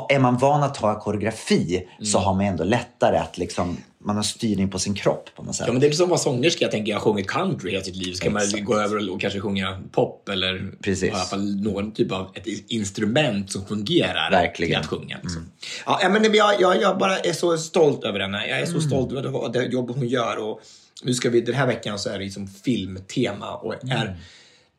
är 0.09 0.19
man 0.19 0.37
van 0.37 0.63
att 0.63 0.75
ta 0.75 0.99
koreografi 0.99 1.77
mm. 1.77 2.05
så 2.05 2.19
har 2.19 2.33
man 2.33 2.45
ändå 2.45 2.63
lättare 2.63 3.17
att 3.17 3.37
liksom 3.37 3.77
man 4.03 4.15
har 4.15 4.23
styrning 4.23 4.69
på 4.69 4.79
sin 4.79 4.93
kropp 4.93 5.29
på 5.35 5.43
något 5.43 5.55
sätt. 5.55 5.67
Ja, 5.67 5.73
men 5.73 5.81
det 5.81 5.87
är 5.87 5.91
som 5.91 6.03
att 6.03 6.09
vara 6.09 6.19
sångerska. 6.19 6.65
Jag 6.65 6.71
tänker, 6.71 6.91
jag 6.91 6.99
har 6.99 7.03
sjungit 7.03 7.27
country 7.27 7.71
hela 7.71 7.83
sitt 7.83 7.95
liv. 7.95 8.13
Ska 8.13 8.27
Exakt. 8.27 8.53
man 8.53 8.65
gå 8.65 8.75
över 8.75 9.11
och 9.11 9.21
kanske 9.21 9.39
sjunga 9.39 9.81
pop 9.91 10.29
eller 10.29 10.71
Precis. 10.81 11.03
i 11.03 11.11
alla 11.11 11.19
fall 11.19 11.55
någon 11.55 11.91
typ 11.91 12.11
av 12.11 12.31
ett 12.33 12.47
instrument 12.67 13.51
som 13.51 13.65
fungerar 13.65 14.31
Verkligen. 14.31 14.71
till 14.71 14.79
att 14.79 14.99
sjunga. 14.99 15.17
Liksom. 15.21 15.41
Mm. 15.41 15.51
Ja, 15.85 16.09
men 16.09 16.33
jag, 16.33 16.61
jag, 16.61 16.81
jag 16.81 16.97
bara 16.97 17.17
är 17.17 17.33
så 17.33 17.57
stolt 17.57 18.03
över 18.03 18.19
henne. 18.19 18.47
Jag 18.47 18.59
är 18.59 18.65
så 18.65 18.71
mm. 18.71 18.81
stolt 18.81 19.11
över 19.11 19.49
det 19.53 19.65
jobb 19.65 19.91
hon 19.95 20.07
gör. 20.07 20.37
Och 20.37 20.61
nu 21.03 21.13
ska 21.13 21.29
vi, 21.29 21.41
den 21.41 21.55
här 21.55 21.67
veckan 21.67 21.99
så 21.99 22.09
är 22.09 22.13
det 22.13 22.23
liksom 22.23 22.47
filmtema 22.47 23.55
och 23.55 23.73
är 23.73 24.05
mm 24.05 24.13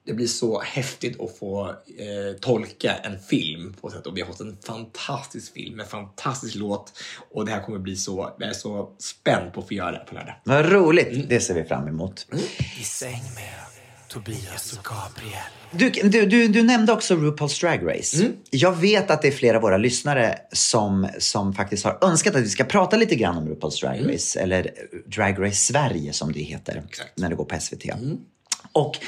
det 0.04 0.12
blir 0.12 0.26
så 0.26 0.60
häftigt 0.60 1.20
att 1.20 1.38
få 1.38 1.68
eh, 1.68 2.36
tolka 2.40 2.96
en 2.96 3.18
film 3.18 3.74
på 3.80 3.90
sätt 3.90 4.06
och 4.06 4.16
vi 4.16 4.20
har 4.20 4.28
fått 4.28 4.40
en 4.40 4.56
fantastisk 4.66 5.52
film, 5.52 5.80
en 5.80 5.86
fantastisk 5.86 6.54
låt 6.54 6.92
och 7.30 7.46
det 7.46 7.52
här 7.52 7.62
kommer 7.62 7.78
bli 7.78 7.96
så, 7.96 8.34
jag 8.38 8.48
är 8.48 8.52
så 8.52 8.92
spänd 8.98 9.52
på 9.52 9.60
att 9.60 9.68
få 9.68 9.74
göra 9.74 9.92
det 9.92 10.04
på 10.08 10.14
lördag. 10.14 10.34
Vad 10.44 10.72
roligt! 10.72 11.08
Mm. 11.08 11.26
Det 11.28 11.40
ser 11.40 11.54
vi 11.54 11.64
fram 11.64 11.88
emot. 11.88 12.26
Mm. 12.32 12.44
I 12.80 12.84
säng 12.84 13.22
med 13.34 13.54
Tobias 14.08 14.72
och 14.72 14.84
Gabriel. 14.84 15.42
Du, 15.70 15.90
du, 15.90 16.26
du, 16.26 16.48
du 16.48 16.62
nämnde 16.62 16.92
också 16.92 17.14
RuPaul's 17.14 17.60
Drag 17.60 17.98
Race. 17.98 18.22
Mm. 18.22 18.36
Jag 18.50 18.72
vet 18.72 19.10
att 19.10 19.22
det 19.22 19.28
är 19.28 19.32
flera 19.32 19.56
av 19.56 19.62
våra 19.62 19.76
lyssnare 19.76 20.38
som, 20.52 21.08
som 21.18 21.54
faktiskt 21.54 21.84
har 21.84 21.98
önskat 22.02 22.34
att 22.34 22.42
vi 22.42 22.48
ska 22.48 22.64
prata 22.64 22.96
lite 22.96 23.14
grann 23.14 23.36
om 23.36 23.48
RuPaul's 23.48 23.80
Drag 23.80 23.96
mm. 23.96 24.12
Race, 24.12 24.40
eller 24.40 24.70
Drag 25.06 25.46
Race 25.46 25.56
Sverige 25.56 26.12
som 26.12 26.32
det 26.32 26.40
heter 26.40 26.82
Exakt. 26.88 27.18
när 27.18 27.28
det 27.28 27.34
går 27.34 27.44
på 27.44 27.60
SVT. 27.60 27.84
Mm. 27.84 28.18
Och 28.72 28.98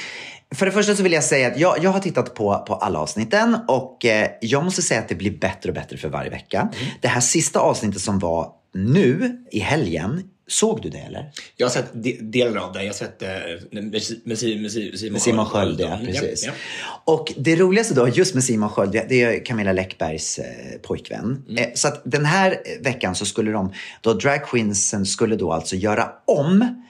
för 0.55 0.65
det 0.65 0.71
första 0.71 0.95
så 0.95 1.03
vill 1.03 1.13
jag 1.13 1.23
säga 1.23 1.47
att 1.47 1.59
jag, 1.59 1.83
jag 1.83 1.89
har 1.89 1.99
tittat 1.99 2.33
på, 2.33 2.63
på 2.67 2.75
alla 2.75 2.99
avsnitten 2.99 3.57
och 3.67 4.05
eh, 4.05 4.29
jag 4.41 4.63
måste 4.63 4.81
säga 4.81 4.99
att 4.99 5.09
det 5.09 5.15
blir 5.15 5.37
bättre 5.39 5.69
och 5.69 5.75
bättre 5.75 5.97
för 5.97 6.09
varje 6.09 6.29
vecka. 6.29 6.59
Mm. 6.59 6.91
Det 7.01 7.07
här 7.07 7.21
sista 7.21 7.59
avsnittet 7.59 8.01
som 8.01 8.19
var 8.19 8.51
nu 8.73 9.43
i 9.51 9.59
helgen, 9.59 10.23
Såg 10.47 10.81
du 10.81 10.89
det 10.89 10.97
eller? 10.97 11.31
Jag 11.57 11.67
har 11.67 11.71
sett 11.71 11.89
de 11.93 12.11
delar 12.11 12.61
av 12.61 12.73
det. 12.73 12.79
Jag 12.79 12.89
har 12.89 12.93
sett 12.93 13.21
eh, 13.21 13.29
med, 13.71 13.83
med, 13.83 14.01
med, 14.23 14.37
Simon, 14.37 15.19
Simon 15.19 15.45
Sköld. 15.45 15.81
Ja, 15.81 15.99
precis. 16.05 16.45
Ja, 16.45 16.51
ja. 16.81 17.13
Och 17.13 17.33
det 17.37 17.55
roligaste 17.55 17.93
då, 17.93 18.07
just 18.09 18.33
med 18.33 18.43
Simon 18.43 18.69
Sköld, 18.69 18.91
det 18.91 19.23
är 19.23 19.45
Camilla 19.45 19.71
Läckbergs 19.71 20.39
eh, 20.39 20.45
pojkvän. 20.81 21.43
Mm. 21.49 21.63
Eh, 21.63 21.69
så 21.73 21.87
att 21.87 22.01
den 22.05 22.25
här 22.25 22.57
veckan 22.81 23.15
så 23.15 23.25
skulle 23.25 23.51
de, 23.51 23.73
då 24.01 24.13
drag 24.13 24.45
queensen 24.45 25.05
skulle 25.05 25.35
då 25.35 25.53
alltså 25.53 25.75
göra 25.75 26.09
om 26.25 26.83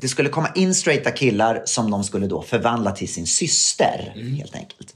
det 0.00 0.08
skulle 0.08 0.28
komma 0.28 0.48
in 0.54 0.74
straighta 0.74 1.10
killar 1.10 1.62
som 1.64 1.90
de 1.90 2.04
skulle 2.04 2.26
då 2.26 2.42
förvandla 2.42 2.90
till 2.90 3.12
sin 3.12 3.26
syster 3.26 4.12
mm. 4.14 4.34
helt 4.34 4.54
enkelt. 4.54 4.92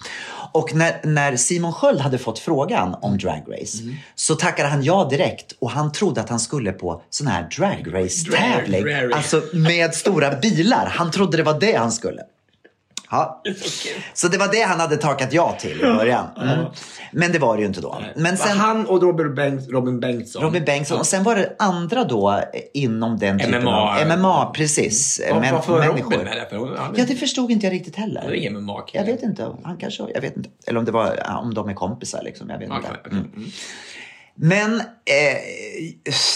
Och 0.52 0.74
när, 0.74 1.00
när 1.02 1.36
Simon 1.36 1.72
Sköld 1.72 2.00
hade 2.00 2.18
fått 2.18 2.38
frågan 2.38 2.94
om 3.02 3.18
Drag 3.18 3.42
Race 3.48 3.82
mm. 3.82 3.96
så 4.14 4.34
tackade 4.34 4.68
han 4.68 4.84
ja 4.84 5.08
direkt 5.10 5.52
och 5.58 5.70
han 5.70 5.92
trodde 5.92 6.20
att 6.20 6.28
han 6.28 6.40
skulle 6.40 6.72
på 6.72 7.02
sån 7.10 7.26
här 7.26 7.48
Drag 7.58 7.94
Race-tävling. 7.94 9.12
Alltså 9.14 9.42
med 9.52 9.94
stora 9.94 10.36
bilar. 10.36 10.86
Han 10.86 11.10
trodde 11.10 11.36
det 11.36 11.42
var 11.42 11.60
det 11.60 11.76
han 11.76 11.92
skulle. 11.92 12.22
Ja. 13.10 13.42
Så 14.14 14.28
det 14.28 14.38
var 14.38 14.48
det 14.52 14.62
han 14.62 14.80
hade 14.80 14.96
takat 14.96 15.32
ja 15.32 15.56
till 15.60 15.80
i 15.80 15.82
början. 15.82 16.26
Mm. 16.42 16.66
Men 17.12 17.32
det 17.32 17.38
var 17.38 17.56
det 17.56 17.60
ju 17.60 17.66
inte 17.66 17.80
då. 17.80 17.98
Men 18.16 18.36
sen, 18.36 18.58
han 18.58 18.86
och 18.86 19.02
Robin, 19.02 19.34
Bengt, 19.34 19.68
Robin 19.70 20.00
Bengtsson. 20.00 20.42
Robin 20.42 20.64
Bengtsson. 20.64 20.98
Och 20.98 21.06
sen 21.06 21.22
var 21.22 21.36
det 21.36 21.56
andra 21.58 22.04
då 22.04 22.40
inom 22.74 23.18
den 23.18 23.38
typen 23.38 23.62
MMA. 23.62 24.00
av... 24.00 24.18
MMA, 24.18 24.52
precis. 24.54 25.20
Vad 25.30 25.40
Men, 25.40 25.54
varför 25.54 25.78
människor. 25.78 26.12
Robin 26.12 26.24
med 26.24 26.36
det? 26.50 27.00
Ja, 27.00 27.04
det 27.08 27.14
förstod 27.16 27.50
inte 27.50 27.66
jag 27.66 27.72
riktigt 27.72 27.96
heller. 27.96 28.24
Det 28.28 28.46
är 28.46 28.50
MMA. 28.50 28.84
Jag 28.92 29.04
vet 29.04 29.22
inte. 29.22 29.52
Han 29.64 29.76
kanske, 29.76 30.02
jag 30.14 30.20
vet 30.20 30.36
inte. 30.36 30.50
Eller 30.66 30.78
om 30.78 30.84
det 30.84 30.92
var 30.92 31.38
om 31.42 31.54
de 31.54 31.68
är 31.68 31.74
kompisar 31.74 32.22
liksom. 32.22 32.50
Jag 32.50 32.58
vet 32.58 32.70
okay, 32.70 32.78
inte. 32.78 33.10
Mm. 33.10 33.32
Mm. 33.36 33.50
Men 34.36 34.80
eh, 34.80 34.84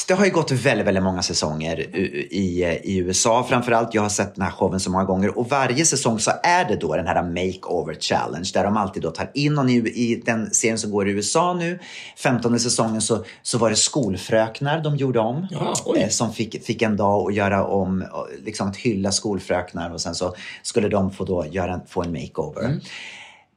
det 0.09 0.15
har 0.15 0.25
ju 0.25 0.31
gått 0.31 0.51
väldigt, 0.51 0.87
väldigt 0.87 1.05
många 1.05 1.23
säsonger 1.23 1.97
i, 2.31 2.81
i 2.85 2.99
USA. 2.99 3.47
Framförallt, 3.49 3.95
jag 3.95 4.03
har 4.03 4.09
sett 4.09 4.35
den 4.35 4.45
här 4.45 4.51
showen 4.51 4.81
så 4.81 4.91
många 4.91 5.05
gånger 5.05 5.39
och 5.39 5.49
varje 5.49 5.85
säsong 5.85 6.19
så 6.19 6.31
är 6.43 6.65
det 6.65 6.77
då 6.77 6.97
den 6.97 7.07
här 7.07 7.23
makeover 7.23 7.95
challenge 7.95 8.51
där 8.55 8.65
de 8.65 8.77
alltid 8.77 9.03
då 9.03 9.11
tar 9.11 9.31
in 9.35 9.55
någon 9.55 9.69
i, 9.69 9.77
i 9.77 10.23
den 10.27 10.51
serien 10.51 10.79
som 10.79 10.91
går 10.91 11.09
i 11.09 11.13
USA 11.13 11.55
nu. 11.55 11.79
15 12.17 12.61
säsongen 12.61 13.01
så, 13.01 13.25
så 13.43 13.59
var 13.59 13.71
det 13.71 13.77
skolfröknar 13.77 14.81
de 14.81 14.97
gjorde 14.97 15.19
om. 15.19 15.47
Ja, 15.51 15.97
eh, 15.97 16.09
som 16.09 16.33
fick, 16.33 16.65
fick 16.65 16.83
en 16.83 16.97
dag 16.97 17.29
att 17.29 17.35
göra 17.35 17.67
om, 17.67 18.05
liksom 18.45 18.69
att 18.69 18.77
hylla 18.77 19.13
skolfröknar 19.13 19.91
och 19.91 20.01
sen 20.01 20.15
så 20.15 20.35
skulle 20.63 20.89
de 20.89 21.11
få 21.11 21.25
då 21.25 21.47
göra, 21.51 21.81
få 21.89 22.03
en 22.03 22.13
makeover. 22.13 22.65
Mm. 22.65 22.81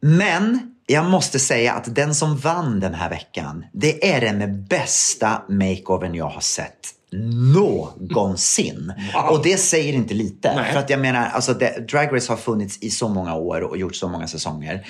Men 0.01 0.71
jag 0.91 1.05
måste 1.05 1.39
säga 1.39 1.73
att 1.73 1.95
den 1.95 2.15
som 2.15 2.37
vann 2.37 2.79
den 2.79 2.93
här 2.93 3.09
veckan, 3.09 3.65
det 3.73 4.13
är 4.13 4.21
den 4.21 4.65
bästa 4.65 5.41
makeovern 5.49 6.15
jag 6.15 6.29
har 6.29 6.41
sett 6.41 6.93
någonsin. 7.13 8.93
Wow. 9.13 9.31
Och 9.31 9.43
det 9.43 9.57
säger 9.57 9.93
inte 9.93 10.13
lite. 10.13 10.55
Nej. 10.55 10.73
För 10.73 10.79
att 10.79 10.89
jag 10.89 10.99
menar, 10.99 11.29
alltså 11.29 11.53
det, 11.53 11.89
Drag 11.91 12.15
Race 12.15 12.31
har 12.31 12.37
funnits 12.37 12.77
i 12.81 12.89
så 12.89 13.09
många 13.09 13.35
år 13.35 13.61
och 13.61 13.77
gjort 13.77 13.95
så 13.95 14.07
många 14.07 14.27
säsonger. 14.27 14.87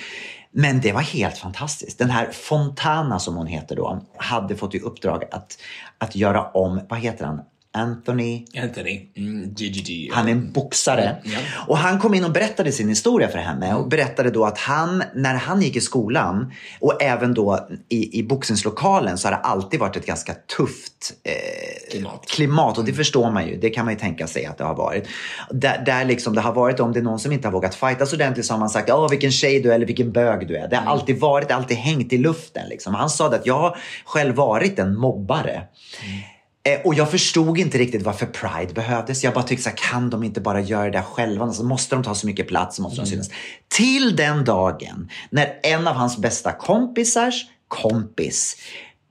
Men 0.54 0.80
det 0.80 0.92
var 0.92 1.00
helt 1.00 1.38
fantastiskt. 1.38 1.98
Den 1.98 2.10
här 2.10 2.30
Fontana 2.32 3.18
som 3.18 3.36
hon 3.36 3.46
heter 3.46 3.76
då, 3.76 4.02
hade 4.16 4.56
fått 4.56 4.74
i 4.74 4.80
uppdrag 4.80 5.24
att, 5.30 5.58
att 5.98 6.16
göra 6.16 6.50
om, 6.50 6.80
vad 6.88 6.98
heter 6.98 7.24
han? 7.24 7.40
Anthony 7.74 8.44
Anthony. 8.62 9.00
Mm, 9.16 9.54
GGG. 9.54 10.10
Han 10.12 10.28
är 10.28 10.32
en 10.32 10.52
boxare. 10.52 11.16
Ja. 11.24 11.38
Och 11.66 11.78
han 11.78 11.98
kom 11.98 12.14
in 12.14 12.24
och 12.24 12.32
berättade 12.32 12.72
sin 12.72 12.88
historia 12.88 13.28
för 13.28 13.38
henne 13.38 13.74
och 13.74 13.88
berättade 13.88 14.30
då 14.30 14.44
att 14.44 14.58
han, 14.58 15.02
när 15.14 15.34
han 15.34 15.62
gick 15.62 15.76
i 15.76 15.80
skolan 15.80 16.52
och 16.80 17.02
även 17.02 17.34
då 17.34 17.68
i, 17.88 18.18
i 18.18 18.22
boxningslokalen 18.22 19.18
så 19.18 19.28
har 19.28 19.32
det 19.32 19.38
alltid 19.38 19.80
varit 19.80 19.96
ett 19.96 20.06
ganska 20.06 20.34
tufft 20.56 21.12
eh, 21.24 21.32
Klimat. 21.90 22.26
klimat. 22.28 22.78
Och 22.78 22.84
det 22.84 22.92
förstår 22.92 23.30
man 23.30 23.46
ju. 23.46 23.56
Det 23.56 23.70
kan 23.70 23.84
man 23.84 23.94
ju 23.94 24.00
tänka 24.00 24.26
sig 24.26 24.46
att 24.46 24.58
det 24.58 24.64
har 24.64 24.74
varit. 24.74 25.08
Där, 25.50 25.82
där 25.86 26.04
liksom 26.04 26.34
det 26.34 26.40
har 26.40 26.52
varit, 26.52 26.80
om 26.80 26.92
det 26.92 26.98
är 26.98 27.02
någon 27.02 27.18
som 27.18 27.32
inte 27.32 27.48
har 27.48 27.52
vågat 27.52 27.74
fightas 27.74 28.12
ordentligt 28.12 28.46
så 28.46 28.54
har 28.54 28.58
man 28.58 28.70
sagt, 28.70 28.90
åh 28.90 29.10
vilken 29.10 29.32
tjej 29.32 29.60
du 29.60 29.70
är 29.70 29.74
eller 29.74 29.86
vilken 29.86 30.12
bög 30.12 30.48
du 30.48 30.56
är. 30.56 30.68
Det 30.68 30.76
har 30.76 30.92
alltid 30.92 31.20
varit, 31.20 31.50
alltid 31.50 31.76
hängt 31.76 32.12
i 32.12 32.18
luften. 32.18 32.68
Liksom. 32.68 32.94
Han 32.94 33.10
sa 33.10 33.26
att 33.26 33.46
jag 33.46 33.58
har 33.58 33.76
själv 34.04 34.34
varit 34.34 34.78
en 34.78 34.96
mobbare. 34.96 35.54
Eh, 35.54 36.31
Och 36.84 36.94
jag 36.94 37.10
förstod 37.10 37.58
inte 37.58 37.78
riktigt 37.78 38.02
varför 38.02 38.26
Pride 38.26 38.74
behövdes. 38.74 39.24
Jag 39.24 39.34
bara 39.34 39.44
tyckte 39.44 39.62
så 39.62 39.68
här, 39.68 39.76
kan 39.76 40.10
de 40.10 40.22
inte 40.22 40.40
bara 40.40 40.60
göra 40.60 40.90
det 40.90 41.02
själva? 41.02 41.44
Alltså, 41.44 41.62
måste 41.62 41.94
de 41.94 42.04
ta 42.04 42.14
så 42.14 42.26
mycket 42.26 42.48
plats? 42.48 42.78
Måste 42.78 43.00
de 43.00 43.06
synas? 43.06 43.30
Till 43.68 44.16
den 44.16 44.44
dagen 44.44 45.08
när 45.30 45.60
en 45.62 45.88
av 45.88 45.94
hans 45.94 46.18
bästa 46.18 46.52
kompisars 46.52 47.46
kompis 47.68 48.56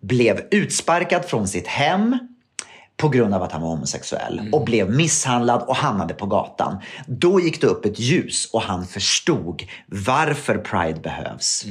blev 0.01 0.41
utsparkad 0.51 1.25
från 1.25 1.47
sitt 1.47 1.67
hem 1.67 2.17
på 2.97 3.09
grund 3.09 3.33
av 3.33 3.43
att 3.43 3.51
han 3.51 3.61
var 3.61 3.69
homosexuell 3.69 4.49
och 4.51 4.65
blev 4.65 4.89
misshandlad 4.89 5.61
och 5.61 5.75
hamnade 5.75 6.13
på 6.13 6.25
gatan. 6.25 6.77
Då 7.07 7.39
gick 7.39 7.61
det 7.61 7.67
upp 7.67 7.85
ett 7.85 7.99
ljus 7.99 8.49
och 8.53 8.61
han 8.61 8.87
förstod 8.87 9.63
varför 9.87 10.57
Pride 10.57 10.99
behövs. 10.99 11.65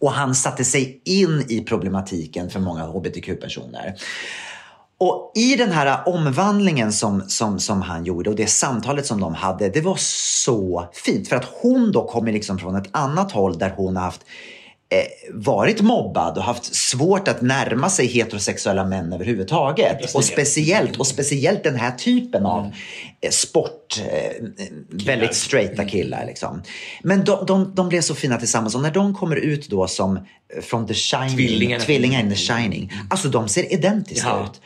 Och 0.00 0.12
han 0.12 0.34
satte 0.34 0.64
sig 0.64 1.02
in 1.04 1.46
i 1.48 1.60
problematiken 1.60 2.50
för 2.50 2.60
många 2.60 2.82
hbtq-personer. 2.82 3.94
Och 5.04 5.32
i 5.34 5.56
den 5.56 5.72
här 5.72 6.08
omvandlingen 6.08 6.92
som, 6.92 7.24
som, 7.28 7.60
som 7.60 7.82
han 7.82 8.04
gjorde 8.04 8.30
och 8.30 8.36
det 8.36 8.46
samtalet 8.46 9.06
som 9.06 9.20
de 9.20 9.34
hade, 9.34 9.68
det 9.68 9.80
var 9.80 9.96
så 10.44 10.88
fint. 10.92 11.28
För 11.28 11.36
att 11.36 11.44
hon 11.62 11.92
då 11.92 12.04
kommer 12.08 12.32
liksom 12.32 12.58
från 12.58 12.76
ett 12.76 12.88
annat 12.90 13.32
håll 13.32 13.58
där 13.58 13.72
hon 13.76 13.96
har 13.96 14.02
haft 14.04 14.20
eh, 14.90 15.34
varit 15.34 15.80
mobbad 15.80 16.38
och 16.38 16.44
haft 16.44 16.74
svårt 16.74 17.28
att 17.28 17.40
närma 17.42 17.90
sig 17.90 18.06
heterosexuella 18.06 18.84
män 18.84 19.12
överhuvudtaget. 19.12 20.14
Och 20.14 20.24
speciellt, 20.24 20.96
och 20.96 21.06
speciellt 21.06 21.64
den 21.64 21.76
här 21.76 21.90
typen 21.90 22.46
av 22.46 22.70
eh, 23.20 23.30
sport, 23.30 24.00
eh, 24.12 24.44
väldigt 24.90 25.34
straighta 25.34 25.84
killar. 25.84 26.26
Liksom. 26.26 26.62
Men 27.02 27.24
de, 27.24 27.46
de, 27.46 27.74
de 27.74 27.88
blev 27.88 28.00
så 28.00 28.14
fina 28.14 28.36
tillsammans 28.38 28.74
och 28.74 28.82
när 28.82 28.90
de 28.90 29.14
kommer 29.14 29.36
ut 29.36 29.68
då 29.68 29.86
som 29.86 30.18
från 30.62 30.86
The 30.86 30.94
Shining, 30.94 31.36
Tvillingarna. 31.36 31.84
tvillingar 31.84 32.20
in 32.20 32.30
The 32.30 32.36
Shining, 32.36 32.92
alltså 33.10 33.28
de 33.28 33.48
ser 33.48 33.72
identiska 33.72 34.28
Ja. 34.28 34.44
ut. 34.44 34.60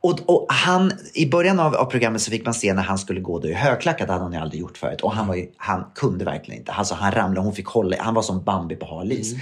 Och, 0.00 0.20
och 0.26 0.46
han, 0.48 0.92
I 1.14 1.26
början 1.26 1.60
av, 1.60 1.74
av 1.74 1.84
programmet 1.84 2.22
så 2.22 2.30
fick 2.30 2.44
man 2.44 2.54
se 2.54 2.72
när 2.72 2.82
han 2.82 2.98
skulle 2.98 3.20
gå 3.20 3.38
då 3.38 3.48
i 3.48 3.54
högklackat, 3.54 4.06
det 4.06 4.12
hade 4.12 4.24
han 4.24 4.32
ju 4.32 4.38
aldrig 4.38 4.60
gjort 4.60 4.78
förut. 4.78 5.00
Och 5.00 5.12
han, 5.12 5.26
var 5.26 5.34
ju, 5.34 5.46
han 5.56 5.84
kunde 5.94 6.24
verkligen 6.24 6.60
inte. 6.60 6.72
Alltså, 6.72 6.94
han 6.94 7.12
ramlade, 7.12 7.40
hon 7.40 7.54
fick 7.54 7.66
hålla, 7.66 7.96
han 8.00 8.14
var 8.14 8.22
som 8.22 8.44
Bambi 8.44 8.76
på 8.76 8.86
hal 8.86 9.12
is. 9.12 9.34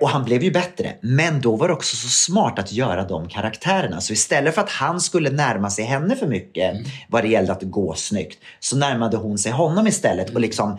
Och 0.00 0.08
han 0.08 0.24
blev 0.24 0.42
ju 0.42 0.50
bättre. 0.50 0.96
Men 1.00 1.40
då 1.40 1.56
var 1.56 1.68
det 1.68 1.74
också 1.74 1.96
så 1.96 2.08
smart 2.08 2.58
att 2.58 2.72
göra 2.72 3.04
de 3.04 3.28
karaktärerna. 3.28 4.00
Så 4.00 4.12
istället 4.12 4.54
för 4.54 4.62
att 4.62 4.70
han 4.70 5.00
skulle 5.00 5.30
närma 5.30 5.70
sig 5.70 5.84
henne 5.84 6.16
för 6.16 6.26
mycket 6.26 6.76
vad 7.08 7.24
det 7.24 7.28
gällde 7.28 7.52
att 7.52 7.62
gå 7.62 7.94
snyggt, 7.94 8.38
så 8.60 8.76
närmade 8.76 9.16
hon 9.16 9.38
sig 9.38 9.52
honom 9.52 9.86
istället 9.86 10.34
och 10.34 10.40
liksom 10.40 10.70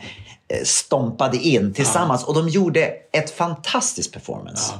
eh, 0.48 0.64
stompade 0.64 1.38
in 1.38 1.74
tillsammans. 1.74 2.24
Och 2.24 2.34
de 2.34 2.50
gjorde 2.50 2.92
ett 3.12 3.32
fantastiskt 3.32 4.14
performance. 4.14 4.74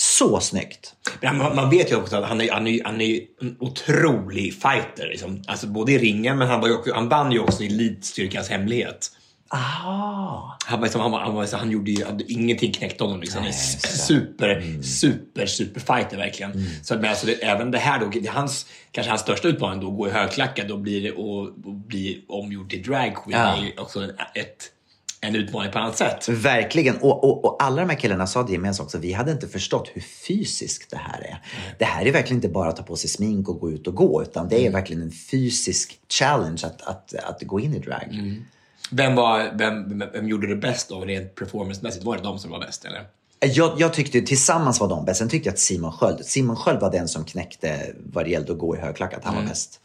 Så 0.00 0.40
snyggt. 0.40 0.94
Man, 1.22 1.56
man 1.56 1.70
vet 1.70 1.90
ju 1.90 1.96
också 1.96 2.16
att 2.16 2.28
han 2.28 2.40
är, 2.40 2.52
han 2.52 2.66
är, 2.66 2.84
han 2.84 3.00
är 3.00 3.20
en 3.40 3.56
otrolig 3.60 4.54
fighter. 4.54 5.08
Liksom. 5.08 5.42
Alltså 5.46 5.66
både 5.66 5.92
i 5.92 5.98
ringen, 5.98 6.38
men 6.38 6.48
han, 6.48 6.60
var 6.60 6.74
också, 6.78 6.94
han 6.94 7.08
vann 7.08 7.32
ju 7.32 7.38
också 7.38 7.62
i 7.62 7.66
Elitstyrkans 7.66 8.48
hemlighet. 8.48 9.10
Ah. 9.48 10.56
Han, 10.64 10.80
liksom, 10.80 11.00
han, 11.00 11.12
han, 11.12 11.48
så 11.48 11.56
han 11.56 11.70
gjorde 11.70 11.90
ju 11.90 12.04
hade, 12.04 12.32
ingenting 12.32 12.72
knäckte 12.72 13.04
honom. 13.04 13.20
Liksom. 13.20 13.42
Nej, 13.42 13.50
just 13.50 13.82
det. 13.82 13.88
super, 13.88 14.82
super, 14.82 15.46
super 15.46 15.80
fighter 15.80 16.16
verkligen. 16.16 16.66
Så, 16.82 16.94
men 16.94 17.04
alltså, 17.04 17.26
det, 17.26 17.32
även 17.32 17.70
det 17.70 17.78
här 17.78 18.00
då, 18.00 18.06
det 18.06 18.28
hans, 18.28 18.66
kanske 18.92 19.10
hans 19.10 19.20
största 19.20 19.48
utmaning 19.48 19.80
då, 19.80 19.88
att 19.90 19.96
gå 19.96 20.08
i 20.08 20.10
högklackat 20.10 20.70
och 20.70 20.78
bli, 20.78 21.12
och, 21.16 21.42
och 21.42 21.74
bli 21.74 22.24
omgjord 22.28 22.70
till 22.70 22.82
drag 22.82 23.14
queen 23.24 23.40
Ja. 23.40 23.56
är 23.56 23.62
ju 23.62 23.72
också 23.76 24.04
ett, 24.34 24.72
en 25.20 25.36
utmaning 25.36 25.72
på 25.72 25.78
annat 25.78 25.96
sätt. 25.96 26.28
Verkligen. 26.28 26.96
Och, 26.96 27.24
och, 27.24 27.44
och 27.44 27.62
alla 27.62 27.82
de 27.82 27.88
här 27.88 27.96
killarna 27.96 28.26
sa 28.26 28.42
det 28.42 28.52
gemensamt 28.52 28.86
också. 28.86 28.98
Vi 28.98 29.12
hade 29.12 29.32
inte 29.32 29.48
förstått 29.48 29.90
hur 29.94 30.00
fysiskt 30.00 30.90
det 30.90 30.96
här 30.96 31.20
är. 31.20 31.42
Det 31.78 31.84
här 31.84 32.06
är 32.06 32.12
verkligen 32.12 32.36
inte 32.36 32.48
bara 32.48 32.68
att 32.68 32.76
ta 32.76 32.82
på 32.82 32.96
sig 32.96 33.10
smink 33.10 33.48
och 33.48 33.60
gå 33.60 33.70
ut 33.70 33.86
och 33.86 33.94
gå. 33.94 34.22
Utan 34.22 34.48
det 34.48 34.66
är 34.66 34.70
verkligen 34.70 35.02
en 35.02 35.10
fysisk 35.10 35.98
challenge 36.08 36.62
att, 36.64 36.82
att, 36.82 37.14
att 37.14 37.42
gå 37.42 37.60
in 37.60 37.74
i 37.74 37.78
drag. 37.78 38.42
Vem, 38.90 39.14
var, 39.14 39.50
vem, 39.54 39.98
vem, 40.12 40.28
gjorde 40.28 40.46
det 40.46 40.56
bäst 40.56 40.88
då, 40.88 41.00
rent 41.00 41.34
performancemässigt? 41.34 42.04
Var 42.04 42.16
det 42.16 42.22
de 42.22 42.38
som 42.38 42.50
var 42.50 42.60
bäst 42.60 42.84
eller? 42.84 43.04
Jag, 43.40 43.80
jag 43.80 43.94
tyckte 43.94 44.20
tillsammans 44.20 44.80
var 44.80 44.88
de 44.88 45.04
bäst. 45.04 45.18
Sen 45.18 45.28
tyckte 45.28 45.48
jag 45.48 45.52
att 45.52 45.58
Simon 45.58 45.92
Sköld, 45.92 46.24
Simon 46.24 46.56
Sköld 46.56 46.80
var 46.80 46.92
den 46.92 47.08
som 47.08 47.24
knäckte 47.24 47.94
vad 48.12 48.24
det 48.24 48.30
gällde 48.30 48.52
att 48.52 48.58
gå 48.58 48.76
i 48.76 48.78
högklackat. 48.78 49.24
Han 49.24 49.36
var 49.36 49.42
bäst. 49.42 49.80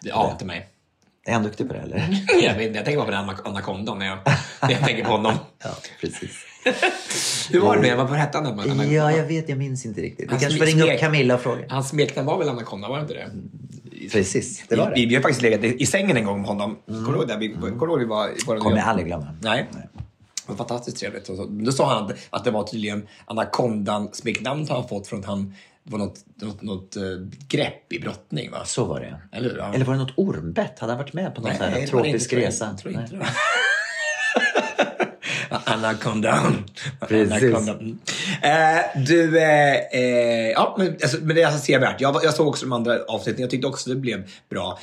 Det 0.00 0.12
ante 0.12 0.44
mig. 0.44 0.68
Är 1.28 1.32
han 1.32 1.42
duktig 1.42 1.68
på 1.68 1.74
det 1.74 1.80
eller? 1.80 2.24
Jag, 2.42 2.54
vet, 2.54 2.74
jag 2.76 2.84
tänker 2.84 2.96
bara 2.96 3.04
på 3.04 3.10
den 3.10 3.46
anakondan 3.52 3.98
när 3.98 4.06
jag, 4.06 4.18
när 4.62 4.70
jag 4.70 4.80
tänker 4.80 5.04
på 5.04 5.10
honom. 5.10 5.32
Ja, 5.64 5.70
precis. 6.00 6.44
Hur 7.50 7.60
var 7.60 7.76
det 7.76 7.94
Vad 7.94 8.10
hette 8.10 8.38
han? 8.38 8.92
Ja, 8.92 9.12
jag 9.12 9.24
vet. 9.24 9.48
Jag 9.48 9.58
minns 9.58 9.86
inte 9.86 10.00
riktigt. 10.00 10.32
Vi 10.32 10.38
kanske 10.38 10.58
får 10.58 10.66
ringa 10.66 10.94
upp 10.94 11.00
Camilla 11.00 11.34
och 11.34 11.40
fråga. 11.40 11.64
Hans 11.68 11.88
smeknamn 11.88 12.26
var 12.26 12.38
väl 12.38 12.48
Anaconda, 12.48 12.88
var 12.88 12.96
det 12.96 13.02
inte 13.02 13.14
det? 13.14 13.30
Precis, 14.12 14.64
det 14.68 14.76
var 14.76 14.92
Vi, 14.94 15.02
det. 15.02 15.08
vi 15.08 15.14
har 15.14 15.22
faktiskt 15.22 15.42
legat 15.42 15.64
i 15.64 15.86
sängen 15.86 16.16
en 16.16 16.24
gång 16.24 16.38
med 16.40 16.48
honom. 16.48 16.78
Kommer 16.86 17.12
du 17.12 17.18
ihåg 17.18 17.28
det? 17.28 17.36
Vi, 17.36 17.46
ihåg 17.92 17.98
vi 17.98 18.04
var... 18.04 18.58
Kommer 18.58 18.76
jag 18.76 18.88
aldrig 18.88 19.06
glömma. 19.06 19.26
Nej. 19.42 19.66
Det 19.72 20.52
var 20.52 20.56
fantastiskt 20.56 20.96
trevligt. 20.96 21.30
Då 21.48 21.72
sa 21.72 21.94
han 21.94 22.12
att, 22.30 22.44
det 22.44 22.50
var 22.50 22.62
tydligen 22.62 23.06
Anacondan, 23.24 24.08
smeknamnet 24.12 24.68
han 24.68 24.88
fått 24.88 25.06
från 25.06 25.20
att 25.20 25.26
han 25.26 25.54
var 25.90 25.98
något, 25.98 26.24
något, 26.34 26.62
något 26.62 26.96
eh, 26.96 27.02
grepp 27.48 27.92
i 27.92 27.98
brottning. 28.00 28.50
Va? 28.50 28.64
Så 28.64 28.84
var 28.84 29.00
det. 29.00 29.36
Eller? 29.36 29.56
Ja. 29.56 29.74
Eller 29.74 29.84
var 29.84 29.94
det 29.94 30.00
något 30.00 30.12
ormbett? 30.16 30.78
Hade 30.78 30.92
han 30.92 30.98
varit 30.98 31.12
med 31.12 31.34
på 31.34 31.40
någon 31.40 31.56
sån 31.56 31.72
var 31.72 31.80
det 31.80 31.86
tropisk 31.86 32.32
inte, 32.32 32.46
resa? 32.46 32.66
Jag 32.66 32.78
tror 32.78 32.94
inte 32.94 33.16
Nej. 33.16 33.20
det. 33.20 33.26
Anaconda. 35.64 36.52
Precis. 37.08 37.42
Anaconda. 37.42 37.72
Mm. 37.72 37.98
Eh, 38.42 39.04
du, 39.06 39.38
eh, 39.38 39.74
eh, 39.92 40.50
ja, 40.50 40.74
men, 40.78 40.88
alltså, 40.88 41.18
men 41.22 41.36
det 41.36 41.42
är 41.42 41.46
alltså 41.46 41.64
sevärt. 41.64 42.00
Jag, 42.00 42.20
jag 42.22 42.34
såg 42.34 42.48
också 42.48 42.66
de 42.66 42.72
andra 42.72 42.98
avsnitten. 43.08 43.40
Jag 43.40 43.50
tyckte 43.50 43.66
också 43.66 43.90
det 43.90 43.96
blev 43.96 44.30
bra. 44.50 44.78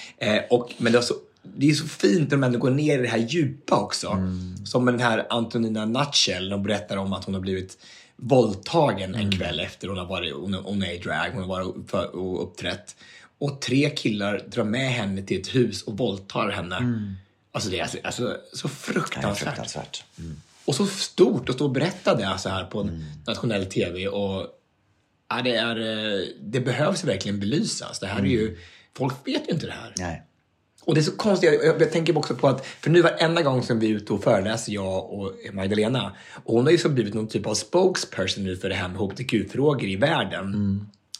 Och, 0.49 0.73
men 0.77 0.91
det, 0.91 0.97
var 0.97 1.03
så, 1.03 1.13
det 1.43 1.69
är 1.69 1.73
så 1.73 1.87
fint 1.87 2.31
när 2.31 2.37
de 2.37 2.43
ändå 2.43 2.59
går 2.59 2.69
ner 2.69 2.99
i 2.99 3.01
det 3.01 3.07
här 3.07 3.17
djupa 3.17 3.75
också. 3.75 4.07
Mm. 4.07 4.65
Som 4.65 4.85
med 4.85 4.93
den 4.93 5.01
här 5.01 5.25
Antonina 5.29 5.85
Nutshell. 5.85 6.49
De 6.49 6.63
berättar 6.63 6.97
om 6.97 7.13
att 7.13 7.23
hon 7.23 7.33
har 7.33 7.41
blivit 7.41 7.77
våldtagen 8.15 9.15
Mm. 9.15 9.25
en 9.27 9.37
kväll 9.37 9.59
efter 9.59 9.87
hon 9.87 9.97
har 9.97 10.05
varit 10.05 10.33
hon, 10.33 10.53
hon 10.53 10.83
är 10.83 10.91
i 10.91 10.97
drag, 10.97 11.29
hon 11.33 11.41
har 11.41 11.47
varit 11.47 11.89
för, 11.89 12.15
och 12.15 12.43
uppträtt. 12.43 12.95
Och 13.37 13.61
tre 13.61 13.89
killar 13.89 14.41
drar 14.47 14.63
med 14.63 14.91
henne 14.91 15.21
till 15.21 15.41
ett 15.41 15.55
hus 15.55 15.83
och 15.83 15.97
våldtar 15.97 16.49
henne. 16.49 16.75
Alltså 17.51 17.69
det 17.69 17.79
är 17.79 17.83
alltså, 17.83 17.97
alltså, 18.03 18.37
så 18.53 18.67
fruktansvärt. 18.67 19.37
fruktansvärt. 19.37 20.03
Mm. 20.19 20.41
Och 20.65 20.75
så 20.75 20.85
stort 20.85 21.49
att 21.49 21.55
stå 21.55 21.65
och 21.65 21.71
berätta 21.71 22.15
det 22.15 22.37
så 22.37 22.49
här 22.49 22.63
på 22.63 22.79
en 22.81 23.05
nationell 23.27 23.65
tv. 23.65 24.07
Och, 24.07 24.47
ja, 25.29 25.41
det, 25.43 25.55
är, 25.55 25.75
eh, 25.75 26.27
det 26.41 26.59
behövs 26.59 27.03
verkligen 27.03 27.39
belysas. 27.39 27.99
Det 27.99 28.07
här 28.07 28.19
är 28.19 28.25
ju, 28.25 28.57
folk 28.93 29.27
vet 29.27 29.47
ju 29.47 29.53
inte 29.53 29.65
det 29.65 29.71
här. 29.71 29.93
Nej. 29.97 30.23
Och 30.85 30.95
det 30.95 30.99
är 30.99 31.03
så 31.03 31.11
konstigt, 31.11 31.49
jag, 31.63 31.81
jag 31.81 31.91
tänker 31.91 32.17
också 32.17 32.35
på 32.35 32.47
att, 32.47 32.65
för 32.65 32.89
nu 32.89 33.01
varenda 33.01 33.41
gång 33.41 33.63
som 33.63 33.79
vi 33.79 33.91
är 33.91 33.95
ute 33.95 34.13
och 34.13 34.23
föreläser, 34.23 34.73
jag 34.73 35.13
och 35.13 35.31
Magdalena, 35.53 36.11
och 36.43 36.53
hon 36.53 36.65
har 36.65 36.71
ju 36.71 36.77
så 36.77 36.89
blivit 36.89 37.13
någon 37.13 37.27
typ 37.27 37.47
av 37.47 37.53
spokesperson 37.53 38.43
nu 38.43 38.57
för 38.57 38.69
det 38.69 38.75
här 38.75 38.87
med 38.87 38.97
hbtq-frågor 38.97 39.89
i 39.89 39.95
världen. 39.95 40.45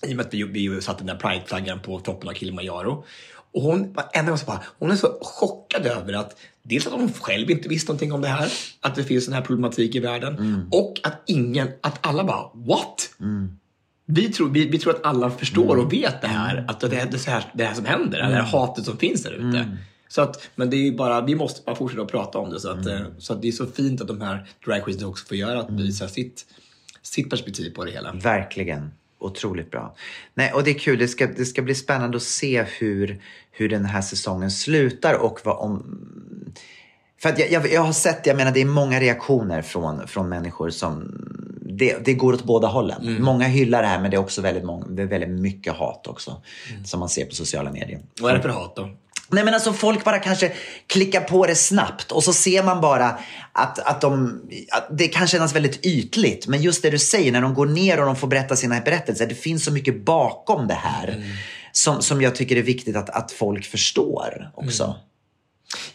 I 0.07 0.13
och 0.13 0.17
med 0.17 0.25
att 0.25 0.33
vi, 0.33 0.43
vi 0.43 0.81
satte 0.81 1.03
den 1.03 1.17
där 1.17 1.29
prideflaggan 1.29 1.79
på 1.79 1.99
toppen 1.99 2.29
av 2.29 2.33
Kilimanjaro. 2.33 3.05
Och 3.53 3.61
hon, 3.61 3.93
varenda 3.93 4.31
gång 4.31 4.37
så 4.37 4.45
bara, 4.45 4.63
hon 4.79 4.91
är 4.91 4.95
så 4.95 5.17
chockad 5.21 5.85
över 5.85 6.13
att 6.13 6.37
dels 6.63 6.87
att 6.87 6.93
hon 6.93 7.13
själv 7.13 7.51
inte 7.51 7.69
visste 7.69 7.91
någonting 7.91 8.13
om 8.13 8.21
det 8.21 8.27
här, 8.27 8.51
att 8.81 8.95
det 8.95 9.03
finns 9.03 9.25
den 9.25 9.33
här 9.33 9.41
problematik 9.41 9.95
i 9.95 9.99
världen, 9.99 10.67
och 10.71 10.99
att 11.03 11.21
ingen, 11.25 11.67
att 11.81 12.07
alla 12.07 12.23
bara, 12.23 12.49
what? 12.53 13.09
Vi 14.05 14.29
tror, 14.29 14.49
vi, 14.49 14.69
vi 14.69 14.79
tror 14.79 14.95
att 14.95 15.05
alla 15.05 15.31
förstår 15.31 15.77
och 15.77 15.93
vet 15.93 16.21
det 16.21 16.27
här. 16.27 16.65
Att 16.67 16.79
det 16.79 16.97
är 16.97 17.17
så 17.17 17.31
här, 17.31 17.45
det 17.53 17.65
här 17.65 17.73
som 17.73 17.85
händer. 17.85 18.17
Det 18.17 18.35
här 18.35 18.41
hatet 18.41 18.85
som 18.85 18.97
finns 18.97 19.23
där 19.23 19.31
ute. 19.31 19.77
Så 20.07 20.21
att, 20.21 20.49
men 20.55 20.69
det 20.69 20.75
är 20.75 20.81
ju 20.81 20.95
bara, 20.95 21.21
vi 21.21 21.35
måste 21.35 21.61
bara 21.65 21.75
fortsätta 21.75 22.01
att 22.01 22.11
prata 22.11 22.37
om 22.39 22.49
det. 22.49 22.59
Så 22.59 22.69
att, 22.71 22.85
eh, 22.85 23.01
så 23.17 23.33
att 23.33 23.41
det 23.41 23.47
är 23.47 23.51
så 23.51 23.65
fint 23.65 24.01
att 24.01 24.07
de 24.07 24.21
här 24.21 24.47
dragqueens 24.65 25.03
också 25.03 25.25
får 25.25 25.37
göra, 25.37 25.59
att 25.59 25.69
visa 25.69 26.07
sitt, 26.07 26.45
sitt 27.01 27.29
perspektiv 27.29 27.69
på 27.69 27.85
det 27.85 27.91
hela. 27.91 28.13
Verkligen. 28.13 28.91
Otroligt 29.19 29.71
bra. 29.71 29.95
Nej, 30.33 30.51
och 30.53 30.63
det 30.63 30.71
är 30.71 30.79
kul. 30.79 30.99
Det 30.99 31.07
ska, 31.07 31.27
det 31.27 31.45
ska 31.45 31.61
bli 31.61 31.75
spännande 31.75 32.17
att 32.17 32.23
se 32.23 32.63
hur, 32.63 33.21
hur 33.51 33.69
den 33.69 33.85
här 33.85 34.01
säsongen 34.01 34.51
slutar 34.51 35.13
och 35.13 35.39
vad 35.43 35.57
om... 35.57 35.99
För 37.21 37.29
att 37.29 37.39
jag, 37.39 37.51
jag, 37.51 37.71
jag 37.71 37.81
har 37.81 37.93
sett, 37.93 38.25
jag 38.25 38.37
menar 38.37 38.51
det 38.51 38.61
är 38.61 38.65
många 38.65 38.99
reaktioner 38.99 39.61
från, 39.61 40.07
från 40.07 40.29
människor 40.29 40.69
som 40.69 41.11
det, 41.77 42.05
det 42.05 42.13
går 42.13 42.33
åt 42.33 42.43
båda 42.43 42.67
hållen. 42.67 43.01
Mm. 43.01 43.23
Många 43.23 43.47
hyllar 43.47 43.81
det 43.81 43.87
här 43.87 44.01
men 44.01 44.11
det 44.11 44.17
är 44.17 44.21
också 44.21 44.41
väldigt, 44.41 44.63
många, 44.63 44.85
det 44.85 45.01
är 45.01 45.07
väldigt 45.07 45.29
mycket 45.29 45.73
hat 45.73 46.07
också. 46.07 46.41
Som 46.85 46.99
man 46.99 47.09
ser 47.09 47.25
på 47.25 47.35
sociala 47.35 47.71
medier. 47.71 47.99
Vad 48.21 48.31
är 48.31 48.35
det 48.35 48.41
för 48.41 48.49
hat 48.49 48.75
då? 48.75 48.89
Nej 49.29 49.45
men 49.45 49.53
alltså 49.53 49.73
folk 49.73 50.03
bara 50.03 50.19
kanske 50.19 50.53
klickar 50.87 51.21
på 51.21 51.45
det 51.45 51.55
snabbt 51.55 52.11
och 52.11 52.23
så 52.23 52.33
ser 52.33 52.63
man 52.63 52.81
bara 52.81 53.19
att, 53.51 53.79
att, 53.79 54.01
de, 54.01 54.41
att 54.71 54.87
det 54.97 55.07
kan 55.07 55.27
kännas 55.27 55.55
väldigt 55.55 55.85
ytligt. 55.85 56.47
Men 56.47 56.61
just 56.61 56.81
det 56.81 56.89
du 56.89 56.99
säger, 56.99 57.31
när 57.31 57.41
de 57.41 57.53
går 57.53 57.65
ner 57.65 57.99
och 57.99 58.05
de 58.05 58.15
får 58.15 58.27
berätta 58.27 58.55
sina 58.55 58.79
berättelser. 58.79 59.27
Det 59.27 59.35
finns 59.35 59.65
så 59.65 59.71
mycket 59.71 60.05
bakom 60.05 60.67
det 60.67 60.73
här. 60.73 61.23
Som, 61.71 62.01
som 62.01 62.21
jag 62.21 62.35
tycker 62.35 62.55
är 62.55 62.61
viktigt 62.61 62.95
att, 62.95 63.09
att 63.09 63.31
folk 63.31 63.65
förstår 63.65 64.51
också. 64.55 64.95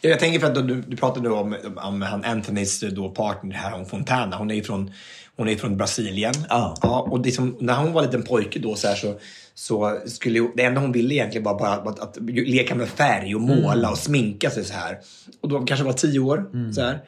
Ja, 0.01 0.11
jag 0.11 0.21
tänker 0.21 0.41
för 0.41 0.47
att 0.47 0.55
du, 0.55 0.83
du 0.83 0.97
pratade 0.97 1.29
nu 1.29 1.35
om, 1.35 1.57
om 1.77 2.03
han 2.03 2.25
Anthonys 2.25 2.81
då 2.81 3.11
partner 3.11 3.55
här, 3.55 3.71
hon 3.71 3.87
Fontana. 3.87 4.37
Hon 4.37 4.51
är 4.51 4.55
ju 4.55 4.63
från, 4.63 4.93
hon 5.41 5.49
är 5.49 5.57
från 5.57 5.77
Brasilien. 5.77 6.35
Ja. 6.49 6.77
ja 6.83 7.01
och 7.11 7.21
det 7.21 7.33
som, 7.33 7.57
när 7.61 7.75
hon 7.77 7.93
var 7.93 8.03
liten 8.03 8.23
pojke 8.23 8.59
då 8.59 8.75
så, 8.75 8.89
här, 8.89 8.95
så, 8.95 9.15
så 9.55 9.99
skulle 10.07 10.49
det 10.57 10.63
enda 10.63 10.81
hon 10.81 10.93
ville 10.93 11.15
egentligen 11.15 11.45
var 11.45 11.59
bara 11.59 11.71
att, 11.73 12.01
att 12.01 12.17
leka 12.31 12.75
med 12.75 12.89
färg 12.89 13.35
och 13.35 13.41
måla 13.41 13.73
Mm. 13.73 13.91
och 13.91 13.99
sminka 13.99 14.51
sig 14.51 14.65
så 14.65 14.73
här. 14.75 14.99
Och 15.43 15.49
då 15.49 15.61
kanske 15.61 15.85
var 15.85 15.93
tio 15.93 16.19
år. 16.21 16.73
Så 16.75 16.81
här. 16.81 16.99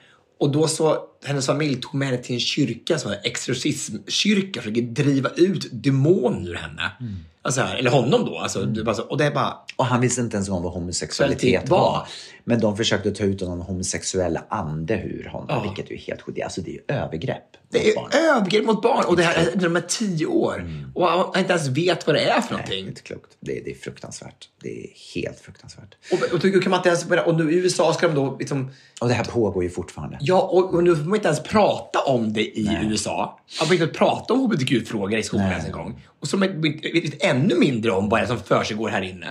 Och 0.41 0.53
då 0.53 0.68
så, 0.68 0.99
hennes 1.24 1.47
familj 1.47 1.80
tog 1.80 1.95
med 1.95 2.09
henne 2.09 2.22
till 2.22 2.35
en 2.35 2.41
kyrka, 2.41 2.95
en 2.95 3.14
exorcismkyrka, 3.24 4.61
försöker 4.61 4.83
driva 4.83 5.30
ut 5.37 5.68
demoner 5.72 6.51
ur 6.51 6.55
henne. 6.55 6.93
Mm. 7.01 7.16
Alltså 7.45 7.61
här, 7.61 7.76
eller 7.76 7.91
honom 7.91 8.24
då. 8.24 8.39
Alltså, 8.39 8.64
det 8.64 8.85
bara 8.85 8.95
så, 8.95 9.03
och 9.03 9.18
det 9.18 9.24
är 9.24 9.30
bara, 9.30 9.55
Och 9.76 9.87
han 9.87 10.01
visste 10.01 10.20
inte 10.20 10.37
ens 10.37 10.49
om 10.49 10.62
vad 10.62 10.72
homosexualitet 10.72 11.41
Sexualitet 11.41 11.70
var. 11.70 11.78
var. 11.78 12.07
Men 12.45 12.61
de 12.61 12.76
försökte 12.76 13.11
ta 13.11 13.24
ut 13.24 13.40
någon 13.40 13.61
homosexuell 13.61 14.38
ande 14.49 14.95
ur 15.03 15.28
honom. 15.32 15.47
Ja. 15.51 15.62
Vilket 15.62 15.90
är 15.90 15.97
helt 15.97 16.22
sjukt. 16.22 16.43
Alltså 16.43 16.61
det 16.61 16.70
är 16.70 16.74
ju 16.74 16.80
övergrepp 16.88 17.43
Det 17.70 17.90
är 17.90 17.95
barn. 17.95 18.11
övergrepp 18.36 18.64
mot 18.66 18.82
barn 18.82 19.05
och 19.07 19.16
det 19.16 19.22
här 19.22 19.49
när 19.55 19.62
de 19.62 19.76
är 19.76 19.80
tio 19.80 20.26
år 20.26 20.64
och 20.95 21.07
han 21.07 21.38
inte 21.38 21.53
ens 21.53 21.68
vet 21.68 22.07
vad 22.07 22.16
det 22.16 22.20
är 22.20 22.40
för 22.40 22.55
Nej, 22.55 22.64
det 22.68 22.72
är 22.72 22.76
någonting. 22.76 22.88
inte 22.88 23.03
klokt. 23.03 23.36
Det 23.40 23.59
är, 23.59 23.64
det 23.64 23.70
är 23.70 23.74
fruktansvärt. 23.74 24.49
Det 24.62 24.68
är 24.84 24.86
helt 25.14 25.40
fruktansvärt. 25.40 25.95
Och, 26.12 26.34
och 26.34 26.40
då 26.53 26.61
kan 26.61 26.70
man 26.70 26.78
inte 26.78 26.88
ens 26.88 27.09
börja, 27.09 27.22
och 27.24 27.34
nu 27.34 27.53
i 27.53 27.55
USA 27.57 27.93
ska 27.95 28.09
de 28.09 28.14
då 28.14 28.36
liksom, 28.38 28.70
Och 29.01 29.09
det 29.09 29.14
här 29.14 29.24
pågår 29.24 29.64
ju 29.64 29.70
fortfarande. 29.70 30.18
ja 30.20 30.40
och, 30.43 30.74
och 30.74 30.84
nu 30.84 30.97
får 30.97 31.05
man 31.05 31.14
inte 31.16 31.28
ens 31.28 31.43
prata 31.43 31.99
om 32.01 32.32
det 32.32 32.43
i 32.59 32.78
USA. 32.82 33.40
Man 33.61 33.66
får 33.68 33.74
inte 33.76 33.86
prata 33.86 34.34
om 34.34 34.40
hbtq-frågor 34.40 35.18
i 35.18 35.22
skolan 35.22 35.47
ens 35.51 35.64
en 35.66 35.72
gång. 35.72 36.03
Och 36.20 36.28
så 36.28 36.36
vet 36.36 37.24
ännu 37.24 37.55
mindre 37.55 37.90
om 37.90 38.09
vad 38.09 38.20
det 38.20 38.24
är 38.24 38.28
som 38.28 38.38
försiggår 38.38 38.88
här 38.88 39.03
inne. 39.03 39.26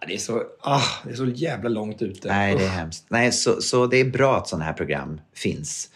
Ja, 0.00 0.06
det, 0.06 0.14
är 0.14 0.18
så, 0.18 0.42
ah, 0.60 0.82
det 1.04 1.10
är 1.10 1.14
så 1.14 1.26
jävla 1.26 1.68
långt 1.68 2.02
ute. 2.02 2.28
Nej, 2.28 2.56
det 2.56 2.64
är 2.64 2.68
hemskt. 2.68 3.06
Nej, 3.08 3.32
så, 3.32 3.62
så 3.62 3.86
det 3.86 3.96
är 3.96 4.04
bra 4.04 4.36
att 4.36 4.48
sådana 4.48 4.64
här 4.64 4.72
program 4.72 5.20
finns. 5.34 5.88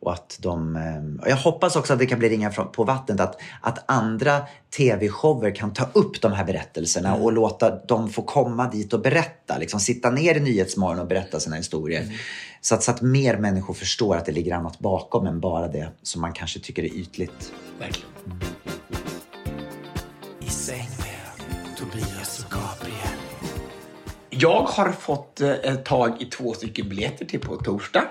Och 0.00 0.12
att 0.12 0.38
de, 0.40 0.76
eh, 0.76 1.22
och 1.22 1.30
jag 1.30 1.36
hoppas 1.36 1.76
också 1.76 1.92
att 1.92 1.98
det 1.98 2.06
kan 2.06 2.18
bli 2.18 2.28
ringar 2.28 2.50
på 2.50 2.84
vattnet. 2.84 3.20
Att, 3.20 3.40
att 3.60 3.90
andra 3.90 4.40
tv-shower 4.76 5.54
kan 5.54 5.72
ta 5.72 5.88
upp 5.92 6.20
de 6.20 6.32
här 6.32 6.44
berättelserna 6.44 7.14
och 7.14 7.32
låta 7.32 7.84
dem 7.84 8.10
få 8.10 8.22
komma 8.22 8.70
dit 8.70 8.92
och 8.92 9.00
berätta. 9.00 9.58
Liksom 9.58 9.80
sitta 9.80 10.10
ner 10.10 10.34
i 10.34 10.40
Nyhetsmorgon 10.40 10.98
och 10.98 11.06
berätta 11.06 11.40
sina 11.40 11.56
historier. 11.56 12.20
Så, 12.60 12.74
att, 12.74 12.82
så 12.82 12.90
att 12.90 13.02
mer 13.02 13.36
människor 13.36 13.74
förstår 13.74 14.16
att 14.16 14.26
det 14.26 14.32
ligger 14.32 14.54
annat 14.54 14.78
bakom 14.78 15.26
än 15.26 15.40
bara 15.40 15.68
det 15.68 15.88
som 16.02 16.20
man 16.20 16.32
kanske 16.32 16.60
tycker 16.60 16.82
är 16.82 16.94
ytligt. 16.94 17.52
Verkligen. 17.78 18.10
I 20.40 20.50
säng 20.50 21.01
Jag 24.42 24.62
har 24.62 24.92
fått 24.92 25.40
eh, 25.40 25.74
tag 25.74 26.22
i 26.22 26.24
två 26.24 26.54
stycken 26.54 26.88
biljetter 26.88 27.24
till 27.24 27.40
på 27.40 27.56
torsdag. 27.56 28.04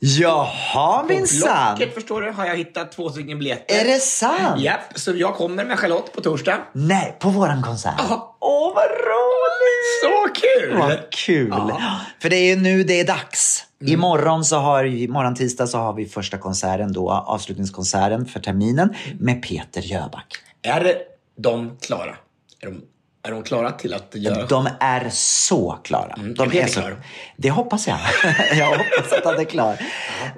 Jaha 0.00 1.02
På 1.02 1.08
minsann! 1.08 1.76
Blocket 1.76 1.94
förstår 1.94 2.22
du 2.22 2.30
har 2.30 2.46
jag 2.46 2.56
hittat 2.56 2.92
två 2.92 3.10
stycken 3.10 3.38
biljetter. 3.38 3.74
Är 3.74 3.84
det 3.84 3.98
sant? 3.98 4.60
Japp, 4.60 4.80
så 4.94 5.12
jag 5.16 5.34
kommer 5.34 5.64
med 5.64 5.78
Charlotte 5.78 6.12
på 6.12 6.20
torsdag. 6.20 6.58
Nej, 6.72 7.16
på 7.20 7.28
våran 7.28 7.62
konsert? 7.62 7.94
Ja. 7.98 8.36
Åh, 8.40 8.74
vad 8.74 8.84
roligt! 8.84 10.02
Så 10.02 10.40
kul! 10.40 10.78
Vad 10.78 11.10
kul! 11.10 11.48
Ja. 11.50 12.00
För 12.22 12.30
det 12.30 12.36
är 12.36 12.54
ju 12.54 12.56
nu 12.56 12.82
det 12.82 13.00
är 13.00 13.06
dags. 13.06 13.64
Imorgon, 13.80 14.44
så 14.44 14.56
har, 14.56 14.84
imorgon 14.84 15.34
tisdag 15.34 15.66
så 15.66 15.78
har 15.78 15.92
vi 15.92 16.06
första 16.06 16.38
konserten 16.38 16.92
då, 16.92 17.10
avslutningskonserten 17.10 18.26
för 18.26 18.40
terminen 18.40 18.94
med 19.20 19.42
Peter 19.42 19.80
Jöback. 19.80 20.36
Är 20.62 20.96
de 21.38 21.76
klara? 21.80 22.16
Är 22.60 22.66
de, 22.66 22.82
är 23.24 23.30
de 23.30 23.42
klara 23.42 23.70
till 23.70 23.94
att 23.94 24.14
göra? 24.14 24.46
De 24.46 24.68
är 24.80 25.08
så 25.12 25.78
klara. 25.84 26.14
De 26.36 26.42
Är 26.42 26.50
Peter 26.50 26.66
så, 26.68 26.80
klar? 26.80 26.96
Det 27.36 27.50
hoppas 27.50 27.86
jag. 27.86 27.98
jag 28.58 28.66
hoppas 28.66 29.12
att 29.18 29.24
han 29.24 29.38
är 29.40 29.44
klar. 29.44 29.76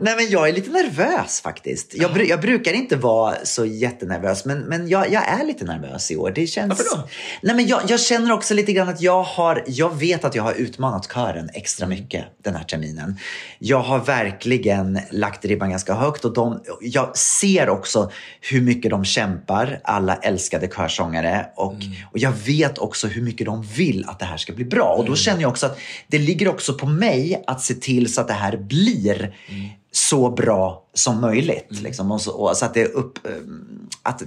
Nej, 0.01 0.17
men 0.17 0.31
jag 0.31 0.49
är 0.49 0.53
lite 0.53 0.71
nervös 0.71 1.41
faktiskt. 1.41 1.95
Jag, 1.95 2.11
bru- 2.11 2.27
jag 2.29 2.41
brukar 2.41 2.73
inte 2.73 2.97
vara 2.97 3.35
så 3.45 3.65
jättenervös, 3.65 4.45
men, 4.45 4.59
men 4.59 4.89
jag, 4.89 5.13
jag 5.13 5.29
är 5.29 5.45
lite 5.45 5.65
nervös 5.65 6.11
i 6.11 6.17
år. 6.17 6.33
Det 6.35 6.47
känns... 6.47 6.69
Varför 6.69 6.97
då? 6.97 7.09
Nej, 7.43 7.57
men 7.57 7.67
jag, 7.67 7.81
jag 7.89 8.01
känner 8.01 8.33
också 8.33 8.55
lite 8.55 8.73
grann 8.73 8.89
att 8.89 9.01
jag 9.01 9.23
har, 9.23 9.65
jag 9.67 9.95
vet 9.99 10.25
att 10.25 10.35
jag 10.35 10.43
har 10.43 10.53
utmanat 10.55 11.13
kören 11.15 11.51
extra 11.55 11.87
Mm. 11.87 11.99
mycket 11.99 12.25
den 12.45 12.55
här 12.57 12.65
terminen. 12.65 13.19
Jag 13.59 13.81
har 13.81 13.99
verkligen 13.99 15.01
lagt 15.11 15.45
ribban 15.45 15.71
ganska 15.71 15.95
högt 15.95 16.25
och 16.25 16.33
de, 16.35 16.61
jag 16.81 17.17
ser 17.17 17.69
också 17.69 18.11
hur 18.41 18.61
mycket 18.61 18.91
de 18.91 19.05
kämpar, 19.05 19.81
alla 19.85 20.17
älskade 20.17 20.69
körsångare. 20.69 21.47
Och, 21.57 21.73
Mm. 21.73 21.93
och 22.13 22.19
jag 22.19 22.33
vet 22.33 22.76
också 22.79 23.07
hur 23.07 23.23
mycket 23.23 23.47
de 23.47 23.63
vill 23.63 24.05
att 24.07 24.19
det 24.19 24.25
här 24.25 24.37
ska 24.37 24.53
bli 24.53 24.65
bra. 24.65 24.89
Och 24.89 25.03
då 25.03 25.07
Mm. 25.07 25.17
känner 25.17 25.41
jag 25.43 25.49
också 25.51 25.67
att 25.67 25.79
det 26.09 26.19
ligger 26.19 26.49
också 26.49 26.75
på 26.75 26.87
mig 26.87 27.45
att 27.47 27.61
se 27.63 27.75
till 27.75 28.15
så 28.15 28.21
att 28.21 28.29
det 28.29 28.35
här 28.35 28.57
blir 28.57 29.35
Mm. 29.49 29.69
så 29.93 30.31
bra 30.31 30.83
som 30.99 31.21
möjligt. 31.21 31.67
Liksom. 31.71 32.11
Och 32.13 32.21
så, 32.21 32.31
och 32.33 32.57
så 32.57 32.65
att 32.65 32.75
det 32.75 32.83
är 32.83 32.91
upp... 32.97 33.27
eh, 33.27 33.33
Att, 34.03 34.23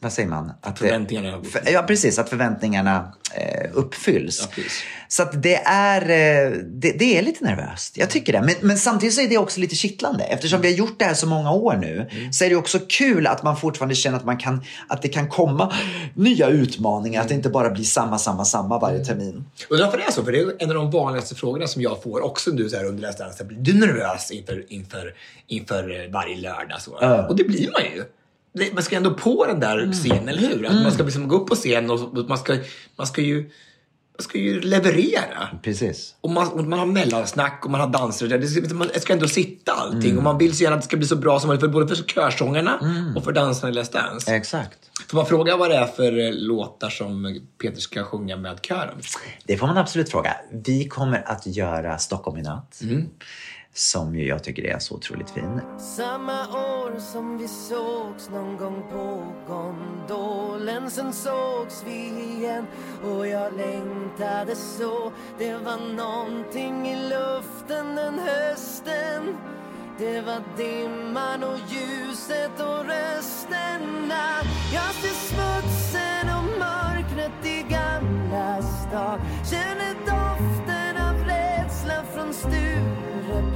vad 0.00 0.12
säger 0.12 0.28
man? 0.28 0.52
Att 0.60 0.78
Förväntningarna- 0.78 1.44
för, 1.44 1.70
ja, 1.72 1.82
precis. 1.82 2.18
Att 2.18 2.28
förväntningarna 2.28 3.12
eh, 3.34 3.70
uppfylls. 3.72 4.48
Ja, 4.56 4.62
så 5.08 5.22
att 5.22 5.42
det 5.42 5.54
är, 5.64 6.02
eh, 6.02 6.50
det, 6.66 6.92
det 6.98 7.18
är 7.18 7.22
lite 7.22 7.44
nervöst. 7.44 7.96
Jag 7.96 8.10
tycker 8.10 8.32
det. 8.32 8.40
Men, 8.42 8.54
men 8.60 8.78
samtidigt 8.78 9.14
så 9.14 9.20
är 9.20 9.28
det 9.28 9.38
också 9.38 9.60
lite 9.60 9.74
kittlande. 9.74 10.24
Eftersom 10.24 10.60
vi 10.60 10.68
har 10.70 10.76
gjort 10.78 10.98
det 10.98 11.04
här 11.04 11.14
så 11.14 11.26
många 11.26 11.52
år 11.52 11.76
nu 11.76 12.08
så 12.32 12.44
är 12.44 12.48
det 12.50 12.56
också 12.56 12.78
kul 12.88 13.26
att 13.26 13.42
man 13.42 13.56
fortfarande 13.56 13.94
känner 13.94 14.18
att, 14.18 14.24
man 14.24 14.36
kan, 14.38 14.64
att 14.88 15.02
det 15.02 15.08
kan 15.08 15.28
komma 15.28 15.72
nya 16.14 16.48
utmaningar. 16.48 17.22
Att 17.22 17.28
det 17.28 17.34
inte 17.34 17.48
bara 17.48 17.70
blir 17.70 17.84
samma, 17.84 18.18
samma, 18.18 18.44
samma 18.44 18.78
varje 18.78 19.04
termin. 19.04 19.44
Undrar 19.68 19.84
varför 19.86 19.98
det 19.98 20.04
är 20.04 20.10
så? 20.10 20.24
För 20.24 20.32
det 20.32 20.38
är 20.40 20.62
en 20.62 20.68
av 20.68 20.74
de 20.74 20.90
vanligaste 20.90 21.34
frågorna 21.34 21.66
som 21.66 21.82
jag 21.82 22.02
får 22.02 22.20
också 22.24 22.50
nu 22.50 22.68
så 22.68 22.76
här 22.76 22.84
under 22.84 23.18
Dance. 23.18 23.44
Blir 23.44 23.58
du 23.58 23.74
nervös 23.74 24.30
inför, 24.30 24.72
inför, 24.72 25.14
inför 25.48 26.12
varje 26.12 26.36
lördag? 26.36 26.80
Så? 26.82 26.98
Ja. 27.00 27.26
Och 27.28 27.36
det 27.36 27.44
blir 27.44 27.70
man 27.72 27.82
ju. 27.94 28.04
Man 28.72 28.82
ska 28.82 28.96
ändå 28.96 29.14
på 29.14 29.46
den 29.46 29.60
där 29.60 29.92
scenen, 29.92 30.28
eller 30.28 30.40
hur? 30.48 30.66
Att 30.66 30.74
Man 30.82 30.92
ska 30.92 31.02
liksom 31.02 31.28
gå 31.28 31.36
upp 31.36 31.46
på 31.48 31.54
scen 31.54 31.90
och 31.90 32.28
man 32.28 32.38
ska, 32.38 32.56
man 32.96 33.06
ska, 33.06 33.22
ju, 33.22 33.40
man 34.18 34.22
ska 34.22 34.38
ju 34.38 34.60
leverera. 34.60 35.48
Precis. 35.62 36.14
Och 36.20 36.30
man, 36.30 36.48
och 36.48 36.64
man 36.64 36.78
har 36.78 36.86
mellansnack 36.86 37.64
och 37.64 37.70
man 37.70 37.80
har 37.80 37.88
danser. 37.88 38.26
och 38.26 38.30
Det, 38.30 38.38
det, 38.38 38.46
ska- 38.46 38.74
man 38.74 38.88
ska 39.00 39.12
ändå 39.12 39.28
sitta 39.28 39.72
allting. 39.72 40.16
Och 40.18 40.22
man 40.22 40.38
vill 40.38 40.56
så 40.56 40.62
gärna 40.62 40.76
att 40.76 40.82
det 40.82 40.86
ska 40.86 40.96
bli 40.96 41.06
så 41.06 41.16
bra 41.16 41.40
som 41.40 41.48
möjligt 41.48 41.60
för 41.60 41.68
både 41.68 41.96
för 41.96 42.04
körsångarna 42.04 42.78
och 43.16 43.24
för 43.24 43.32
dansarna 43.32 43.72
i 43.72 43.76
Let's 43.76 43.92
Dance. 43.92 44.34
Exakt. 44.36 44.78
Får 45.08 45.16
man 45.16 45.26
fråga 45.26 45.56
vad 45.56 45.70
det 45.70 45.76
är 45.76 45.86
för 45.86 46.18
eh, 46.26 46.32
låtar 46.32 46.90
som 46.90 47.40
Peter 47.62 47.80
ska 47.80 48.04
sjunga 48.04 48.36
med 48.36 48.58
kören? 48.62 48.94
Det 49.44 49.56
får 49.56 49.66
man 49.66 49.76
absolut 49.78 50.10
fråga. 50.10 50.36
Vi 50.52 50.88
kommer 50.88 51.22
att 51.26 51.46
göra 51.46 51.98
Stockholm 51.98 52.38
i 52.38 52.42
natt. 52.42 52.80
Som 53.78 54.14
ju 54.14 54.26
jag 54.26 54.44
tycker 54.44 54.64
är 54.64 54.78
så 54.78 54.94
otroligt 54.94 55.30
fin. 55.30 55.60
Samma 55.78 56.40
år 56.48 56.98
som 56.98 57.38
vi 57.38 57.48
sågs 57.48 58.30
någon 58.30 58.56
gång 58.56 58.82
på 58.90 59.24
gondolen. 59.48 60.90
Sen 60.90 61.12
sågs 61.12 61.82
vi 61.86 62.08
igen 62.20 62.66
och 63.04 63.26
jag 63.26 63.56
längtade 63.56 64.56
så. 64.56 65.12
Det 65.38 65.54
var 65.54 65.94
någonting 65.94 66.88
i 66.88 66.96
luften 67.08 67.94
den 67.96 68.18
hösten. 68.18 69.36
Det 69.98 70.20
var 70.20 70.42
dimman 70.56 71.44
och 71.44 71.58
ljuset 71.68 72.60
och 72.60 72.84
rösterna 72.84 74.42
Jag 74.72 74.94
ser 74.94 75.14
smutsen 75.28 76.36
och 76.36 76.58
mörkret 76.58 77.46
i 77.46 77.72
gamla 77.72 78.62
stan. 78.62 79.20
Känner 79.50 79.94
doften 79.94 80.96
av 80.96 81.26
rädsla 81.26 82.04
från 82.14 82.34
stugan. 82.34 82.97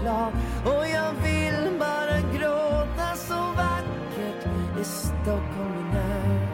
Stureplan 0.03 0.33
Och 0.65 0.87
jag 0.89 1.13
vill 1.13 1.79
bara 1.79 2.21
gråta 2.39 3.17
så 3.17 3.35
vackert 3.35 4.47
i 4.81 4.85
Stockholm 4.85 5.79
i 5.79 5.95
natt 5.95 6.49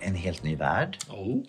En 0.00 0.14
helt 0.14 0.42
ny 0.42 0.56
värld. 0.56 0.98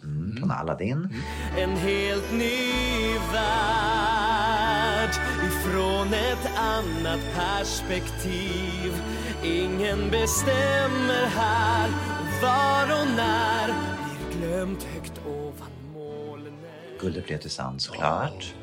Mm, 0.04 0.38
från 0.40 0.52
Aladdin. 0.52 1.10
En 1.58 1.70
helt 1.70 2.32
ny 2.34 3.14
värld 3.34 5.10
ifrån 5.48 6.08
ett 6.08 6.58
annat 6.58 7.20
perspektiv. 7.36 9.02
Ingen 9.44 10.10
bestämmer 10.12 11.26
här 11.36 11.90
var 12.42 13.02
och 13.02 13.08
när. 13.16 13.66
Blir 13.68 14.40
glömt 14.40 14.84
högt 14.84 15.22
ovan 15.28 15.94
molnen 15.94 16.58
Guldet 17.00 17.26
blev 17.26 17.38
till 17.38 17.50
sand 17.50 17.82
såklart. 17.82 18.54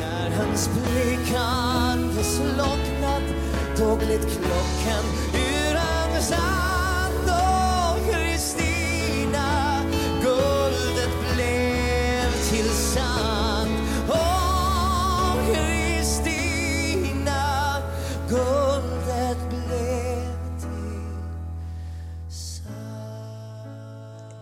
När 0.00 0.30
hans 0.30 0.68
blick 0.68 1.36
hade 1.36 2.24
slocknat 2.24 3.22
då 3.78 3.96
gled 3.96 4.20
klockan 4.20 5.04
ur 5.34 5.74
hans 5.74 6.32
arm 6.32 6.59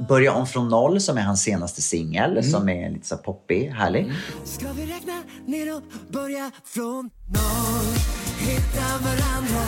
Börja 0.09 0.32
om 0.32 0.46
från 0.46 0.68
noll 0.68 1.00
som 1.00 1.18
är 1.18 1.22
hans 1.22 1.42
senaste 1.42 1.82
singel 1.82 2.30
Mm. 2.30 2.42
som 2.42 2.68
är 2.68 2.90
lite 2.90 3.06
så 3.06 3.16
poppig, 3.16 3.68
härlig. 3.70 4.12
Ska 4.44 4.72
vi 4.72 4.86
räkna 4.86 5.22
ner 5.46 5.76
och 5.76 5.82
börja 6.12 6.50
från 6.64 7.11
noll? 7.26 7.94
Hitta 8.38 8.86
varandra, 9.04 9.64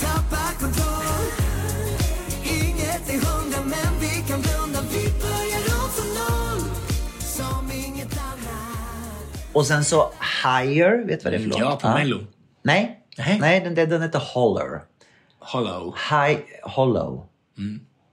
tappa 0.00 0.52
kontroll. 0.60 1.26
Inget 2.44 3.08
är 3.08 3.12
hundra 3.26 3.58
men 3.62 4.00
vi 4.00 4.08
kan 4.28 4.40
blunda. 4.40 4.80
Vi 4.92 5.04
börjar 5.04 5.82
om 5.82 5.90
från 5.90 6.08
noll, 6.14 6.70
som 7.20 7.70
inget 7.72 8.12
annat. 8.18 9.52
Och 9.52 9.66
sen 9.66 9.84
så 9.84 10.10
Higher, 10.44 11.06
vet 11.06 11.20
du 11.20 11.24
vad 11.24 11.32
det 11.32 11.36
är 11.36 11.40
för 11.40 11.48
låt? 11.48 11.58
Ja, 11.58 11.78
på 11.82 11.88
Mello. 11.88 12.18
Nej, 12.62 12.98
Nej. 13.18 13.38
Nej 13.40 13.60
den, 13.60 13.74
den 13.90 14.02
heter 14.02 14.22
Holler. 14.34 14.80
Hollow. 15.38 15.94
High, 16.10 16.40
Hollow. 16.62 17.26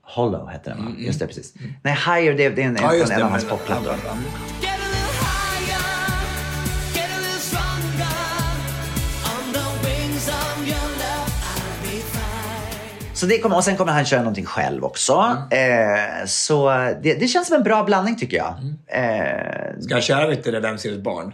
Hollow 0.09 0.49
heter 0.49 0.71
den 0.71 0.85
va? 0.85 0.91
Just 0.97 1.19
det, 1.19 1.27
precis. 1.27 1.53
Nej, 1.83 1.93
Higher 1.93 2.33
det, 2.37 2.49
det 2.49 2.61
är 2.61 2.65
en, 2.67 2.77
Mm. 2.77 2.97
Ja, 2.99 3.05
en, 3.05 3.11
en 3.11 3.21
av 3.23 3.29
hans 3.31 3.45
popplattor. 3.45 3.95
Så 13.13 13.25
det 13.25 13.39
kommer, 13.39 13.55
och 13.55 13.63
sen 13.63 13.77
kommer 13.77 13.91
han 13.91 14.05
köra 14.05 14.19
någonting 14.19 14.45
själv 14.45 14.83
också. 14.85 15.37
Mm. 15.51 15.89
Eh, 16.21 16.25
så 16.25 16.69
det, 17.03 17.13
det 17.13 17.27
känns 17.27 17.47
som 17.47 17.55
en 17.57 17.63
bra 17.63 17.83
blandning 17.83 18.15
tycker 18.15 18.37
jag. 18.37 18.53
Eh, 18.87 19.79
Ska 19.81 19.93
jag 19.93 20.03
köra 20.03 20.27
vet 20.27 20.43
du, 20.43 20.59
Vem 20.59 20.77
ser 20.77 20.93
ett 20.93 21.03
barn? 21.03 21.33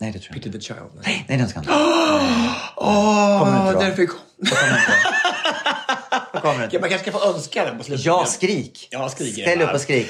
nej, 0.00 0.12
det 0.12 0.18
tror 0.18 0.28
jag 0.30 0.36
inte. 0.36 0.48
Peter 0.50 0.58
the 0.58 0.64
Child. 0.64 1.02
Nej. 1.04 1.24
Nej, 1.28 1.38
den 1.38 1.48
ska 1.48 1.58
inte. 1.58 1.72
Åh, 2.76 3.38
Kommer 3.38 3.60
inte 3.60 3.72
då. 3.72 3.80
därför 3.80 4.06
kom. 4.06 4.18
Kommer 6.40 6.68
den 6.68 6.80
Man 6.80 6.90
kanske 6.90 7.10
ska 7.10 7.18
få 7.18 7.34
önska 7.34 7.64
den 7.64 7.78
på 7.78 7.84
slutet. 7.84 8.06
Ja, 8.06 8.26
skrik. 8.26 8.88
Ja, 8.90 9.08
skrik 9.08 9.32
Ställ 9.32 9.62
upp 9.62 9.74
och 9.74 9.80
skrik. 9.80 10.08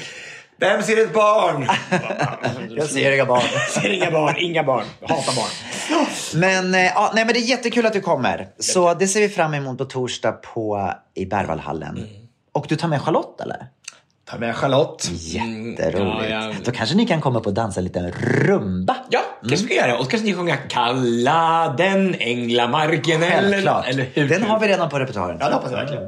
Vem 0.57 0.83
ser 0.83 1.03
ett 1.03 1.13
barn? 1.13 1.67
Jag 2.69 2.89
ser 2.89 3.11
inga 3.11 3.25
barn. 3.25 3.43
ser 3.69 3.89
inga 3.89 4.11
barn, 4.11 4.35
inga 4.37 4.63
barn. 4.63 4.85
Jag 4.99 5.07
hatar 5.07 5.35
barn. 5.35 5.49
Men, 6.33 6.75
eh, 6.75 6.81
ja, 6.81 7.11
nej, 7.15 7.25
men 7.25 7.33
det 7.33 7.39
är 7.39 7.41
jättekul 7.41 7.85
att 7.85 7.93
du 7.93 8.01
kommer. 8.01 8.47
Så 8.59 8.93
det 8.93 9.07
ser 9.07 9.21
vi 9.21 9.29
fram 9.29 9.53
emot 9.53 9.77
på 9.77 9.85
torsdag 9.85 10.31
på, 10.31 10.93
i 11.15 11.25
Berwaldhallen. 11.25 11.97
Mm. 11.97 12.09
Och 12.51 12.65
du 12.69 12.75
tar 12.75 12.87
med 12.87 13.01
Charlotte 13.01 13.41
eller? 13.41 13.67
Ta 14.25 14.37
med 14.37 14.55
Charlotte. 14.55 15.09
Jätteroligt. 15.11 16.29
Mm, 16.29 16.31
ja, 16.31 16.47
ja. 16.47 16.53
Då 16.65 16.71
kanske 16.71 16.95
ni 16.95 17.07
kan 17.07 17.21
komma 17.21 17.39
på 17.39 17.45
och 17.45 17.53
dansa 17.53 17.79
en 17.79 17.83
liten 17.83 18.11
rumba. 18.11 18.95
Ja, 19.09 19.19
kanske 19.41 19.57
ska 19.57 19.73
göra. 19.73 19.97
Och 19.97 20.03
så 20.05 20.09
kanske 20.11 20.27
ni 20.27 20.33
sjunger 20.33 20.57
Kalla 20.69 21.75
den 21.77 22.15
änglamarken. 22.19 23.23
Eller, 23.23 23.51
Självklart. 23.51 23.87
eller 23.87 24.05
hur? 24.13 24.29
Den 24.29 24.43
har 24.43 24.59
vi 24.59 24.67
redan 24.67 24.89
på 24.89 24.99
repertoaren. 24.99 25.37
Ja, 25.39 25.47
det 25.49 25.55
hoppas 25.55 25.71
jag 25.71 25.77
verkligen. 25.77 26.03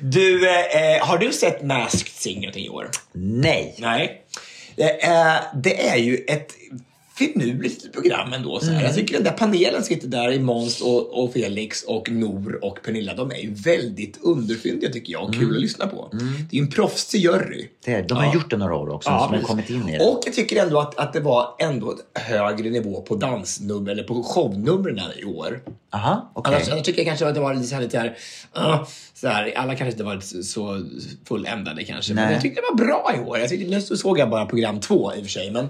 Du, 0.00 0.48
eh, 0.50 1.06
har 1.06 1.18
du 1.18 1.32
sett 1.32 1.62
Masked 1.62 2.08
Singer 2.08 2.58
i 2.58 2.68
år? 2.68 2.88
Nej. 3.12 3.74
Nej. 3.78 4.22
Det 4.76 5.04
är, 5.04 5.40
det 5.54 5.88
är 5.88 5.96
ju 5.96 6.16
ett 6.28 6.48
finurligt 7.18 7.92
program 7.92 8.32
ändå. 8.32 8.60
Så 8.60 8.66
här. 8.66 8.72
Mm. 8.72 8.84
Jag 8.84 8.94
tycker 8.94 9.14
den 9.14 9.24
där 9.24 9.30
panelen 9.32 9.82
sitter 9.84 10.08
där 10.08 10.32
i 10.32 10.38
Måns 10.38 10.80
och, 10.80 11.22
och 11.24 11.32
Felix 11.32 11.82
och 11.82 12.10
Nor 12.10 12.64
och 12.64 12.78
Pernilla. 12.84 13.14
De 13.14 13.30
är 13.30 13.36
ju 13.36 13.54
väldigt 13.54 14.18
underfyndiga 14.22 14.90
tycker 14.92 15.12
jag 15.12 15.22
och 15.22 15.34
kul 15.34 15.54
att 15.56 15.60
lyssna 15.62 15.86
på. 15.86 16.08
Det 16.12 16.56
är 16.56 16.60
ju 16.60 16.62
en 16.62 16.70
proffsig 16.70 17.20
jury. 17.20 17.68
Mm. 17.86 18.02
Det 18.02 18.08
de 18.08 18.14
har 18.18 18.24
Ja. 18.24 18.34
gjort 18.34 18.50
det 18.50 18.56
några 18.56 18.74
år 18.76 18.88
också, 18.88 19.08
som 19.10 19.34
har 19.34 19.40
kommit 19.40 19.70
in 19.70 19.88
i 19.88 19.98
det. 19.98 20.04
Och 20.04 20.22
jag 20.26 20.34
tycker 20.34 20.62
ändå 20.62 20.80
att, 20.80 20.98
att 20.98 21.12
det 21.12 21.20
var 21.20 21.54
ändå 21.58 21.94
högre 22.14 22.70
nivå 22.70 23.00
på 23.00 23.14
dansnummer 23.14 23.92
eller 23.92 24.02
på 24.02 24.22
shownumren 24.22 25.00
i 25.18 25.24
år. 25.24 25.60
Aha, 25.92 26.32
okej. 26.34 26.54
Annars, 26.54 26.68
annars 26.68 26.82
tycker 26.86 26.98
jag 27.00 27.06
kanske 27.06 27.26
att 27.28 27.34
det 27.34 27.40
var 27.40 27.54
lite 27.54 27.66
så 27.66 27.74
här, 27.74 27.82
lite 27.82 27.98
här, 27.98 28.16
ah, 28.52 28.86
så 29.20 29.28
här 29.28 29.52
alla 29.56 29.74
kanske 29.74 29.92
inte 29.92 30.04
varit 30.04 30.24
så- 30.46 30.86
fulländade 31.28 31.84
kanske. 31.84 32.14
Men 32.14 32.24
Nej. 32.24 32.32
jag 32.32 32.42
tyckte 32.42 32.60
det 32.60 32.66
var 32.70 32.86
bra 32.86 33.12
i 33.16 33.20
år. 33.20 33.38
Jag 33.38 33.48
tyckte, 33.48 33.70
nu 33.70 33.80
såg 33.80 34.18
jag 34.18 34.30
bara 34.30 34.46
program 34.46 34.80
två 34.80 35.14
i 35.14 35.18
och 35.20 35.22
för 35.24 35.30
sig. 35.30 35.50
Men, 35.50 35.64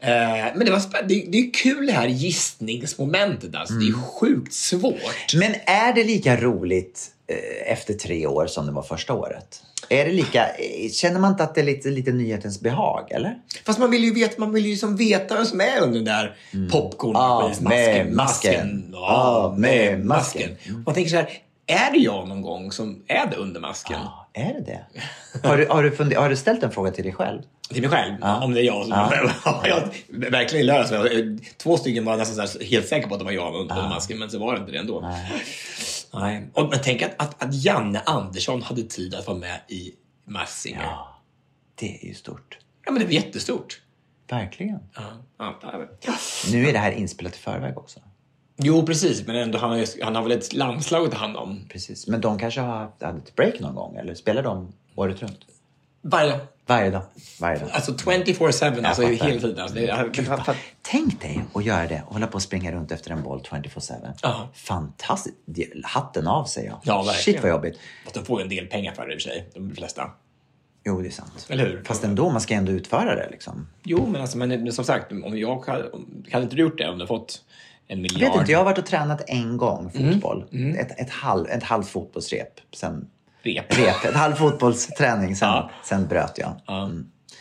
eh, 0.00 0.46
men 0.56 0.64
det, 0.64 0.70
var 0.70 0.78
spä- 0.78 1.06
det, 1.08 1.24
det 1.28 1.38
är 1.38 1.52
kul 1.54 1.86
det 1.86 1.92
här 1.92 2.08
gissningsmomentet. 2.08 3.54
Alltså. 3.54 3.74
Det 3.74 3.84
är 3.84 3.88
Mm. 3.88 4.02
sjukt 4.02 4.52
svårt. 4.54 5.34
Men 5.34 5.54
är 5.66 5.92
det 5.94 6.04
lika 6.04 6.36
roligt 6.36 7.06
eh, 7.26 7.72
efter 7.72 7.94
tre 7.94 8.26
år 8.26 8.46
som 8.46 8.66
det 8.66 8.72
var 8.72 8.82
första 8.82 9.12
året? 9.14 9.62
Är 9.88 10.04
det 10.04 10.12
lika, 10.12 10.46
eh, 10.48 10.90
känner 10.90 11.20
man 11.20 11.30
inte 11.32 11.42
att 11.44 11.54
det 11.54 11.60
är 11.60 11.64
lite, 11.64 11.88
lite 11.88 12.12
nyhetens 12.12 12.60
behag, 12.60 13.06
eller? 13.10 13.34
Fast 13.66 13.78
man 13.78 13.90
vill 13.90 14.04
ju 14.04 14.14
veta, 14.14 14.34
man 14.38 14.52
vill 14.52 14.64
ju 14.64 14.70
liksom 14.70 14.96
veta 14.96 15.34
vem 15.34 15.44
som 15.44 15.60
är 15.60 15.80
under 15.80 15.94
den 15.94 16.04
där 16.04 16.36
popcorn 16.70 17.16
Ah, 17.16 17.48
masken, 17.48 17.68
med 17.68 18.12
masken. 18.12 18.88
Ja, 18.92 18.98
Ah, 18.98 19.54
med 19.58 20.04
masken. 20.06 20.50
masken. 20.50 20.82
Man 20.86 20.94
tänker 20.94 21.10
så 21.10 21.16
här, 21.16 21.28
är 21.70 21.90
det 21.92 21.98
jag 21.98 22.28
någon 22.28 22.42
gång 22.42 22.72
som 22.72 23.04
är 23.08 23.26
det 23.26 23.36
under 23.36 23.60
masken? 23.60 23.98
Ja, 24.04 24.28
är 24.32 24.54
det 24.54 24.60
det? 24.60 24.84
Har 25.48 25.56
du, 25.56 25.66
har, 25.66 26.04
du 26.04 26.16
har 26.16 26.28
du 26.28 26.36
ställt 26.36 26.62
en 26.62 26.70
fråga 26.70 26.90
till 26.90 27.04
dig 27.04 27.12
själv? 27.12 27.42
Till 27.70 27.80
mig 27.82 27.90
själv, 27.90 28.14
om 28.42 28.54
det 28.54 28.60
är 28.60 28.64
jag 28.64 28.82
som 28.86 28.92
ja. 29.44 29.62
jag, 29.66 30.30
Verkligen 30.30 30.66
jag- 30.66 31.38
Två 31.56 31.76
stycken 31.76 32.04
var 32.04 32.16
nästan 32.16 32.48
så 32.48 32.58
helt 32.64 32.88
säker 32.88 33.08
på 33.08 33.14
att 33.14 33.20
det 33.20 33.24
var 33.24 33.32
jag 33.32 33.54
under 33.54 33.74
masken, 33.74 34.18
men 34.18 34.30
så 34.30 34.38
var 34.38 34.54
det 34.54 34.60
inte 34.60 34.72
det 34.72 34.78
ändå. 34.78 35.00
Nej. 36.12 36.48
Och, 36.52 36.68
men 36.70 36.78
tänk 36.84 37.02
att, 37.02 37.14
att, 37.16 37.42
att 37.42 37.54
Janne 37.64 38.00
Andersson 38.06 38.62
hade 38.62 38.82
tid 38.82 39.14
att 39.14 39.26
vara 39.26 39.38
med 39.38 39.60
i 39.68 39.92
Masked 40.24 40.48
Singer. 40.48 40.82
Ja. 40.82 41.20
Det 41.74 42.02
är 42.02 42.06
ju 42.08 42.14
stort. 42.14 42.58
men 42.86 42.94
det 42.98 43.04
var 43.04 43.12
jättestort. 43.12 43.80
Verkligen. 44.28 44.78
Ja. 44.94 45.02
Ja, 45.38 45.58
ja. 46.00 46.12
Nu 46.52 46.68
är 46.68 46.72
det 46.72 46.78
här 46.78 46.92
inspelat 46.92 47.34
i 47.36 47.38
förväg 47.38 47.78
också. 47.78 48.00
Jo, 48.62 48.86
precis. 48.86 49.26
Men 49.26 49.36
ändå, 49.36 49.58
han, 49.58 49.70
har, 49.70 50.04
han 50.04 50.14
har 50.14 50.22
väl 50.22 50.32
ett 50.32 50.52
landslag 50.52 51.04
att 51.06 51.12
ta 51.12 51.18
hand 51.18 51.36
om. 51.36 51.60
Precis. 51.68 52.06
Men 52.06 52.20
de 52.20 52.38
kanske 52.38 52.60
har 52.60 52.78
haft 52.78 53.02
hade 53.02 53.18
ett 53.18 53.36
break 53.36 53.60
någon 53.60 53.74
gång? 53.74 53.96
Eller 53.96 54.14
spelar 54.14 54.42
de 54.42 54.72
året 54.94 55.22
runt? 55.22 55.40
Varje 56.02 56.40
Varje 56.70 56.90
dag. 56.90 57.02
Varje 57.40 57.58
dag. 57.58 57.68
Alltså 57.72 57.92
24-7, 57.92 58.46
alltså 58.46 59.02
fattar. 59.02 59.26
hela 59.26 59.40
tiden. 59.40 59.58
Alltså, 59.58 59.78
det, 59.78 60.24
fan. 60.24 60.54
Tänk 60.82 61.20
dig 61.20 61.44
att 61.54 61.64
göra 61.64 61.86
det 61.86 62.02
och 62.06 62.12
hålla 62.12 62.26
på 62.26 62.36
att 62.36 62.42
springa 62.42 62.72
runt 62.72 62.92
efter 62.92 63.10
en 63.10 63.22
boll 63.22 63.40
24-7. 63.40 63.92
Ja. 64.22 64.48
Fantastiskt. 64.54 65.36
Hatten 65.82 66.26
av 66.26 66.44
säger 66.44 66.68
jag. 66.68 66.78
Ja, 66.82 66.96
verkligen. 66.96 67.22
Shit 67.22 67.42
vad 67.42 67.50
jobbigt. 67.50 67.78
Fast 68.04 68.14
de 68.14 68.24
får 68.24 68.40
ju 68.40 68.42
en 68.42 68.48
del 68.48 68.66
pengar 68.66 68.92
för 68.92 69.06
det 69.06 69.14
i 69.14 69.16
och 69.16 69.22
för 69.22 69.30
sig, 69.30 69.50
de 69.54 69.74
flesta. 69.74 70.10
Jo, 70.84 71.00
det 71.00 71.08
är 71.08 71.10
sant. 71.10 71.46
Eller 71.48 71.66
hur? 71.66 71.82
Fast 71.84 72.04
ändå, 72.04 72.30
man 72.30 72.40
ska 72.40 72.54
ändå 72.54 72.72
utföra 72.72 73.14
det 73.14 73.28
liksom. 73.30 73.68
Jo, 73.82 74.06
men, 74.06 74.20
alltså, 74.20 74.38
men, 74.38 74.48
men 74.48 74.72
som 74.72 74.84
sagt, 74.84 75.12
om 75.12 75.38
jag 75.38 75.66
hade, 75.66 75.90
hade 76.32 76.42
inte 76.42 76.56
du 76.56 76.62
gjort 76.62 76.78
det 76.78 76.88
om 76.88 76.98
du 76.98 77.06
fått 77.06 77.42
en 77.92 78.02
miljard? 78.02 78.22
Jag 78.22 78.30
vet 78.32 78.40
inte, 78.40 78.52
jag 78.52 78.58
har 78.58 78.64
varit 78.64 78.78
och 78.78 78.86
tränat 78.86 79.22
en 79.26 79.56
gång 79.56 79.90
Mm. 79.94 80.12
fotboll. 80.12 80.44
Ett, 80.78 81.00
ett, 81.00 81.10
halv, 81.10 81.46
ett 81.48 81.62
halvt 81.62 81.88
fotbollsrep. 81.88 82.60
Sen 82.76 83.08
Rep. 83.42 83.78
rep. 83.78 84.04
Ett 84.04 84.14
halv 84.14 84.34
fotbollsträning, 84.34 85.36
sen, 85.36 85.48
Ja. 85.48 85.70
sen 85.84 86.06
bröt 86.06 86.38
jag. 86.38 86.60
Ja. 86.66 86.90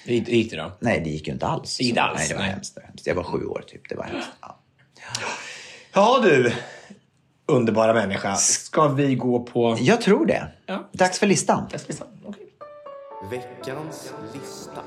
Gick- 0.05 0.27
hur 0.27 0.33
gick 0.33 0.51
det 0.51 0.57
då? 0.57 0.71
Nej, 0.79 1.01
det 1.03 1.09
gick 1.09 1.27
ju 1.27 1.33
inte 1.33 1.47
alls. 1.47 1.77
Det 1.77 1.83
gick 1.83 1.89
inte 1.91 2.01
alls, 2.01 2.19
Nej, 2.19 2.27
det 2.29 2.35
var 2.35 2.41
nej. 2.41 2.51
hemskt. 2.51 2.75
det 2.75 2.81
var 2.81 2.87
hemskt. 2.87 3.07
Jag 3.07 3.15
var 3.15 3.23
sju 3.23 3.45
år 3.45 3.63
typ. 3.67 3.89
Det 3.89 3.95
var 3.95 4.03
hemskt. 4.03 4.27
Ja. 4.41 4.59
Ja 5.93 6.19
du, 6.23 6.53
underbara 7.45 7.93
människa. 7.93 8.35
Ska 8.35 8.87
vi 8.87 9.15
gå 9.15 9.39
på... 9.43 9.77
Jag 9.79 10.01
tror 10.01 10.25
det. 10.25 10.47
Ja. 10.65 10.89
Dags 10.93 11.19
för 11.19 11.27
listan. 11.27 11.63
Okej. 12.25 12.45
Veckans 13.31 14.13
lista. 14.33 14.81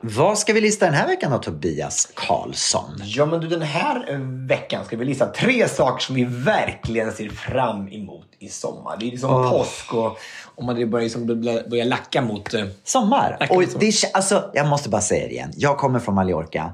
Vad 0.00 0.38
ska 0.38 0.52
vi 0.52 0.60
lista 0.60 0.84
den 0.86 0.94
här 0.94 1.06
veckan 1.06 1.30
då, 1.30 1.38
Tobias 1.38 2.12
Karlsson? 2.14 2.90
Ja, 3.04 3.26
men 3.26 3.40
du, 3.40 3.48
den 3.48 3.62
här 3.62 4.18
veckan 4.48 4.84
ska 4.84 4.96
vi 4.96 5.04
lista 5.04 5.26
tre 5.26 5.68
saker 5.68 6.04
som 6.04 6.14
vi 6.14 6.24
verkligen 6.24 7.12
ser 7.12 7.28
fram 7.28 7.88
emot 7.88 8.26
i 8.38 8.48
sommar. 8.48 8.96
Det 9.00 9.06
är 9.06 9.10
liksom 9.10 9.30
Åh. 9.30 9.50
påsk 9.50 9.94
och 9.94 10.18
om 10.54 10.66
man 10.66 10.90
börjar, 10.90 11.02
liksom 11.04 11.26
börja, 11.26 11.62
börja 11.68 11.84
lacka 11.84 12.22
mot... 12.22 12.54
eh, 12.54 12.64
Sommar. 12.84 13.36
Verkligen 13.40 13.64
Och 13.64 13.70
så. 13.72 13.78
det, 13.78 13.86
kä- 13.90 14.10
alltså, 14.14 14.50
jag 14.54 14.66
måste 14.66 14.88
bara 14.88 15.00
säga 15.02 15.26
det 15.26 15.32
igen. 15.32 15.52
Jag 15.56 15.78
kommer 15.78 15.98
från 15.98 16.14
Mallorca. 16.14 16.72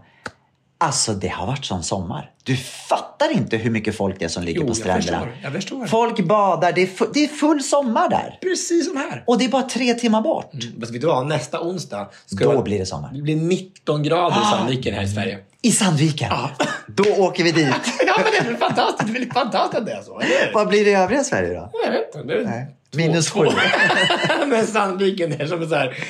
Alltså 0.82 1.12
det 1.12 1.28
har 1.28 1.46
varit 1.46 1.64
sån 1.64 1.82
sommar. 1.82 2.30
Du 2.42 2.56
fattar 2.56 3.32
inte 3.32 3.56
hur 3.56 3.70
mycket 3.70 3.96
folk 3.96 4.18
det 4.18 4.24
är 4.24 4.28
som 4.28 4.42
ligger 4.42 4.60
Jo, 4.60 4.66
på 4.66 4.70
jag 4.70 4.76
stränderna. 4.76 5.18
förstår, 5.20 5.38
jag 5.42 5.52
förstår. 5.52 5.86
Folk 5.86 6.20
badar. 6.20 6.72
Det 6.72 6.82
är, 6.82 6.86
fu- 6.86 7.10
det 7.14 7.24
är 7.24 7.28
full 7.28 7.62
sommar 7.62 8.08
där. 8.08 8.38
Precis 8.42 8.86
som 8.88 8.96
här. 8.96 9.24
Och 9.26 9.38
det 9.38 9.44
är 9.44 9.48
bara 9.48 9.62
tre 9.62 9.94
timmar 9.94 10.22
bort. 10.22 10.50
Fast 10.80 10.92
vet 10.94 11.00
du 11.00 11.06
vad? 11.06 11.26
Nästa 11.26 11.60
onsdag 11.60 12.08
ska 12.26 12.44
Då 12.44 12.52
jag- 12.52 12.64
blir 12.64 12.78
det 12.78 12.86
sommar. 12.86 13.10
Det 13.14 13.22
blir 13.22 13.36
19 13.36 14.02
grader 14.02 14.36
i 14.36 14.44
Sandviken 14.50 14.94
här 14.94 15.02
i 15.02 15.08
Sverige. 15.08 15.38
I 15.62 15.72
Sandviken. 15.72 16.32
Då 16.86 17.04
åker 17.24 17.44
vi 17.44 17.52
dit. 17.52 17.66
Ja, 18.06 18.14
men 18.16 18.32
det 18.32 18.38
är 18.38 18.44
väl 18.44 18.56
fantastiskt. 18.56 19.12
Det 19.12 19.18
är 19.18 19.20
väl 19.24 19.32
fantastiskt 19.32 19.78
att 19.80 19.86
det 19.86 19.92
är 19.92 20.02
så, 20.02 20.20
eller? 20.20 20.54
Vad 20.54 20.68
blir 20.68 20.84
det 20.84 20.90
i 20.90 20.94
övriga 20.94 21.24
Sverige 21.24 21.54
då? 21.54 21.70
Jag 21.84 21.90
vet 21.92 22.14
inte. 22.14 22.28
Det 22.28 22.40
är 22.40 22.44
Nej. 22.44 22.76
Minus 22.96 23.30
sju. 23.30 23.46
Men 24.46 24.66
Sandviken 24.66 25.32
är 25.40 25.46
som 25.46 25.68
så 25.68 25.74
här, 25.74 26.04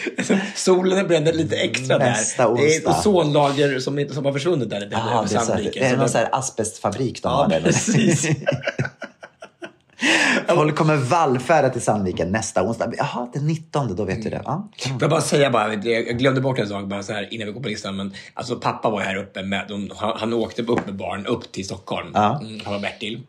solen 0.55 1.07
bränner 1.09 1.33
lite 1.33 1.57
extra 1.57 1.99
Nästa 1.99 2.49
där. 2.49 2.57
Det 2.57 2.75
är 2.75 2.79
ett 2.79 2.87
onsdag. 2.87 3.11
ozonlager 3.11 3.79
som, 3.79 4.07
som 4.11 4.25
har 4.25 4.33
försvunnit 4.33 4.71
där. 4.71 4.81
där 4.81 4.97
Aha, 4.97 5.27
det 5.29 5.35
är, 5.35 5.41
så 5.41 5.55
det 5.55 5.79
är 5.85 5.97
någon 5.97 6.09
så 6.09 6.19
här 6.19 6.29
asbestfabrik 6.33 7.23
de 7.23 7.29
Ja, 7.29 7.35
har 7.37 7.49
där. 7.49 7.61
precis. 7.63 8.27
Folk 10.49 10.77
kommer 10.77 10.97
vallfärda 10.97 11.71
till 11.71 11.81
Sandviken 11.83 12.29
nästa 12.33 12.63
onsdag. 12.63 12.93
Jaha, 12.99 13.29
den 13.33 13.47
19, 13.47 13.97
då 13.97 14.05
vet 14.05 14.23
du 14.23 14.31
det. 14.31 14.43
Ja. 14.45 14.69
Får 14.79 14.97
jag 15.01 15.11
bara 15.11 15.21
säga 15.21 15.51
bara, 15.51 15.75
jag 15.75 16.19
glömde 16.19 16.41
bort 16.41 16.59
en 16.59 16.69
sak 16.69 16.85
bara 16.85 17.03
så 17.03 17.13
här 17.13 17.35
innan 17.35 17.47
vi 17.47 17.53
går 17.53 17.61
på 17.61 17.69
listan. 17.69 17.97
Men 17.97 18.15
alltså 18.35 18.57
pappa 18.57 18.91
var 18.91 19.01
här 19.01 19.17
uppe 19.17 19.43
med, 19.43 19.65
de, 19.69 19.91
han, 19.97 20.13
han 20.19 20.33
åkte 20.33 20.63
upp 20.63 20.87
med 20.87 20.95
barn 20.97 21.27
upp 21.27 21.53
till 21.53 21.65
Stockholm. 21.65 22.11
Ja. 22.15 22.41
Mm, 22.41 22.61
han 22.65 22.73
var 22.73 22.81
Bertil. 22.81 23.21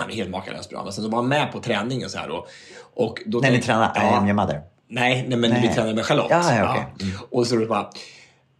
Han 0.00 0.10
är 0.10 0.14
helt 0.14 0.30
makalöst 0.30 0.70
bra. 0.70 0.84
Men 0.84 0.92
sen 0.92 1.04
så 1.04 1.10
var 1.10 1.18
han 1.18 1.28
med 1.28 1.52
på 1.52 1.60
träningen 1.60 2.10
så 2.10 2.18
här 2.18 2.28
då. 2.28 2.46
Och 2.94 3.22
då 3.26 3.38
När 3.38 3.50
ni 3.50 3.54
tänkte- 3.56 3.66
tränar 3.72 3.96
I 3.96 4.14
am 4.14 4.24
your 4.24 4.34
mother. 4.34 4.60
Nej, 4.88 5.24
nej 5.28 5.38
men 5.38 5.50
Nej. 5.50 5.68
vi 5.68 5.74
tränade 5.74 5.94
med 5.94 6.04
Charlotte. 6.04 6.26
Ja, 6.30 6.54
ja, 6.54 6.70
okej. 6.70 7.08
Mm. 7.08 7.20
Och 7.30 7.46
så 7.46 7.56
det 7.56 7.66
bara... 7.66 7.90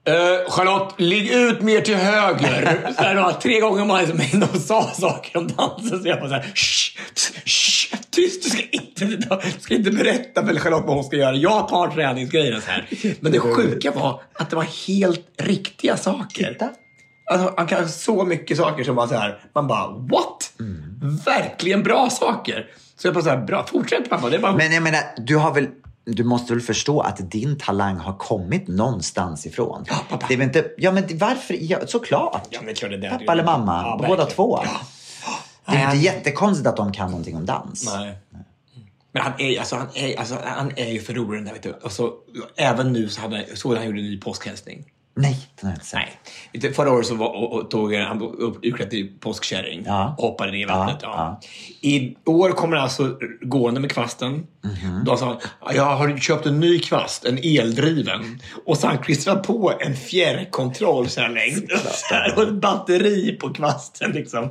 Uh, 0.08 0.50
Charlotte, 0.50 0.94
ligg 1.00 1.32
ut 1.32 1.60
mer 1.62 1.80
till 1.80 1.96
höger. 1.96 2.92
så 2.96 3.02
här, 3.02 3.14
då, 3.14 3.32
tre 3.42 3.60
gånger 3.60 3.84
man 3.84 4.04
liksom, 4.04 4.40
de 4.40 4.58
sa 4.58 4.82
saker 4.82 5.38
om 5.38 5.48
dansen 5.48 6.02
så 6.02 6.08
jag 6.08 6.18
bara 6.18 6.28
så 6.28 6.34
här, 6.34 6.52
shh, 6.54 6.98
shh, 7.44 7.96
tyst, 8.10 8.42
du 8.44 8.50
ska, 8.50 8.62
inte, 8.70 9.04
du 9.04 9.60
ska 9.60 9.74
inte 9.74 9.90
berätta 9.90 10.46
för 10.46 10.54
Charlotte 10.58 10.84
vad 10.86 10.94
hon 10.94 11.04
ska 11.04 11.16
göra. 11.16 11.36
Jag 11.36 11.68
tar 11.68 11.88
träningsgrejerna 11.88 12.60
så 12.60 12.70
här. 12.70 12.88
Men 13.20 13.32
det 13.32 13.38
sjuka 13.40 13.90
var 13.90 14.22
att 14.34 14.50
det 14.50 14.56
var 14.56 14.88
helt 14.88 15.26
riktiga 15.42 15.96
saker. 15.96 16.52
Titta. 16.52 16.68
Alltså, 17.30 17.54
han 17.56 17.66
kan 17.66 17.88
så 17.88 18.24
mycket 18.24 18.56
saker 18.56 18.84
som 18.84 18.96
bara 18.96 19.08
så 19.08 19.14
här, 19.14 19.40
man 19.54 19.66
bara 19.66 19.88
what? 19.88 20.52
Verkligen 21.26 21.82
bra 21.82 22.10
saker. 22.10 22.70
Så 22.96 23.06
jag 23.06 23.14
bara 23.14 23.24
så 23.24 23.30
här, 23.30 23.38
bra, 23.38 23.66
fortsätt 23.66 24.10
pappa. 24.10 24.28
Det 24.30 24.36
är 24.36 24.40
bara... 24.40 24.56
Men 24.56 24.72
jag 24.72 24.82
menar, 24.82 25.00
du 25.16 25.36
har 25.36 25.54
väl 25.54 25.68
du 26.04 26.24
måste 26.24 26.52
väl 26.52 26.62
förstå 26.62 27.00
att 27.00 27.30
din 27.30 27.58
talang 27.58 27.96
har 27.96 28.16
kommit 28.18 28.68
någonstans 28.68 29.46
ifrån? 29.46 29.84
Ja, 29.88 29.94
pappa. 30.08 30.26
Det 30.28 30.34
är 30.34 30.38
väl 30.38 30.46
inte, 30.46 30.70
ja 30.78 30.92
men 30.92 31.04
varför? 31.18 31.56
Ja, 31.60 31.78
såklart. 31.86 32.46
Ja, 32.50 32.58
men 32.60 32.66
det 32.66 32.74
klart 32.74 32.90
det. 33.00 33.10
Pappa 33.10 33.32
eller 33.32 33.44
mamma, 33.44 33.82
Ja, 33.82 33.96
båda 33.96 34.08
verkligen. 34.08 34.30
två. 34.36 34.60
Ja. 34.64 34.70
Det 35.66 35.72
är 35.72 35.74
ju 35.74 35.80
inte 35.80 35.86
Han- 35.88 36.00
jättekonstigt 36.00 36.66
att 36.68 36.76
de 36.76 36.92
kan 36.92 37.10
någonting 37.10 37.36
om 37.36 37.46
dans. 37.46 37.94
Nej. 37.96 38.18
Men 39.12 39.22
han 39.22 39.32
är, 39.38 39.58
alltså, 39.58 39.76
han, 39.76 39.86
är, 39.94 40.18
alltså, 40.18 40.36
han 40.44 40.72
är 40.76 40.88
ju 40.92 41.00
för 41.00 41.14
rolig 41.14 41.38
den 41.38 41.44
där. 41.44 41.52
Vet 41.52 41.62
du. 41.62 41.72
Och 41.72 41.92
så, 41.92 42.12
även 42.56 42.92
nu 42.92 43.08
så 43.08 43.20
hade, 43.20 43.56
såg 43.56 43.74
han 43.76 43.86
gjorde 43.86 43.98
en 43.98 44.04
ny 44.04 44.20
påskhälsning. 44.20 44.84
Nej, 45.20 45.36
den 45.60 45.66
har 45.66 45.70
jag 45.70 45.76
inte 45.76 45.86
sett. 45.86 46.62
Nej. 46.62 46.72
Förra 46.72 46.92
året 46.92 47.06
så 47.06 47.14
var, 47.14 47.28
och, 47.28 47.52
och, 47.52 47.70
tog 47.70 47.94
han 47.94 48.22
upp- 48.22 48.90
till 48.90 49.08
påskkärring 49.20 49.82
Ja. 49.86 50.14
och 50.18 50.24
hoppade 50.24 50.52
ner 50.52 50.58
i 50.58 50.64
vattnet. 50.64 50.98
Ja, 51.02 51.40
Ja, 51.82 51.88
I 51.88 52.16
år 52.26 52.50
kommer 52.50 52.76
han 52.76 52.84
alltså 52.84 53.16
gående 53.42 53.80
med 53.80 53.90
kvasten. 53.92 54.32
Mhm. 54.32 55.04
Då 55.04 55.16
sa 55.16 55.26
han, 55.60 55.74
jag 55.74 55.84
har 55.96 56.18
köpt 56.18 56.46
en 56.46 56.60
ny 56.60 56.78
kvast, 56.78 57.24
en 57.24 57.38
eldriven. 57.38 58.40
Och 58.66 58.76
så 58.78 58.86
han 58.86 58.98
klistrat 58.98 59.42
på 59.46 59.72
en 59.80 59.96
fjärrkontroll 59.96 61.08
så 61.08 61.20
här 61.20 61.28
längst 61.28 61.64
så 62.08 62.14
här, 62.14 62.34
och 62.36 62.42
ett 62.42 62.54
batteri 62.54 63.36
på 63.40 63.52
kvasten. 63.52 64.10
Liksom. 64.12 64.44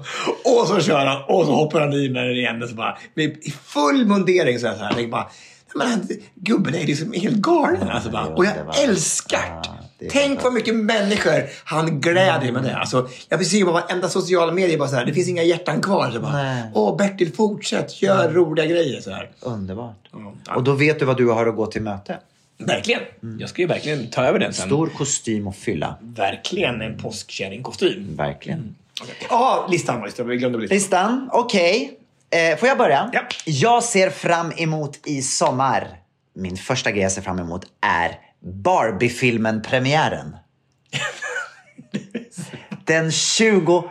Och 0.46 0.68
så 0.68 0.80
kör 0.82 1.06
han 1.06 1.24
och 1.28 1.46
så 1.46 1.52
hoppar 1.52 1.80
han 1.82 1.94
i 1.94 2.10
med 2.10 2.24
den 2.28 2.36
igen. 2.38 2.64
Och 2.64 2.70
så 2.70 2.76
bara, 2.76 2.98
med, 3.14 3.26
I 3.42 3.52
full 3.64 4.06
mundering 4.06 4.60
så 4.60 4.68
här. 4.68 4.76
Så 4.76 4.84
här 4.84 5.00
jag 5.00 5.10
bara, 5.10 5.30
men 5.76 6.08
gubben 6.36 6.76
är 6.76 6.86
liksom 6.86 7.14
helt 7.14 7.36
galen. 7.38 7.90
Alltså 7.90 8.10
bara, 8.10 8.26
och 8.26 8.46
jag 8.46 8.54
älskar 8.84 9.62
det 9.64 9.79
Tänk 10.12 10.44
vad 10.44 10.54
mycket 10.54 10.76
människor 10.76 11.50
han 11.64 12.02
gläder 12.02 12.52
med 12.52 12.64
det. 12.64 12.76
Alltså, 12.76 13.10
jag 13.30 13.38
vill 13.38 13.50
se 13.50 13.66
på 13.66 13.72
varenda 13.72 14.10
sociala 14.10 14.52
medier 14.52 14.78
bara 14.78 14.90
så 14.90 14.96
här, 14.96 15.06
det 15.06 15.14
finns 15.14 15.28
inga 15.30 15.44
hjärtan 15.44 15.82
kvar. 15.82 16.12
Så 16.12 16.20
bara, 16.20 16.34
Nej. 16.34 16.64
Åh, 16.74 16.98
Bertil, 16.98 17.34
fortsätt, 17.34 18.02
gör 18.02 18.32
roliga 18.32 18.66
grejer. 18.66 19.02
Så 19.02 19.12
här. 19.12 19.30
Underbart. 19.40 20.10
Ja. 20.46 20.56
Och 20.56 20.64
då 20.64 20.74
vet 20.74 21.00
du 21.00 21.06
vad 21.06 21.18
du 21.18 21.30
har 21.30 21.48
att 21.48 21.56
gå 21.56 21.66
till 21.66 21.82
möte. 21.82 22.18
Verkligen. 22.58 23.02
Jag 23.40 23.50
ska 23.50 23.62
ju 23.62 23.68
verkligen 23.68 24.10
ta 24.10 24.24
över 24.24 24.40
den 24.40 24.54
sen. 24.54 24.66
Stor 24.66 24.88
kostym 24.88 25.48
och 25.48 25.56
fylla. 25.56 25.96
Verkligen 26.02 26.82
en 26.82 26.98
påskkärringkostym. 26.98 28.16
Verkligen. 28.16 28.76
Ja, 29.30 29.68
listan 29.72 30.00
var 30.00 30.10
det. 30.18 30.24
Vi 30.24 30.38
glömde 30.38 30.58
listan. 30.58 30.76
Listan, 30.76 31.30
okej. 31.34 32.00
Eh, 32.30 32.58
får 32.58 32.68
jag 32.68 32.78
börja? 32.78 33.10
Ja. 33.14 33.22
Jag 33.46 33.84
ser 33.84 34.10
fram 34.10 34.52
emot 34.58 35.00
i 35.06 35.22
sommar. 35.22 35.88
Min 36.34 36.58
första 36.58 36.92
grej 36.92 37.02
jag 37.04 37.12
ser 37.12 37.22
fram 37.22 37.40
emot 37.40 37.66
är 37.82 38.20
Barbie-filmen-premiären. 38.42 40.36
Den 42.86 43.12
21 43.12 43.84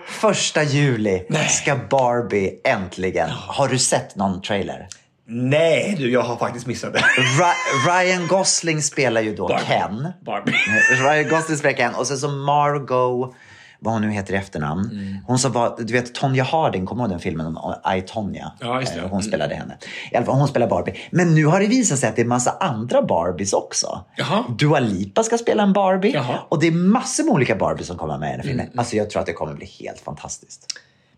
juli 0.67 1.27
ska 1.49 1.77
Barbie 1.91 2.61
äntligen... 2.65 3.31
Har 3.31 3.69
du 3.69 3.79
sett 3.79 4.17
någon 4.17 4.43
trailer? 4.43 4.89
Nej, 5.31 5.95
du, 5.99 6.11
jag 6.11 6.23
har 6.23 6.37
faktiskt 6.37 6.67
missat 6.67 6.93
det. 6.93 7.05
Ryan 7.89 8.27
Gosling 8.27 8.83
spelar 8.83 9.21
ju 9.21 9.35
då 9.35 9.49
Barbie. 9.49 9.65
Ken. 9.67 10.13
Barbie. 10.27 10.53
Ryan 11.03 11.29
Gosling 11.29 11.57
spelar 11.59 11.77
Ken 11.77 11.95
och 11.95 12.07
sen 12.07 12.19
så 12.19 12.29
Margot, 12.29 13.35
vad 13.81 13.93
hon 13.95 14.03
nu 14.03 14.11
heter 14.11 14.35
i 14.35 14.37
efternamn. 14.37 14.91
Mm. 14.91 15.17
Hon 15.27 15.39
som 15.39 15.53
var, 15.53 15.75
du 15.79 15.93
vet 15.93 16.15
Tonya 16.15 16.45
Harding, 16.45 16.87
kommer 16.87 17.03
du 17.03 17.05
ihåg 17.05 17.11
den 17.13 17.21
filmen 17.21 17.47
om 17.57 17.75
I, 17.97 18.03
Tonya? 18.03 18.53
Ja, 18.61 18.81
just 18.81 18.95
det. 18.95 19.01
Eh, 19.01 19.05
Hon 19.05 19.13
Mm. 19.13 19.23
spelade 19.23 19.55
henne. 19.55 19.77
I 20.13 20.17
alla 20.17 20.27
fall, 20.27 20.35
hon 20.35 20.49
spelar 20.49 20.67
Barbie. 20.69 20.95
Men 21.11 21.35
nu 21.35 21.47
har 21.47 21.61
det 21.61 21.67
visat 21.67 21.99
sig 21.99 22.09
att 22.09 22.17
det 22.17 22.23
är 22.23 22.27
massa 22.27 22.51
andra 22.61 23.03
Barbies 23.03 23.53
också. 23.53 24.05
Jaha. 24.17 24.45
Dua 24.59 24.81
Lipa 24.81 25.23
ska 25.23 25.39
spela 25.39 25.63
en 25.63 25.73
Barbie. 25.73 26.13
Jaha. 26.15 26.39
Och 26.49 26.61
det 26.61 26.67
är 26.67 26.73
massor 26.73 27.25
med 27.25 27.33
olika 27.33 27.57
Barbies 27.57 27.87
som 27.87 27.97
kommer 27.99 28.19
med 28.19 28.35
i 28.35 28.37
den 28.37 28.43
filmen. 28.47 28.67
Mm. 28.67 28.79
Alltså 28.79 28.97
jag 28.97 29.11
tror 29.11 29.21
att 29.21 29.27
det 29.27 29.33
kommer 29.33 29.55
bli 29.55 29.67
helt 29.67 30.01
fantastiskt. 30.01 30.67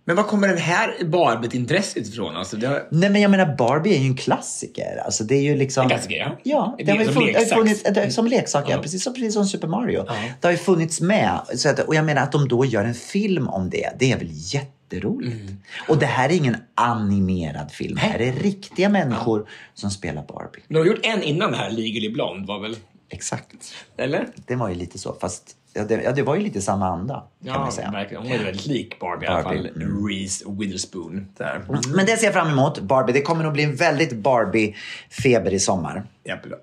Men 0.04 0.16
var 0.16 0.22
kommer 0.22 0.48
den 0.48 0.58
här 0.58 1.04
Barbie-intresset 1.04 2.06
ifrån? 2.08 2.36
Alltså, 2.36 2.56
det 2.56 2.66
har... 2.66 2.88
Nej 2.90 3.10
men 3.10 3.20
jag 3.20 3.30
menar 3.30 3.56
Barbie 3.56 3.94
är 3.94 3.98
ju 3.98 4.06
en 4.06 4.16
klassiker. 4.16 5.02
Alltså 5.04 5.24
det 5.24 5.34
är 5.34 5.42
ju 5.42 5.56
liksom... 5.56 5.82
En 5.82 5.88
klassiker, 5.88 6.16
ja. 6.16 6.38
Ja, 6.42 6.74
Det 6.78 6.84
det 6.84 6.92
har 6.92 7.04
som 7.04 7.14
funnits, 7.14 7.38
leksak. 7.38 7.58
funnits, 7.58 7.82
det, 7.82 8.10
som 8.10 8.26
leksak, 8.26 8.64
ja. 8.66 8.70
Ja. 8.70 8.82
Precis, 8.82 9.02
som, 9.04 9.14
precis 9.14 9.34
som 9.34 9.44
Super 9.46 9.68
Mario. 9.68 10.04
Det 10.40 10.46
har 10.46 10.52
ju 10.52 10.58
funnits 10.58 11.00
med. 11.00 11.40
Så 11.54 11.68
att, 11.68 11.78
och 11.78 11.94
jag 11.94 12.04
menar 12.04 12.22
att 12.22 12.32
de 12.32 12.48
då 12.48 12.64
gör 12.64 12.84
en 12.84 12.94
film 12.94 13.48
om 13.48 13.70
det, 13.70 13.90
det 13.98 14.12
är 14.12 14.18
väl 14.18 14.28
jätteroligt. 14.32 15.40
Mm. 15.42 15.56
Och 15.88 15.98
det 15.98 16.06
här 16.06 16.28
är 16.28 16.32
ingen 16.32 16.56
animerad 16.74 17.72
film. 17.72 17.94
Det 17.94 18.00
här 18.00 18.18
är 18.18 18.32
riktiga 18.32 18.88
människor 18.88 19.48
som 19.74 19.90
spelar 19.90 20.22
Barbie. 20.22 20.60
De 20.68 20.74
har 20.78 20.84
gjort 20.84 21.00
en 21.06 21.22
innan 21.22 21.50
det 21.50 21.56
här, 21.56 21.70
Legally 21.70 22.08
Blonde, 22.12 22.46
var 22.46 22.60
väl? 22.60 22.76
Exakt. 23.12 23.74
Eller? 23.96 24.28
Det 24.46 24.56
var 24.56 24.68
ju 24.68 24.74
lite 24.74 24.98
så. 24.98 25.16
Fast 25.20 25.56
ja, 25.74 25.84
det, 25.84 26.02
ja, 26.02 26.12
det 26.12 26.22
var 26.22 26.34
ju 26.36 26.42
lite 26.42 26.60
samma 26.60 26.86
anda. 26.86 27.14
Kan 27.14 27.26
Ja, 27.52 27.58
man 27.58 27.72
säga. 27.72 27.90
verkligen. 27.90 28.22
Hon 28.22 28.32
är 28.32 28.44
väldigt 28.44 28.66
lik 28.66 29.00
Barbie, 29.00 29.26
i 29.26 29.28
alla 29.28 29.42
Barbie, 29.42 29.72
fall. 29.72 30.08
Reese 30.08 30.42
Witherspoon. 30.46 31.26
Där. 31.36 31.64
Men 31.96 32.06
det 32.06 32.16
ser 32.16 32.24
jag 32.24 32.34
fram 32.34 32.48
emot. 32.50 32.80
Barbie. 32.80 33.12
Det 33.12 33.22
kommer 33.22 33.44
nog 33.44 33.52
bli 33.52 33.62
en 33.62 33.76
väldigt 33.76 34.12
Barbie-feber 34.12 35.50
i 35.50 35.60
sommar. 35.60 36.04
Jättebra. 36.24 36.56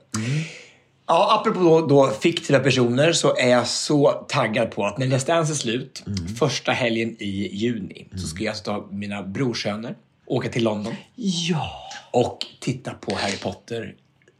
Ja, 1.09 1.39
apropå 1.41 1.59
då, 1.59 1.87
då 1.87 2.09
fiktiva 2.09 2.59
personer 2.59 3.11
så 3.13 3.35
är 3.37 3.47
jag 3.49 3.67
så 3.67 4.11
taggad 4.27 4.71
på 4.71 4.85
att 4.85 4.97
när 4.97 5.05
Let's 5.07 5.27
Dance 5.27 5.53
är 5.53 5.55
slut, 5.55 6.03
första 6.39 6.71
helgen 6.71 7.15
i 7.19 7.55
juni, 7.55 8.07
så 8.15 8.27
ska 8.27 8.43
jag 8.43 8.51
alltså 8.51 8.63
ta 8.63 8.87
mina 8.91 9.23
brorsöner, 9.23 9.95
åka 10.25 10.49
till 10.49 10.63
London 10.63 10.93
Ja. 11.15 11.71
och 12.11 12.37
titta 12.61 12.93
på 12.93 13.15
Harry 13.15 13.37
Potter. 13.37 13.95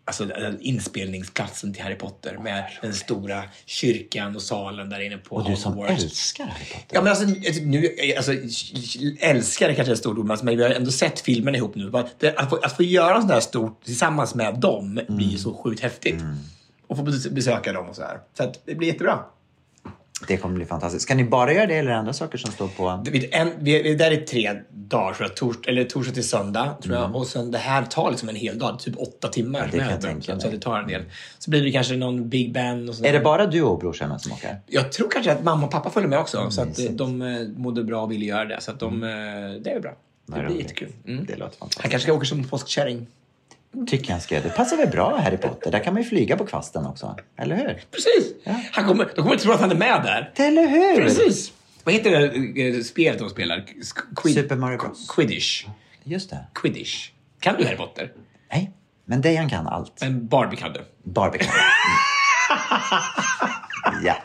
Alltså 0.07 0.25
den 0.25 0.61
inspelningsplatsen 0.61 1.73
till 1.73 1.83
Harry 1.83 1.95
Potter 1.95 2.37
med 2.37 2.63
den 2.81 2.93
stora 2.93 3.43
kyrkan 3.65 4.35
och 4.35 4.41
salen 4.41 4.89
där 4.89 4.99
inne 4.99 5.17
på 5.17 5.35
Och 5.35 5.49
du 5.49 5.55
som 5.55 5.73
Hogwarts. 5.73 6.03
älskar 6.03 6.43
Harry 6.45 6.65
Potter. 6.73 6.85
Ja, 6.95 7.01
men 7.01 7.09
alltså, 7.09 7.25
nu, 7.61 7.89
alltså, 8.17 8.31
älskar 9.19 9.69
är 9.69 9.73
kanske 9.73 9.91
ett 9.93 9.99
stort 9.99 10.17
ord, 10.17 10.25
men 10.43 10.57
vi 10.57 10.63
har 10.63 10.69
ändå 10.69 10.91
sett 10.91 11.19
filmen 11.19 11.55
ihop 11.55 11.75
nu. 11.75 11.91
Att 12.37 12.49
få, 12.49 12.55
att 12.55 12.75
få 12.75 12.83
göra 12.83 13.19
sånt 13.21 13.31
här 13.31 13.39
stort 13.39 13.83
tillsammans 13.85 14.35
med 14.35 14.59
dem 14.59 14.99
blir 15.07 15.27
ju 15.27 15.37
så 15.37 15.53
sjukt 15.53 15.81
häftigt. 15.81 16.21
Och 16.87 16.97
få 16.97 17.03
bes- 17.03 17.33
besöka 17.33 17.73
dem 17.73 17.89
och 17.89 17.95
så 17.95 18.01
här. 18.01 18.19
Så 18.37 18.43
att 18.43 18.61
det 18.65 18.75
blir 18.75 18.87
jättebra. 18.87 19.19
Det 20.27 20.37
kommer 20.37 20.55
bli 20.55 20.65
fantastiskt. 20.65 21.03
Ska 21.03 21.15
ni 21.15 21.23
bara 21.23 21.53
göra 21.53 21.65
det 21.65 21.75
eller 21.75 21.91
andra 21.91 22.13
saker 22.13 22.37
som 22.37 22.51
står 22.51 22.67
på? 22.67 22.87
En, 22.87 23.03
vi, 23.03 23.29
vi 23.59 23.91
är 23.91 23.97
där 23.97 24.11
i 24.11 24.17
tre 24.17 24.53
dagar, 24.69 25.13
tror 25.13 25.29
jag. 25.29 25.35
Tors, 25.35 25.55
eller 25.67 25.83
torsdag 25.83 26.13
till 26.13 26.27
söndag, 26.27 26.77
tror 26.83 26.95
jag. 26.95 27.15
Och 27.15 27.27
sen 27.27 27.51
det 27.51 27.57
här 27.57 27.85
tar 27.85 28.11
liksom 28.11 28.29
en 28.29 28.35
hel 28.35 28.59
dag, 28.59 28.79
typ 28.79 28.97
åtta 28.97 29.27
timmar. 29.27 29.59
Mm. 29.59 29.71
det 29.71 29.77
kan 29.77 29.89
jag 29.89 30.01
tänka 30.01 30.35
så, 30.35 30.41
så 30.41 30.47
mig. 30.47 30.55
det 30.55 30.61
tar 30.61 30.79
en 30.79 30.87
del. 30.87 31.03
Så 31.39 31.49
blir 31.51 31.63
det 31.63 31.71
kanske 31.71 31.95
någon 31.95 32.29
Big 32.29 32.53
Ben 32.53 32.89
och 32.89 33.05
Är 33.05 33.13
det 33.13 33.19
bara 33.19 33.45
du 33.45 33.61
och 33.61 33.79
brorsorna 33.79 34.19
som 34.19 34.31
åker? 34.31 34.59
Jag 34.67 34.91
tror 34.91 35.09
kanske 35.11 35.31
att 35.31 35.43
mamma 35.43 35.65
och 35.65 35.71
pappa 35.71 35.89
följer 35.89 36.09
med 36.09 36.19
också. 36.19 36.51
så 36.51 36.61
att 36.61 36.97
de 36.97 37.21
eh, 37.21 37.47
mådde 37.57 37.83
bra 37.83 38.03
och 38.03 38.11
ville 38.11 38.25
göra 38.25 38.45
det. 38.45 38.61
Så 38.61 38.71
att 38.71 38.79
de, 38.79 39.03
eh, 39.03 39.09
det 39.61 39.71
är 39.71 39.79
bra. 39.79 39.95
Det 40.25 40.45
blir 40.45 40.57
jättekul. 40.57 40.91
Mm. 41.07 41.25
Det 41.25 41.35
låter 41.35 41.57
fantastiskt. 41.57 41.81
Han 41.81 41.91
kanske 41.91 42.11
åka 42.11 42.25
som 42.25 42.43
påskkärring. 42.43 43.07
Tycker 43.87 44.11
han 44.11 44.21
ska 44.21 44.35
göra 44.35 44.43
det. 44.43 44.49
passar 44.49 44.77
väl 44.77 44.87
bra 44.89 45.17
Harry 45.17 45.37
Potter? 45.37 45.71
Där 45.71 45.79
kan 45.83 45.93
man 45.93 46.03
ju 46.03 46.09
flyga 46.09 46.37
på 46.37 46.45
kvasten 46.45 46.85
också. 46.85 47.15
Eller 47.37 47.55
hur? 47.55 47.83
Precis! 47.91 48.33
Han 48.71 48.85
kommer, 48.87 49.05
de 49.15 49.21
kommer 49.21 49.35
tro 49.35 49.51
att 49.51 49.59
han 49.61 49.71
är 49.71 49.75
med 49.75 50.03
där. 50.03 50.31
Eller 50.47 50.67
hur? 50.67 50.95
Precis! 51.03 51.51
Vad 51.83 51.93
heter 51.93 52.11
det 52.11 52.61
eh, 52.77 52.81
spelet 52.83 53.19
de 53.19 53.29
spelar? 53.29 53.65
Quid- 54.15 54.33
Super 54.33 54.55
Mario 54.55 54.77
Bros. 54.77 55.07
Quidditch. 55.15 55.65
Just 56.03 56.29
det. 56.29 56.45
Quidditch. 56.55 57.09
Kan 57.39 57.55
du 57.57 57.65
Harry 57.65 57.77
Potter? 57.77 58.11
Nej, 58.51 58.71
men 59.05 59.21
Dejan 59.21 59.49
kan 59.49 59.67
allt. 59.67 59.97
Men 60.01 60.27
Barbie 60.27 60.57
kan 60.57 60.73
du. 60.73 60.85
Barbie 61.03 61.37
kan. 61.39 61.49
Mm. 63.93 64.05
ja. 64.05 64.15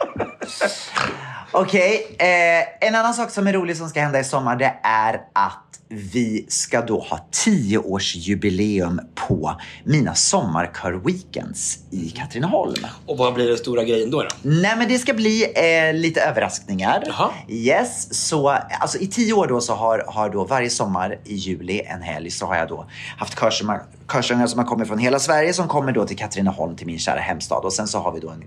Okej, 1.53 2.17
eh, 2.19 2.89
en 2.89 2.95
annan 2.95 3.15
sak 3.15 3.31
som 3.31 3.47
är 3.47 3.53
rolig 3.53 3.77
som 3.77 3.89
ska 3.89 4.01
hända 4.01 4.21
i 4.21 4.25
sommar 4.25 4.57
det 4.57 4.75
är 4.83 5.15
att 5.33 5.72
vi 5.95 6.47
ska 6.49 6.81
då 6.81 7.01
ha 7.01 7.27
10-årsjubileum 7.33 9.01
på 9.15 9.61
mina 9.85 10.13
sommarkör-weekends 10.15 11.79
i 11.91 12.11
Katrineholm. 12.11 12.87
Och 13.07 13.19
vad 13.19 13.35
blir 13.35 13.49
den 13.49 13.57
stora 13.57 13.85
grejen 13.85 14.11
då? 14.11 14.23
då? 14.23 14.29
Nej, 14.43 14.77
men 14.77 14.89
det 14.89 14.99
ska 14.99 15.15
bli 15.15 15.45
eh, 15.55 15.95
lite 15.95 16.21
överraskningar. 16.21 17.03
Jaha. 17.07 17.31
Yes, 17.49 18.27
så 18.29 18.49
alltså 18.49 18.99
i 18.99 19.07
tio 19.07 19.33
år 19.33 19.47
då 19.47 19.61
så 19.61 19.75
har, 19.75 20.05
har 20.09 20.31
då 20.31 20.45
varje 20.45 20.71
sommar 20.71 21.19
i 21.25 21.35
juli 21.35 21.81
en 21.81 22.03
helg 22.03 22.31
så 22.31 22.47
har 22.47 22.57
jag 22.57 22.69
då 22.69 22.87
haft 23.19 23.41
körsångare 23.41 23.81
körsångare 24.13 24.49
som 24.49 24.59
har 24.59 24.67
kommit 24.67 24.89
från 24.89 24.99
hela 24.99 25.19
Sverige 25.19 25.53
som 25.53 25.69
kommer 25.69 25.93
då 25.93 26.07
till 26.07 26.17
Katrineholm, 26.17 26.77
till 26.77 26.87
min 26.87 26.99
kära 26.99 27.21
hemstad. 27.21 27.65
Och 27.65 27.73
sen 27.73 27.89
så 27.89 27.99
har 27.99 28.13
vi 28.13 28.21
då 28.21 28.31
en 28.31 28.45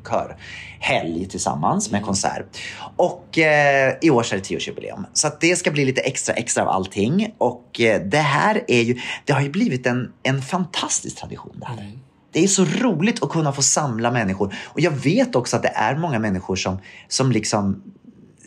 körhelg 0.86 1.26
tillsammans 1.26 1.92
med 1.92 2.04
konsert. 2.04 2.58
Och 2.96 3.38
eh, 3.38 3.94
i 4.02 4.10
år 4.10 4.24
så 4.24 4.36
är 4.36 4.40
det 4.40 4.46
tioårsjubileum. 4.46 5.06
Så 5.14 5.28
att 5.28 5.42
det 5.42 5.56
ska 5.56 5.72
bli 5.72 5.86
lite 5.86 6.02
extra 6.02 6.36
extra 6.36 6.64
av 6.64 6.70
allting. 6.70 7.34
Och 7.38 7.82
eh, 7.82 8.02
det 8.02 8.18
här 8.18 8.64
är 8.68 8.82
ju, 8.82 9.00
det 9.26 9.34
har 9.34 9.42
ju 9.42 9.50
blivit 9.50 9.88
en, 9.88 10.14
en 10.24 10.42
fantastisk 10.42 11.18
tradition 11.18 11.56
det 11.60 11.66
här. 11.66 11.92
Det 12.32 12.44
är 12.44 12.48
så 12.48 12.66
roligt 12.66 13.24
att 13.24 13.30
kunna 13.30 13.52
få 13.52 13.62
samla 13.62 14.12
människor. 14.12 14.56
Och 14.66 14.80
jag 14.80 14.92
vet 14.92 15.36
också 15.36 15.56
att 15.56 15.64
det 15.64 15.72
är 15.76 15.96
många 15.96 16.20
människor 16.20 16.56
som, 16.56 16.78
som 17.08 17.32
liksom 17.32 17.82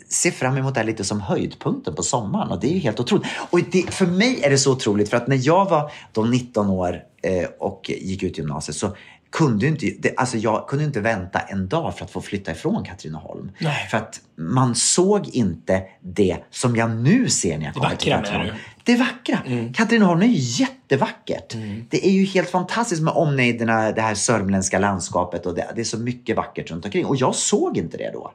ser 0.09 0.31
fram 0.31 0.57
emot 0.57 0.73
det 0.73 0.79
här 0.79 0.87
lite 0.87 1.03
som 1.03 1.21
höjdpunkten 1.21 1.95
på 1.95 2.03
sommaren 2.03 2.51
och 2.51 2.59
det 2.59 2.67
är 2.67 2.73
ju 2.73 2.79
helt 2.79 2.99
otroligt. 2.99 3.27
Och 3.49 3.59
det, 3.71 3.93
för 3.93 4.05
mig 4.05 4.43
är 4.43 4.49
det 4.49 4.57
så 4.57 4.71
otroligt 4.71 5.09
för 5.09 5.17
att 5.17 5.27
när 5.27 5.39
jag 5.41 5.69
var 5.69 5.91
då 6.13 6.23
19 6.23 6.69
år 6.69 7.01
eh, 7.23 7.49
och 7.59 7.89
gick 7.89 8.23
ut 8.23 8.37
gymnasiet 8.37 8.75
så 8.75 8.95
kunde 9.31 9.67
inte, 9.67 9.85
det, 9.99 10.13
alltså 10.17 10.37
jag 10.37 10.67
kunde 10.67 10.85
inte 10.85 11.01
vänta 11.01 11.39
en 11.39 11.67
dag 11.67 11.97
för 11.97 12.05
att 12.05 12.11
få 12.11 12.21
flytta 12.21 12.51
ifrån 12.51 12.85
Katrineholm. 12.85 13.51
Nej. 13.59 13.87
För 13.91 13.97
att 13.97 14.21
man 14.35 14.75
såg 14.75 15.27
inte 15.27 15.83
det 16.01 16.37
som 16.49 16.75
jag 16.75 16.91
nu 16.91 17.29
ser 17.29 17.57
när 17.57 17.65
jag 17.65 17.73
kommer 17.73 17.95
till 17.95 18.11
Katrineholm. 18.11 18.55
Det 18.83 18.95
vackra. 18.95 19.39
Katrineholm 19.73 20.21
är 20.21 20.25
ju 20.25 20.63
jättevackert. 20.63 21.53
Mm. 21.53 21.85
Det 21.89 22.07
är 22.07 22.11
ju 22.11 22.25
helt 22.25 22.49
fantastiskt 22.49 23.01
med 23.01 23.13
omnejderna, 23.13 23.91
det 23.91 24.01
här 24.01 24.15
sörmländska 24.15 24.79
landskapet 24.79 25.45
och 25.45 25.55
det, 25.55 25.67
det 25.75 25.81
är 25.81 25.85
så 25.85 25.99
mycket 25.99 26.35
vackert 26.35 26.71
runt 26.71 26.85
omkring. 26.85 27.05
Och 27.05 27.15
jag 27.15 27.35
såg 27.35 27.77
inte 27.77 27.97
det 27.97 28.11
då. 28.13 28.33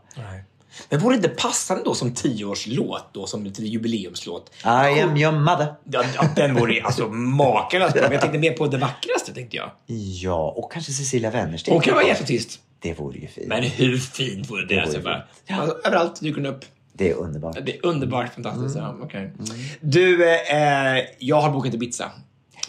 Men 0.88 1.00
vore 1.00 1.16
det 1.16 1.16
inte 1.16 1.28
passande 1.42 1.84
då 1.84 1.94
som 1.94 2.14
tioårslåt, 2.14 3.08
då, 3.12 3.26
som 3.26 3.44
lite 3.44 3.62
jubileumslåt? 3.62 4.50
I 4.64 5.00
am 5.00 5.16
your 5.16 5.32
mother. 5.32 5.74
Ja, 5.84 6.04
den 6.36 6.54
vore 6.54 6.82
alltså 6.84 7.08
makalös 7.08 7.92
jag 7.94 8.20
tänkte 8.20 8.38
mer 8.38 8.52
på 8.52 8.66
det 8.66 8.78
vackraste, 8.78 9.34
tänkte 9.34 9.56
jag. 9.56 9.70
Ja, 10.22 10.54
och 10.56 10.72
kanske 10.72 10.92
Cecilia 10.92 11.30
Wennersten. 11.30 11.74
Hon 11.74 11.82
kan 11.82 11.94
vara 11.94 12.06
jättetyst. 12.06 12.60
Det 12.78 12.98
vore 12.98 13.18
ju 13.18 13.26
fint. 13.26 13.48
Men 13.48 13.62
hur 13.62 13.98
fint 13.98 14.50
vore 14.50 14.66
det? 14.66 14.74
Det 14.74 14.80
alltså, 14.80 15.00
bara, 15.00 15.22
alltså, 15.48 15.78
överallt 15.84 16.20
dyker 16.20 16.40
den 16.40 16.54
upp. 16.54 16.64
Det 16.92 17.10
är 17.10 17.14
underbart. 17.14 17.58
Det 17.62 17.76
är 17.76 17.86
underbart 17.86 18.34
fantastiskt. 18.34 18.76
Ja, 18.76 18.96
okej. 19.02 19.32
Du, 19.80 20.30
eh, 20.30 21.04
jag 21.18 21.40
har 21.40 21.52
bokat 21.52 21.74
Ibiza 21.74 22.10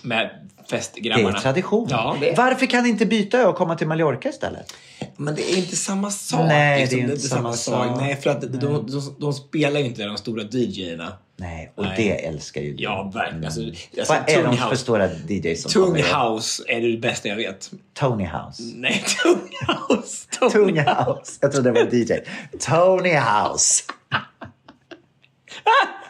med 0.01 0.49
Det 0.69 0.75
är 0.75 0.79
festgrabbarna. 0.79 1.39
tradition. 1.39 1.87
Ja, 1.89 2.17
det 2.19 2.31
är. 2.31 2.35
Varför 2.35 2.65
kan 2.65 2.83
ni 2.83 2.89
inte 2.89 3.05
byta 3.05 3.37
ö 3.37 3.45
och 3.45 3.55
komma 3.55 3.75
till 3.75 3.87
Mallorca 3.87 4.29
istället? 4.29 4.73
Men 5.17 5.35
det 5.35 5.51
är 5.51 5.57
inte 5.57 5.75
samma 5.75 6.11
sak. 6.11 6.47
Nej, 6.47 6.81
liksom. 6.81 6.99
det 6.99 7.05
är 7.05 7.09
inte 7.09 7.27
samma 7.27 7.53
sak. 7.53 7.97
Nej, 7.97 8.15
för 8.15 8.29
att 8.29 8.41
de, 8.41 8.47
de, 8.47 8.91
de, 8.91 9.15
de 9.19 9.33
spelar 9.33 9.79
ju 9.79 9.85
inte 9.85 10.05
de 10.05 10.17
stora 10.17 10.43
DJerna. 10.43 11.13
Nej, 11.37 11.71
och 11.75 11.83
Nej. 11.83 11.93
det 11.97 12.25
älskar 12.25 12.61
ju 12.61 12.73
du. 12.73 12.83
Ja, 12.83 13.11
verkligen. 13.13 13.45
Alltså, 13.45 13.61
alltså, 13.61 14.13
Vad 14.13 14.29
är 14.29 14.43
de 14.43 14.57
för 14.57 14.75
stora 14.75 15.09
DJs 15.27 15.61
som 15.61 15.71
Tung 15.71 16.03
house 16.03 16.63
är 16.67 16.81
det 16.81 16.97
bästa 16.97 17.27
jag 17.27 17.35
vet. 17.35 17.71
Tony 17.93 18.25
House. 18.25 18.63
Nej, 18.75 19.03
tung 19.23 19.49
house. 19.67 20.27
Tung, 20.39 20.49
Tung 20.49 20.77
House. 20.77 21.37
Jag 21.41 21.51
trodde 21.51 21.71
det 21.71 21.83
var 21.83 21.93
DJ. 21.93 22.13
Tony 22.59 23.13
House. 23.13 23.83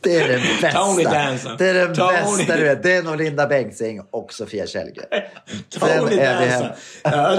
Det 0.00 0.16
är 0.16 0.28
det 0.28 0.40
bästa. 0.62 0.78
Tony 0.84 1.04
Dancer. 1.04 1.54
Det 1.58 1.68
är 1.68 1.74
det 1.74 1.94
Tony. 1.94 2.36
bästa 2.36 2.56
du 2.56 2.64
vet. 2.64 2.82
Det 2.82 2.92
är 2.92 3.02
nog 3.02 3.16
Linda 3.16 3.46
Bengtzing 3.46 4.00
och 4.10 4.32
Sofia 4.32 4.66
Källgren. 4.66 5.06
Tony. 5.78 6.16
Ja, 7.02 7.38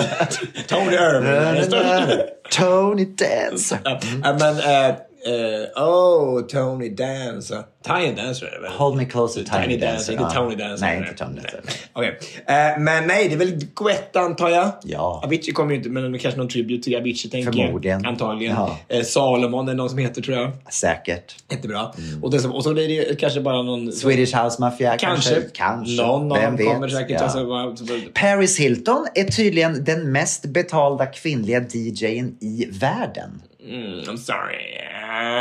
Tony 0.68 0.96
Irving. 0.96 2.22
Tony 2.52 3.06
Dancer. 3.06 3.78
Ja, 4.24 4.38
men, 4.40 4.60
eh, 4.60 4.96
eh, 5.26 5.84
oh, 5.84 6.42
Tony 6.42 6.90
Dancer. 6.90 7.64
Tiny 7.86 8.16
Dancer 8.16 8.46
är 8.46 8.52
det 8.52 8.60
väl? 8.60 8.72
Hold 8.72 8.98
me 8.98 9.06
closer, 9.06 9.44
Tiny, 9.44 9.64
Tiny 9.64 9.78
Dancer, 9.78 10.14
inte. 10.14 10.36
Tony 10.36 10.56
Dancer. 10.56 10.86
Nej, 10.86 10.98
inte 10.98 11.14
Tony 11.14 11.36
Dancer. 11.36 11.62
Okej. 11.94 12.20
Eh, 12.48 12.80
men 12.80 13.08
nej, 13.08 13.28
det 13.28 13.34
är 13.34 13.38
väl 13.38 13.68
Guetta 13.76 14.20
antar 14.20 14.50
jag? 14.50 14.72
Ja. 14.84 15.22
Avicii 15.24 15.54
kommer 15.54 15.72
ju 15.72 15.78
inte, 15.78 15.90
men 15.90 16.20
kanske 16.20 16.38
någon 16.38 16.50
tribute 16.50 16.84
till 16.84 16.96
Avicii 16.96 17.30
tänker 17.32 17.60
jag. 17.60 17.66
Förmodligen. 17.68 18.06
Antagligen. 18.06 18.56
Ja. 18.56 18.78
Eh, 18.88 19.04
Salomon 19.04 19.70
är 19.70 19.74
någon 19.74 19.90
som 19.90 19.98
heter 19.98 20.22
tror 20.22 20.38
jag. 20.38 20.52
Säkert. 20.72 21.36
Jättebra. 21.52 21.92
Och, 22.22 22.32
det, 22.32 22.48
och 22.48 22.64
så 22.64 22.74
blir 22.74 22.88
det 22.88 23.20
kanske 23.20 23.42
bara 23.42 23.62
någon... 23.62 23.92
Swedish 23.92 24.44
House 24.44 24.62
Mafia 24.62 24.98
Kanske. 24.98 25.30
kanske. 25.34 25.50
kanske. 25.54 26.02
Någon 26.04 26.32
av 26.32 26.38
Vem 26.38 26.58
kommer 26.58 26.88
vet? 26.88 26.92
säkert. 26.92 27.12
Ja. 27.12 27.24
Alltså, 27.24 27.46
bara, 27.46 27.76
så 27.76 27.86
bara, 27.86 27.98
Paris 28.14 28.60
Hilton 28.60 29.08
är 29.16 29.24
tydligen 29.24 29.84
den 29.84 30.12
mest 30.12 30.46
betalda 30.46 31.06
kvinnliga 31.06 31.60
DJn 31.74 32.38
i 32.40 32.68
världen. 32.72 33.42
Mm, 33.66 34.00
I'm 34.10 34.18
sorry. 34.18 34.80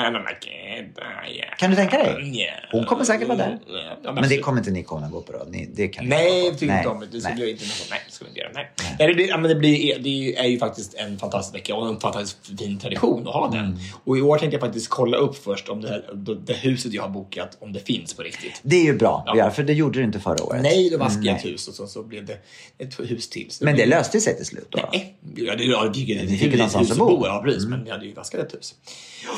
I 0.04 0.10
don't 0.10 0.24
like 0.28 0.46
it. 0.46 0.98
Uh, 0.98 1.36
yeah. 1.36 1.56
Kan 1.58 1.70
du 1.70 1.76
tänka 1.76 1.98
dig? 1.98 2.38
Yeah. 2.38 2.54
Hon 2.72 2.84
kommer 2.84 3.04
säkert 3.04 3.28
vara 3.28 3.38
där. 3.38 3.58
Ja, 4.04 4.12
Men 4.12 4.28
det 4.28 4.38
kommer 4.38 4.58
inte 4.58 4.70
ni 4.70 4.82
kunna 4.82 5.08
gå 5.08 5.20
på 5.20 5.32
då? 5.32 5.44
Ni, 5.50 5.68
det 5.74 5.88
kan 5.88 6.06
Nej, 6.06 6.44
jag 6.44 6.58
tycker 6.58 6.76
inte 6.76 6.88
om 6.88 7.00
det. 7.00 7.06
Det 7.06 7.12
nej. 7.12 7.32
skulle 7.32 7.50
inte 7.50 7.64
något. 7.64 7.86
Nej, 7.90 8.00
det 8.06 8.12
skulle 8.12 8.28
inte 8.30 8.40
göra. 8.40 8.50
Nej. 8.54 8.70
Nej. 8.98 9.14
det, 9.14 9.22
ja, 9.22 9.36
men 9.36 9.48
det, 9.48 9.54
blir, 9.54 9.98
det 9.98 10.36
är 10.36 10.46
ju 10.46 10.58
faktiskt 10.58 10.94
en 10.94 11.18
fantastisk 11.18 11.54
vecka 11.54 11.74
och 11.74 11.88
en 11.88 12.00
fantastiskt 12.00 12.60
fin 12.60 12.78
tradition 12.78 13.28
att 13.28 13.34
ha 13.34 13.48
den. 13.50 13.64
Mm. 13.64 13.78
Och 14.04 14.18
i 14.18 14.20
år 14.20 14.38
tänkte 14.38 14.54
jag 14.54 14.60
faktiskt 14.60 14.88
kolla 14.88 15.16
upp 15.16 15.36
först 15.44 15.68
om 15.68 15.80
det, 15.80 15.88
här, 15.88 16.04
det, 16.14 16.34
det 16.34 16.52
huset 16.52 16.92
jag 16.92 17.02
har 17.02 17.10
bokat, 17.10 17.56
om 17.60 17.72
det 17.72 17.80
finns 17.80 18.14
på 18.14 18.22
riktigt. 18.22 18.60
Det 18.62 18.76
är 18.76 18.84
ju 18.84 18.98
bra 18.98 19.24
Ja. 19.26 19.44
att 19.44 19.56
för 19.56 19.62
det 19.62 19.72
gjorde 19.72 19.98
du 19.98 20.04
inte 20.04 20.20
förra 20.20 20.44
året. 20.44 20.62
Nej, 20.62 20.90
då 20.90 20.98
vaskade 20.98 21.26
jag 21.26 21.36
ett 21.36 21.44
hus 21.44 21.68
och 21.68 21.74
så, 21.74 21.86
så 21.86 22.02
blev 22.02 22.26
det 22.26 22.38
ett 22.78 23.00
hus 23.00 23.28
till. 23.28 23.50
Men 23.60 23.76
det 23.76 23.86
löste 23.86 24.20
sig 24.20 24.36
till 24.36 24.46
slut 24.46 24.66
då? 24.70 24.88
Nej, 24.92 25.14
ja, 25.36 25.56
det, 25.56 25.64
ja, 25.64 25.84
det 25.84 25.94
fick 25.94 26.10
ett 26.10 26.22
Ni 26.22 26.26
fick 26.26 26.42
hus, 26.42 26.52
ju 26.52 26.56
någonstans 26.56 26.86
hus 26.86 26.92
att 26.92 26.98
bo. 26.98 27.26
Ja, 27.26 27.42
precis. 27.44 27.64
Men 27.64 27.86
jag 27.86 27.92
hade 27.92 28.06
ju 28.06 28.11
vaskat 28.16 28.40
ett 28.40 28.54
hus. 28.54 28.74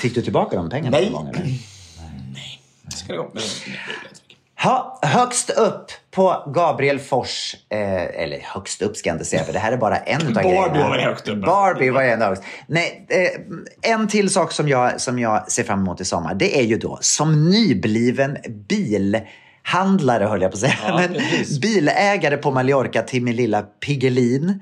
Fick 0.03 0.15
du 0.15 0.23
tillbaka 0.23 0.57
de 0.57 0.71
pengarna 0.71 0.97
Nej. 0.97 1.11
någon 1.11 1.25
gång? 1.25 1.35
Eller? 1.35 1.59
Ska 2.89 3.13
det 3.13 3.19
gå? 3.19 3.31
Men, 3.33 3.43
nej, 3.67 3.77
det. 4.03 4.63
Ha, 4.63 4.99
högst 5.03 5.51
upp 5.51 5.91
på 6.11 6.53
Gabriel 6.55 6.99
Fors, 6.99 7.57
eh, 7.69 8.23
eller 8.23 8.41
högst 8.43 8.83
upp 8.83 8.97
ska 8.97 9.09
jag 9.09 9.15
inte 9.15 9.25
säga 9.25 9.45
för 9.45 9.53
det 9.53 9.59
här 9.59 9.73
är 9.73 9.77
bara 9.77 9.97
en 9.97 10.35
Barbie 10.35 10.49
grejerna. 10.49 10.89
var 10.89 10.99
högst 10.99 11.29
upp. 11.29 11.45
Barbie 11.45 11.91
var 11.91 12.03
en 12.03 12.23
högst. 12.23 12.43
Nej, 12.67 13.07
eh, 13.09 13.91
en 13.93 14.09
till 14.09 14.31
sak 14.31 14.53
som 14.53 14.69
jag, 14.69 15.01
som 15.01 15.19
jag 15.19 15.51
ser 15.51 15.63
fram 15.63 15.81
emot 15.81 16.01
i 16.01 16.05
sommar, 16.05 16.35
det 16.35 16.59
är 16.59 16.63
ju 16.63 16.79
då 16.79 16.99
som 17.01 17.51
nybliven 17.51 18.37
bilhandlare 19.65 20.25
höll 20.25 20.43
jag 20.43 20.51
på 20.51 20.55
att 20.55 20.61
säga. 20.61 20.75
Ja, 20.87 20.97
Men 21.01 21.15
precis. 21.15 21.61
bilägare 21.61 22.37
på 22.37 22.51
Mallorca 22.51 23.03
till 23.03 23.23
min 23.23 23.37
lilla 23.37 23.63
Piggelin. 23.63 24.43
Mm. 24.43 24.61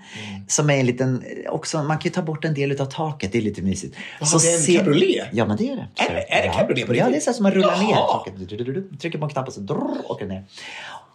Som 0.49 0.71
är 0.71 0.75
en 0.81 0.87
liten, 0.87 1.25
också, 1.49 1.83
man 1.83 1.99
kan 1.99 2.05
ju 2.05 2.11
ta 2.11 2.23
bort 2.23 2.45
en 2.45 2.55
del 2.55 2.81
av 2.81 2.87
taket, 2.87 3.33
det 3.33 3.39
är 3.39 3.43
lite 3.43 3.63
mysigt. 3.63 3.97
Jaha, 4.21 4.29
det 4.43 4.49
är 4.49 4.71
en 4.79 4.85
cabriolet? 4.85 5.29
Ja 5.33 5.47
men 5.47 5.57
det 5.57 5.69
är 5.71 5.77
det. 5.77 5.89
Är 5.97 6.11
är 6.11 6.43
det 6.43 6.47
ja. 6.47 6.53
cabriolet 6.53 6.87
på 6.87 6.95
Ja, 6.95 7.07
riktigt? 7.07 7.13
det 7.13 7.19
är 7.19 7.21
så 7.21 7.31
här 7.31 7.35
som 7.35 7.43
man 7.43 7.53
rullar 7.53 7.79
ner 7.79 7.91
Jaha. 7.91 8.13
taket. 8.19 8.35
Du, 8.49 8.57
du, 8.57 8.65
du, 8.73 8.97
Trycker 8.97 9.19
på 9.19 9.25
en 9.25 9.31
knapp 9.31 9.47
och 9.49 9.55
så 9.55 9.61
drrr, 9.61 10.11
åker 10.11 10.27
ner. 10.27 10.45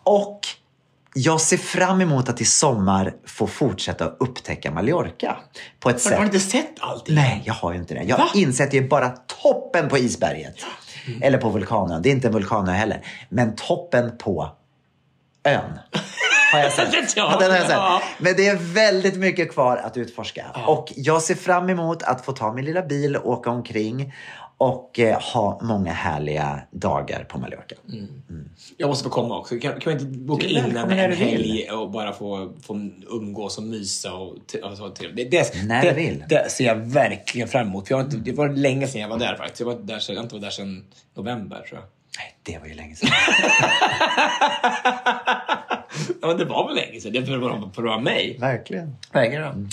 Och 0.04 0.40
jag 1.14 1.42
ser 1.42 1.58
fram 1.58 2.02
emot 2.02 2.30
att 2.30 2.42
i 2.42 2.46
sommar 2.46 3.14
få 3.26 3.48
fortsätta 3.48 4.06
upptäcka 4.06 4.72
Mallorca. 4.72 5.38
På 5.80 5.90
ett 5.90 6.04
Har 6.04 6.10
sätt. 6.12 6.20
du 6.20 6.26
inte 6.26 6.40
sett 6.40 6.74
allting? 6.80 7.16
Nej, 7.16 7.42
jag 7.46 7.54
har 7.54 7.74
ju 7.74 7.80
inte 7.80 7.94
det. 7.94 8.04
Jag 8.04 8.16
har 8.18 8.40
insett 8.40 8.66
att 8.66 8.72
det 8.72 8.78
är 8.78 8.88
bara 8.88 9.10
toppen 9.10 9.90
på 9.90 9.98
isberget. 9.98 10.56
Eller 11.22 11.38
på 11.38 11.49
vulkanen. 11.49 12.01
Det 12.01 12.10
är 12.10 12.12
inte 12.12 12.28
en 12.28 12.34
vulkanö 12.34 12.72
heller. 12.72 13.01
Men 13.30 13.55
toppen 13.55 14.18
på 14.18 14.49
ön. 15.43 15.80
Har 16.53 16.60
jag 16.60 16.72
sett. 16.72 16.93
Ja, 17.16 17.38
den 17.39 17.51
har 17.51 17.58
jag 17.58 17.68
sett. 17.68 17.76
ja. 17.76 18.01
Men 18.20 18.34
det 18.38 18.47
är 18.47 18.55
väldigt 18.55 19.16
mycket 19.16 19.51
kvar 19.51 19.78
att 19.78 19.97
utforska. 19.97 20.45
Och 20.66 20.93
jag 20.95 21.22
ser 21.22 21.36
fram 21.36 21.70
emot 21.70 22.03
att 22.03 22.26
få 22.26 22.32
ta 22.32 22.53
min 22.53 22.66
lilla 22.66 22.82
bil 22.82 23.16
och 23.16 23.32
åka 23.32 23.49
omkring. 23.49 24.14
Och 24.60 24.99
eh, 24.99 25.20
ha 25.22 25.60
många 25.64 25.93
härliga 25.93 26.60
dagar 26.72 27.24
på 27.24 27.39
Mallorca. 27.39 27.76
Jag 28.78 28.88
måste 28.88 29.03
få 29.03 29.10
komma 29.10 29.39
också. 29.39 29.60
Kan, 29.60 29.80
kan 29.80 29.93
vi 29.97 30.03
inte 30.03 30.18
boka 30.20 30.47
in 30.47 30.58
en, 30.58 30.78
en 30.78 31.14
helg 31.14 31.70
och 31.72 31.91
bara 31.91 32.14
få, 32.14 32.53
få 32.64 32.89
umgås 33.12 33.58
och 33.58 33.64
mysa 33.64 34.14
och, 34.14 34.36
och 34.64 34.78
så 34.78 34.89
till. 34.89 35.16
Det, 35.16 35.24
det, 35.24 35.66
När 35.66 35.82
det, 35.82 35.89
du 35.89 35.95
vill. 35.95 36.24
Det 36.30 36.51
ser 36.51 36.66
jag 36.66 36.76
verkligen 36.76 37.47
fram 37.47 37.68
emot. 37.68 37.88
För 37.88 37.93
jag 37.95 37.97
har 37.99 38.05
inte, 38.05 38.18
det 38.18 38.32
var 38.32 38.49
länge 38.49 38.88
sedan 38.88 39.01
jag 39.01 39.10
var 39.10 39.20
där 39.20 39.36
faktiskt. 39.36 39.60
Jag, 39.60 39.68
var 39.68 39.76
där, 39.76 39.99
sedan- 39.99 40.16
jag 40.16 40.22
har 40.22 40.24
inte 40.24 40.36
varit 40.36 40.43
där 40.43 40.49
sedan 40.49 40.86
november 41.16 41.55
tror 41.70 41.80
jag. 41.80 41.88
Nej, 42.18 42.36
det 42.43 42.60
var 42.60 42.68
ju 42.68 42.74
länge 42.74 42.95
sedan. 42.95 43.10
Ja, 46.22 46.28
men 46.28 46.38
det 46.38 46.45
var 46.45 46.68
väl 46.68 46.76
länge 46.76 47.01
sedan. 47.01 47.14
Det 47.14 47.20
är 47.20 47.24
för 47.26 47.34
att 47.36 47.41
vara- 47.41 47.72
för 47.74 47.82
att 47.82 47.88
vara 47.88 47.99
mig. 47.99 48.38
Verkligen. 48.39 48.95
Verkligen. 49.14 49.70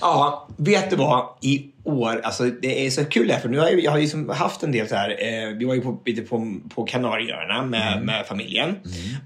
Ja, 0.00 0.48
vet 0.56 0.90
du 0.90 0.96
vad? 0.96 1.24
I 1.40 1.68
år, 1.84 2.20
alltså 2.24 2.44
det 2.44 2.86
är 2.86 2.90
så 2.90 3.04
kul 3.04 3.26
det 3.28 3.34
här, 3.34 3.40
för 3.40 3.48
nu 3.48 3.58
har 3.58 3.68
jag, 3.68 3.80
jag 3.84 3.90
har 3.90 3.98
ju 3.98 4.02
liksom 4.02 4.28
haft 4.28 4.62
en 4.62 4.72
del 4.72 4.88
så 4.88 4.94
här, 4.94 5.10
eh, 5.10 5.48
vi 5.58 5.64
var 5.64 5.74
ju 5.74 5.80
på, 5.80 5.98
lite 6.06 6.22
på, 6.22 6.54
på 6.74 6.84
Kanarieöarna 6.84 7.62
med, 7.62 8.02
med 8.04 8.26
familjen. 8.26 8.76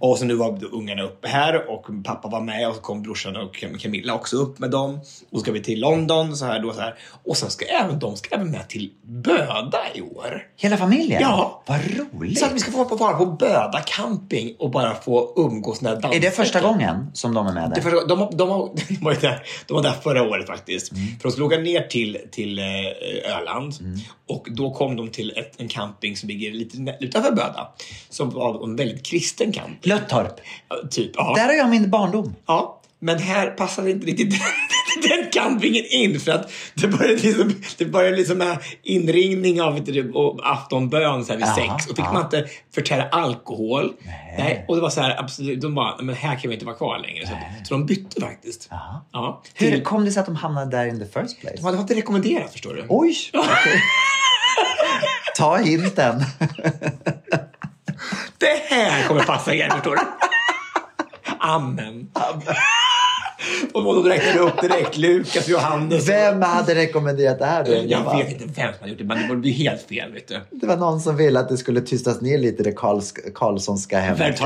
Och 0.00 0.18
så 0.18 0.24
nu 0.24 0.34
var 0.34 0.58
ungarna 0.72 1.02
uppe 1.02 1.28
här 1.28 1.70
och 1.70 1.86
pappa 2.04 2.28
var 2.28 2.40
med 2.40 2.68
och 2.68 2.74
så 2.74 2.80
kom 2.80 3.02
brorsan 3.02 3.36
och 3.36 3.54
Cam- 3.56 3.78
Camilla 3.78 4.14
också 4.14 4.36
upp 4.36 4.58
med 4.58 4.70
dem. 4.70 4.94
Och 5.30 5.38
så 5.38 5.40
ska 5.40 5.52
vi 5.52 5.62
till 5.62 5.80
London 5.80 6.36
så 6.36 6.44
här 6.46 6.60
då 6.62 6.72
så 6.72 6.80
här. 6.80 6.94
Och 7.24 7.36
sen 7.36 7.50
ska 7.50 7.64
även 7.64 7.98
de 7.98 8.16
ska 8.16 8.34
även 8.34 8.50
med 8.50 8.68
till 8.68 8.90
Böda 9.02 9.78
i 9.94 10.00
år. 10.00 10.42
Hela 10.56 10.76
familjen? 10.76 11.22
Ja. 11.22 11.62
Vad 11.66 11.78
roligt. 11.98 12.38
Så 12.38 12.46
att 12.46 12.52
vi 12.54 12.58
ska 12.58 12.70
få 12.70 12.76
vara 12.78 12.88
på, 12.88 12.96
vara 12.96 13.16
på 13.16 13.26
Böda 13.26 13.80
camping 13.86 14.54
och 14.58 14.70
bara 14.70 14.94
få 14.94 15.32
umgås 15.36 15.80
när 15.80 16.14
Är 16.14 16.20
det 16.20 16.30
första 16.36 16.60
gången 16.60 17.10
som 17.14 17.34
de 17.34 17.46
är 17.46 17.52
med 17.52 17.70
det 17.70 17.74
där? 17.74 17.82
första, 17.82 18.06
de, 18.06 18.28
de, 18.36 18.48
har, 18.50 18.70
de, 18.88 18.94
var 19.04 19.16
de 19.66 19.74
var 19.74 19.82
där 19.82 19.92
förra 19.92 20.22
året 20.22 20.46
faktiskt. 20.46 20.55
Mm. 20.92 21.06
För 21.06 21.22
de 21.22 21.32
skulle 21.32 21.46
åka 21.46 21.58
ner 21.58 21.80
till, 21.80 22.18
till 22.30 22.58
eh, 22.58 23.36
Öland. 23.36 23.74
Och 24.28 24.48
då 24.50 24.74
kom 24.74 24.96
de 24.96 25.08
till 25.08 25.32
ett, 25.36 25.60
en 25.60 25.68
camping 25.68 26.16
som 26.16 26.28
ligger 26.28 26.52
lite 26.52 26.96
utanför 27.00 27.30
Böda. 27.30 27.68
Som 28.08 28.30
var 28.30 28.64
en 28.64 28.76
väldigt 28.76 29.06
kristen 29.06 29.52
camping. 29.52 29.78
Löttorp. 29.82 30.40
Typ, 30.90 31.10
ja. 31.14 31.34
Där 31.36 31.46
har 31.46 31.54
jag 31.54 31.70
min 31.70 31.90
barndom. 31.90 32.34
ja. 32.46 32.82
Men 33.06 33.18
här 33.18 33.50
passade 33.50 33.90
inte 33.90 34.06
riktigt 34.06 34.30
den 35.02 35.30
campingen 35.32 35.84
in 35.90 36.20
för 36.20 36.32
att 36.32 36.50
det 36.74 36.88
började 36.88 37.22
liksom, 37.22 37.54
det 37.78 37.84
började 37.84 38.16
liksom 38.16 38.38
med 38.38 38.58
inringning 38.82 39.62
av 39.62 39.84
du, 39.84 40.12
och 40.12 40.40
aftonbön 40.42 41.24
så 41.24 41.32
här 41.32 41.38
vid 41.38 41.46
Ja, 41.46 41.54
sex. 41.54 41.90
Och 41.90 41.96
fick 41.96 42.12
man 42.12 42.22
inte 42.22 42.46
förtära 42.74 43.08
alkohol. 43.08 43.92
Nej. 44.38 44.64
Och 44.68 44.76
det 44.76 44.82
var 44.82 44.90
så 44.90 45.00
här, 45.00 45.20
absolut, 45.20 45.60
de 45.60 45.74
bara, 45.74 46.02
men 46.02 46.14
här 46.14 46.36
kan 46.36 46.48
vi 46.48 46.54
inte 46.54 46.66
vara 46.66 46.76
kvar 46.76 46.98
längre. 46.98 47.26
Så, 47.26 47.32
så 47.64 47.74
de 47.74 47.86
bytte 47.86 48.20
faktiskt. 48.20 48.68
Ja. 49.12 49.42
Hur 49.54 49.70
Till, 49.70 49.82
kom 49.82 50.04
det 50.04 50.12
sig 50.12 50.20
att 50.20 50.26
de 50.26 50.36
hamnade 50.36 50.70
där 50.70 50.86
in 50.86 50.98
the 50.98 51.20
first 51.20 51.40
place? 51.40 51.56
de 51.56 51.64
hade 51.64 51.78
fått 51.78 51.88
det 51.88 51.94
rekommenderat 51.94 52.52
förstår 52.52 52.74
du. 52.74 52.86
Oj! 52.88 53.16
okej. 53.32 53.82
Ta 55.36 55.56
hinten. 55.56 56.24
Det 58.38 58.74
här 58.74 59.08
kommer 59.08 59.24
passa 59.24 59.54
er 59.54 59.70
förstår 59.70 59.96
du. 59.96 60.02
Amen. 61.38 62.08
Och 63.72 63.84
de 63.94 64.04
räknade 64.08 64.38
upp 64.38 64.60
direkt 64.62 64.96
Lukas, 64.96 65.48
Johannes. 65.48 66.08
Vem 66.08 66.42
hade 66.42 66.74
rekommenderat 66.74 67.38
det 67.38 67.44
här? 67.44 67.64
då? 67.64 67.72
Jag 67.86 68.18
vet 68.18 68.32
inte 68.32 68.44
vem 68.44 68.72
som 68.72 68.80
har 68.80 68.88
gjort 68.88 68.98
det, 68.98 69.04
men 69.04 69.22
det 69.22 69.28
borde 69.28 69.40
bli 69.40 69.50
helt 69.50 69.82
fel. 69.82 70.12
Vet 70.12 70.28
du. 70.28 70.40
Det 70.50 70.66
var 70.66 70.76
någon 70.76 71.00
som 71.00 71.16
ville 71.16 71.40
att 71.40 71.48
det 71.48 71.56
skulle 71.56 71.80
tystas 71.80 72.20
ner 72.20 72.38
lite 72.38 72.62
det 72.62 72.70
Karls- 72.72 73.32
Karlssonska 73.34 73.98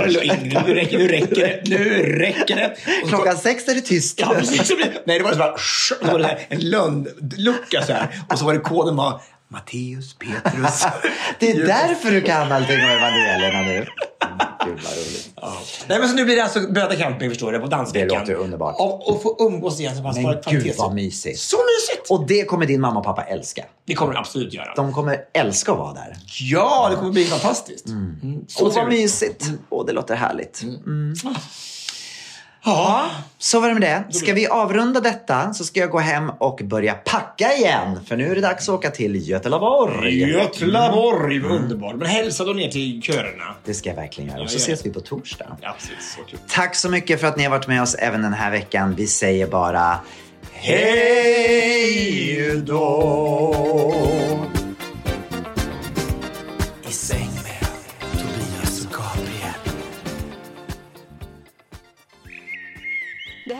det 0.06 0.10
lugnt? 0.12 0.66
Nu 0.66 0.74
räcker, 0.74 0.98
nu 0.98 1.08
räcker 1.08 1.36
det. 1.36 1.78
Nu 1.78 2.02
räcker 2.18 2.56
det. 2.56 2.74
Så- 3.02 3.08
Klockan 3.08 3.36
sex 3.36 3.68
är 3.68 3.74
det 3.74 3.80
tyst. 3.80 4.20
Ja, 4.20 4.34
precis. 4.38 4.72
Nej, 5.04 5.18
det 5.18 5.24
var 5.24 5.32
så 5.32 5.38
bara... 5.38 5.54
Så 5.58 5.94
var 6.12 6.18
det 6.18 6.24
här, 6.26 6.38
en 6.48 6.60
lönnlucka 6.60 7.82
så 7.86 7.92
här. 7.92 8.08
Och 8.32 8.38
så 8.38 8.44
var 8.44 8.52
det 8.54 8.60
koden 8.60 8.96
var 8.96 9.20
Matteus, 9.52 10.14
Petrus. 10.14 10.86
Det 11.38 11.50
är 11.50 11.66
därför 11.66 12.10
du 12.10 12.20
kan 12.20 12.52
allting 12.52 12.76
om 12.76 12.90
evangelierna 12.90 13.60
nu. 13.60 13.86
Gud 14.64 14.80
vad 14.84 14.92
roligt. 14.92 15.30
Ja. 15.36 15.52
Nej, 15.88 15.98
men 15.98 16.08
så 16.08 16.14
nu 16.14 16.24
blir 16.24 16.36
det 16.36 16.42
alltså 16.42 16.60
Bröda 16.60 16.96
Camping 16.96 17.30
förstår 17.30 17.52
du, 17.52 17.58
på 17.58 17.66
dansveckan. 17.66 18.08
Det 18.08 18.18
låter 18.18 18.34
underbart. 18.34 18.76
Och, 18.78 19.10
och 19.10 19.22
få 19.22 19.36
umgås 19.40 19.80
igen. 19.80 19.96
Så 19.96 20.02
Men 20.02 20.36
gud 20.46 20.74
vad 20.78 20.94
mysigt. 20.94 21.38
Så 21.40 21.56
mysigt! 21.56 22.10
Och 22.10 22.26
det 22.26 22.44
kommer 22.44 22.66
din 22.66 22.80
mamma 22.80 22.98
och 22.98 23.04
pappa 23.04 23.22
älska. 23.22 23.64
Det 23.86 23.94
kommer 23.94 24.12
de 24.14 24.18
absolut 24.18 24.54
göra. 24.54 24.74
De 24.74 24.92
kommer 24.92 25.18
älska 25.34 25.72
att 25.72 25.78
vara 25.78 25.92
där. 25.92 26.16
Ja, 26.40 26.88
det 26.90 26.96
kommer 26.96 27.12
bli 27.12 27.24
fantastiskt. 27.24 27.86
Mm. 27.86 28.44
Så 28.48 28.66
Åh, 28.66 28.74
vad 28.74 28.88
mysigt. 28.88 29.50
Åh, 29.70 29.86
det 29.86 29.92
låter 29.92 30.14
härligt. 30.14 30.62
Mm. 30.62 31.14
Ja. 32.64 33.10
Så 33.38 33.60
var 33.60 33.68
det 33.68 33.74
med 33.74 33.82
det. 33.82 34.14
Ska 34.14 34.32
vi 34.32 34.46
avrunda 34.46 35.00
detta 35.00 35.54
så 35.54 35.64
ska 35.64 35.80
jag 35.80 35.90
gå 35.90 35.98
hem 35.98 36.30
och 36.38 36.60
börja 36.64 36.94
packa 36.94 37.52
igen. 37.52 38.00
För 38.06 38.16
nu 38.16 38.30
är 38.30 38.34
det 38.34 38.40
dags 38.40 38.68
att 38.68 38.74
åka 38.74 38.90
till 38.90 39.28
Göteborg. 39.28 40.30
Göteborg, 40.30 41.40
underbart. 41.40 41.96
Men 41.96 42.08
hälsa 42.08 42.44
då 42.44 42.52
ner 42.52 42.68
till 42.68 43.02
körerna. 43.02 43.54
Det 43.64 43.74
ska 43.74 43.88
jag 43.88 43.96
verkligen 43.96 44.30
göra. 44.30 44.42
Och 44.42 44.50
så 44.50 44.56
ses 44.56 44.86
vi 44.86 44.90
på 44.90 45.00
torsdag. 45.00 45.56
Ja, 45.60 45.74
precis. 45.78 46.16
Så 46.16 46.30
kul. 46.30 46.38
Tack 46.48 46.74
så 46.74 46.88
mycket 46.88 47.20
för 47.20 47.26
att 47.26 47.36
ni 47.36 47.42
har 47.42 47.50
varit 47.50 47.66
med 47.66 47.82
oss 47.82 47.94
även 47.94 48.22
den 48.22 48.32
här 48.32 48.50
veckan. 48.50 48.94
Vi 48.94 49.06
säger 49.06 49.46
bara 49.46 49.98
hej 50.52 52.62
då! 52.66 53.54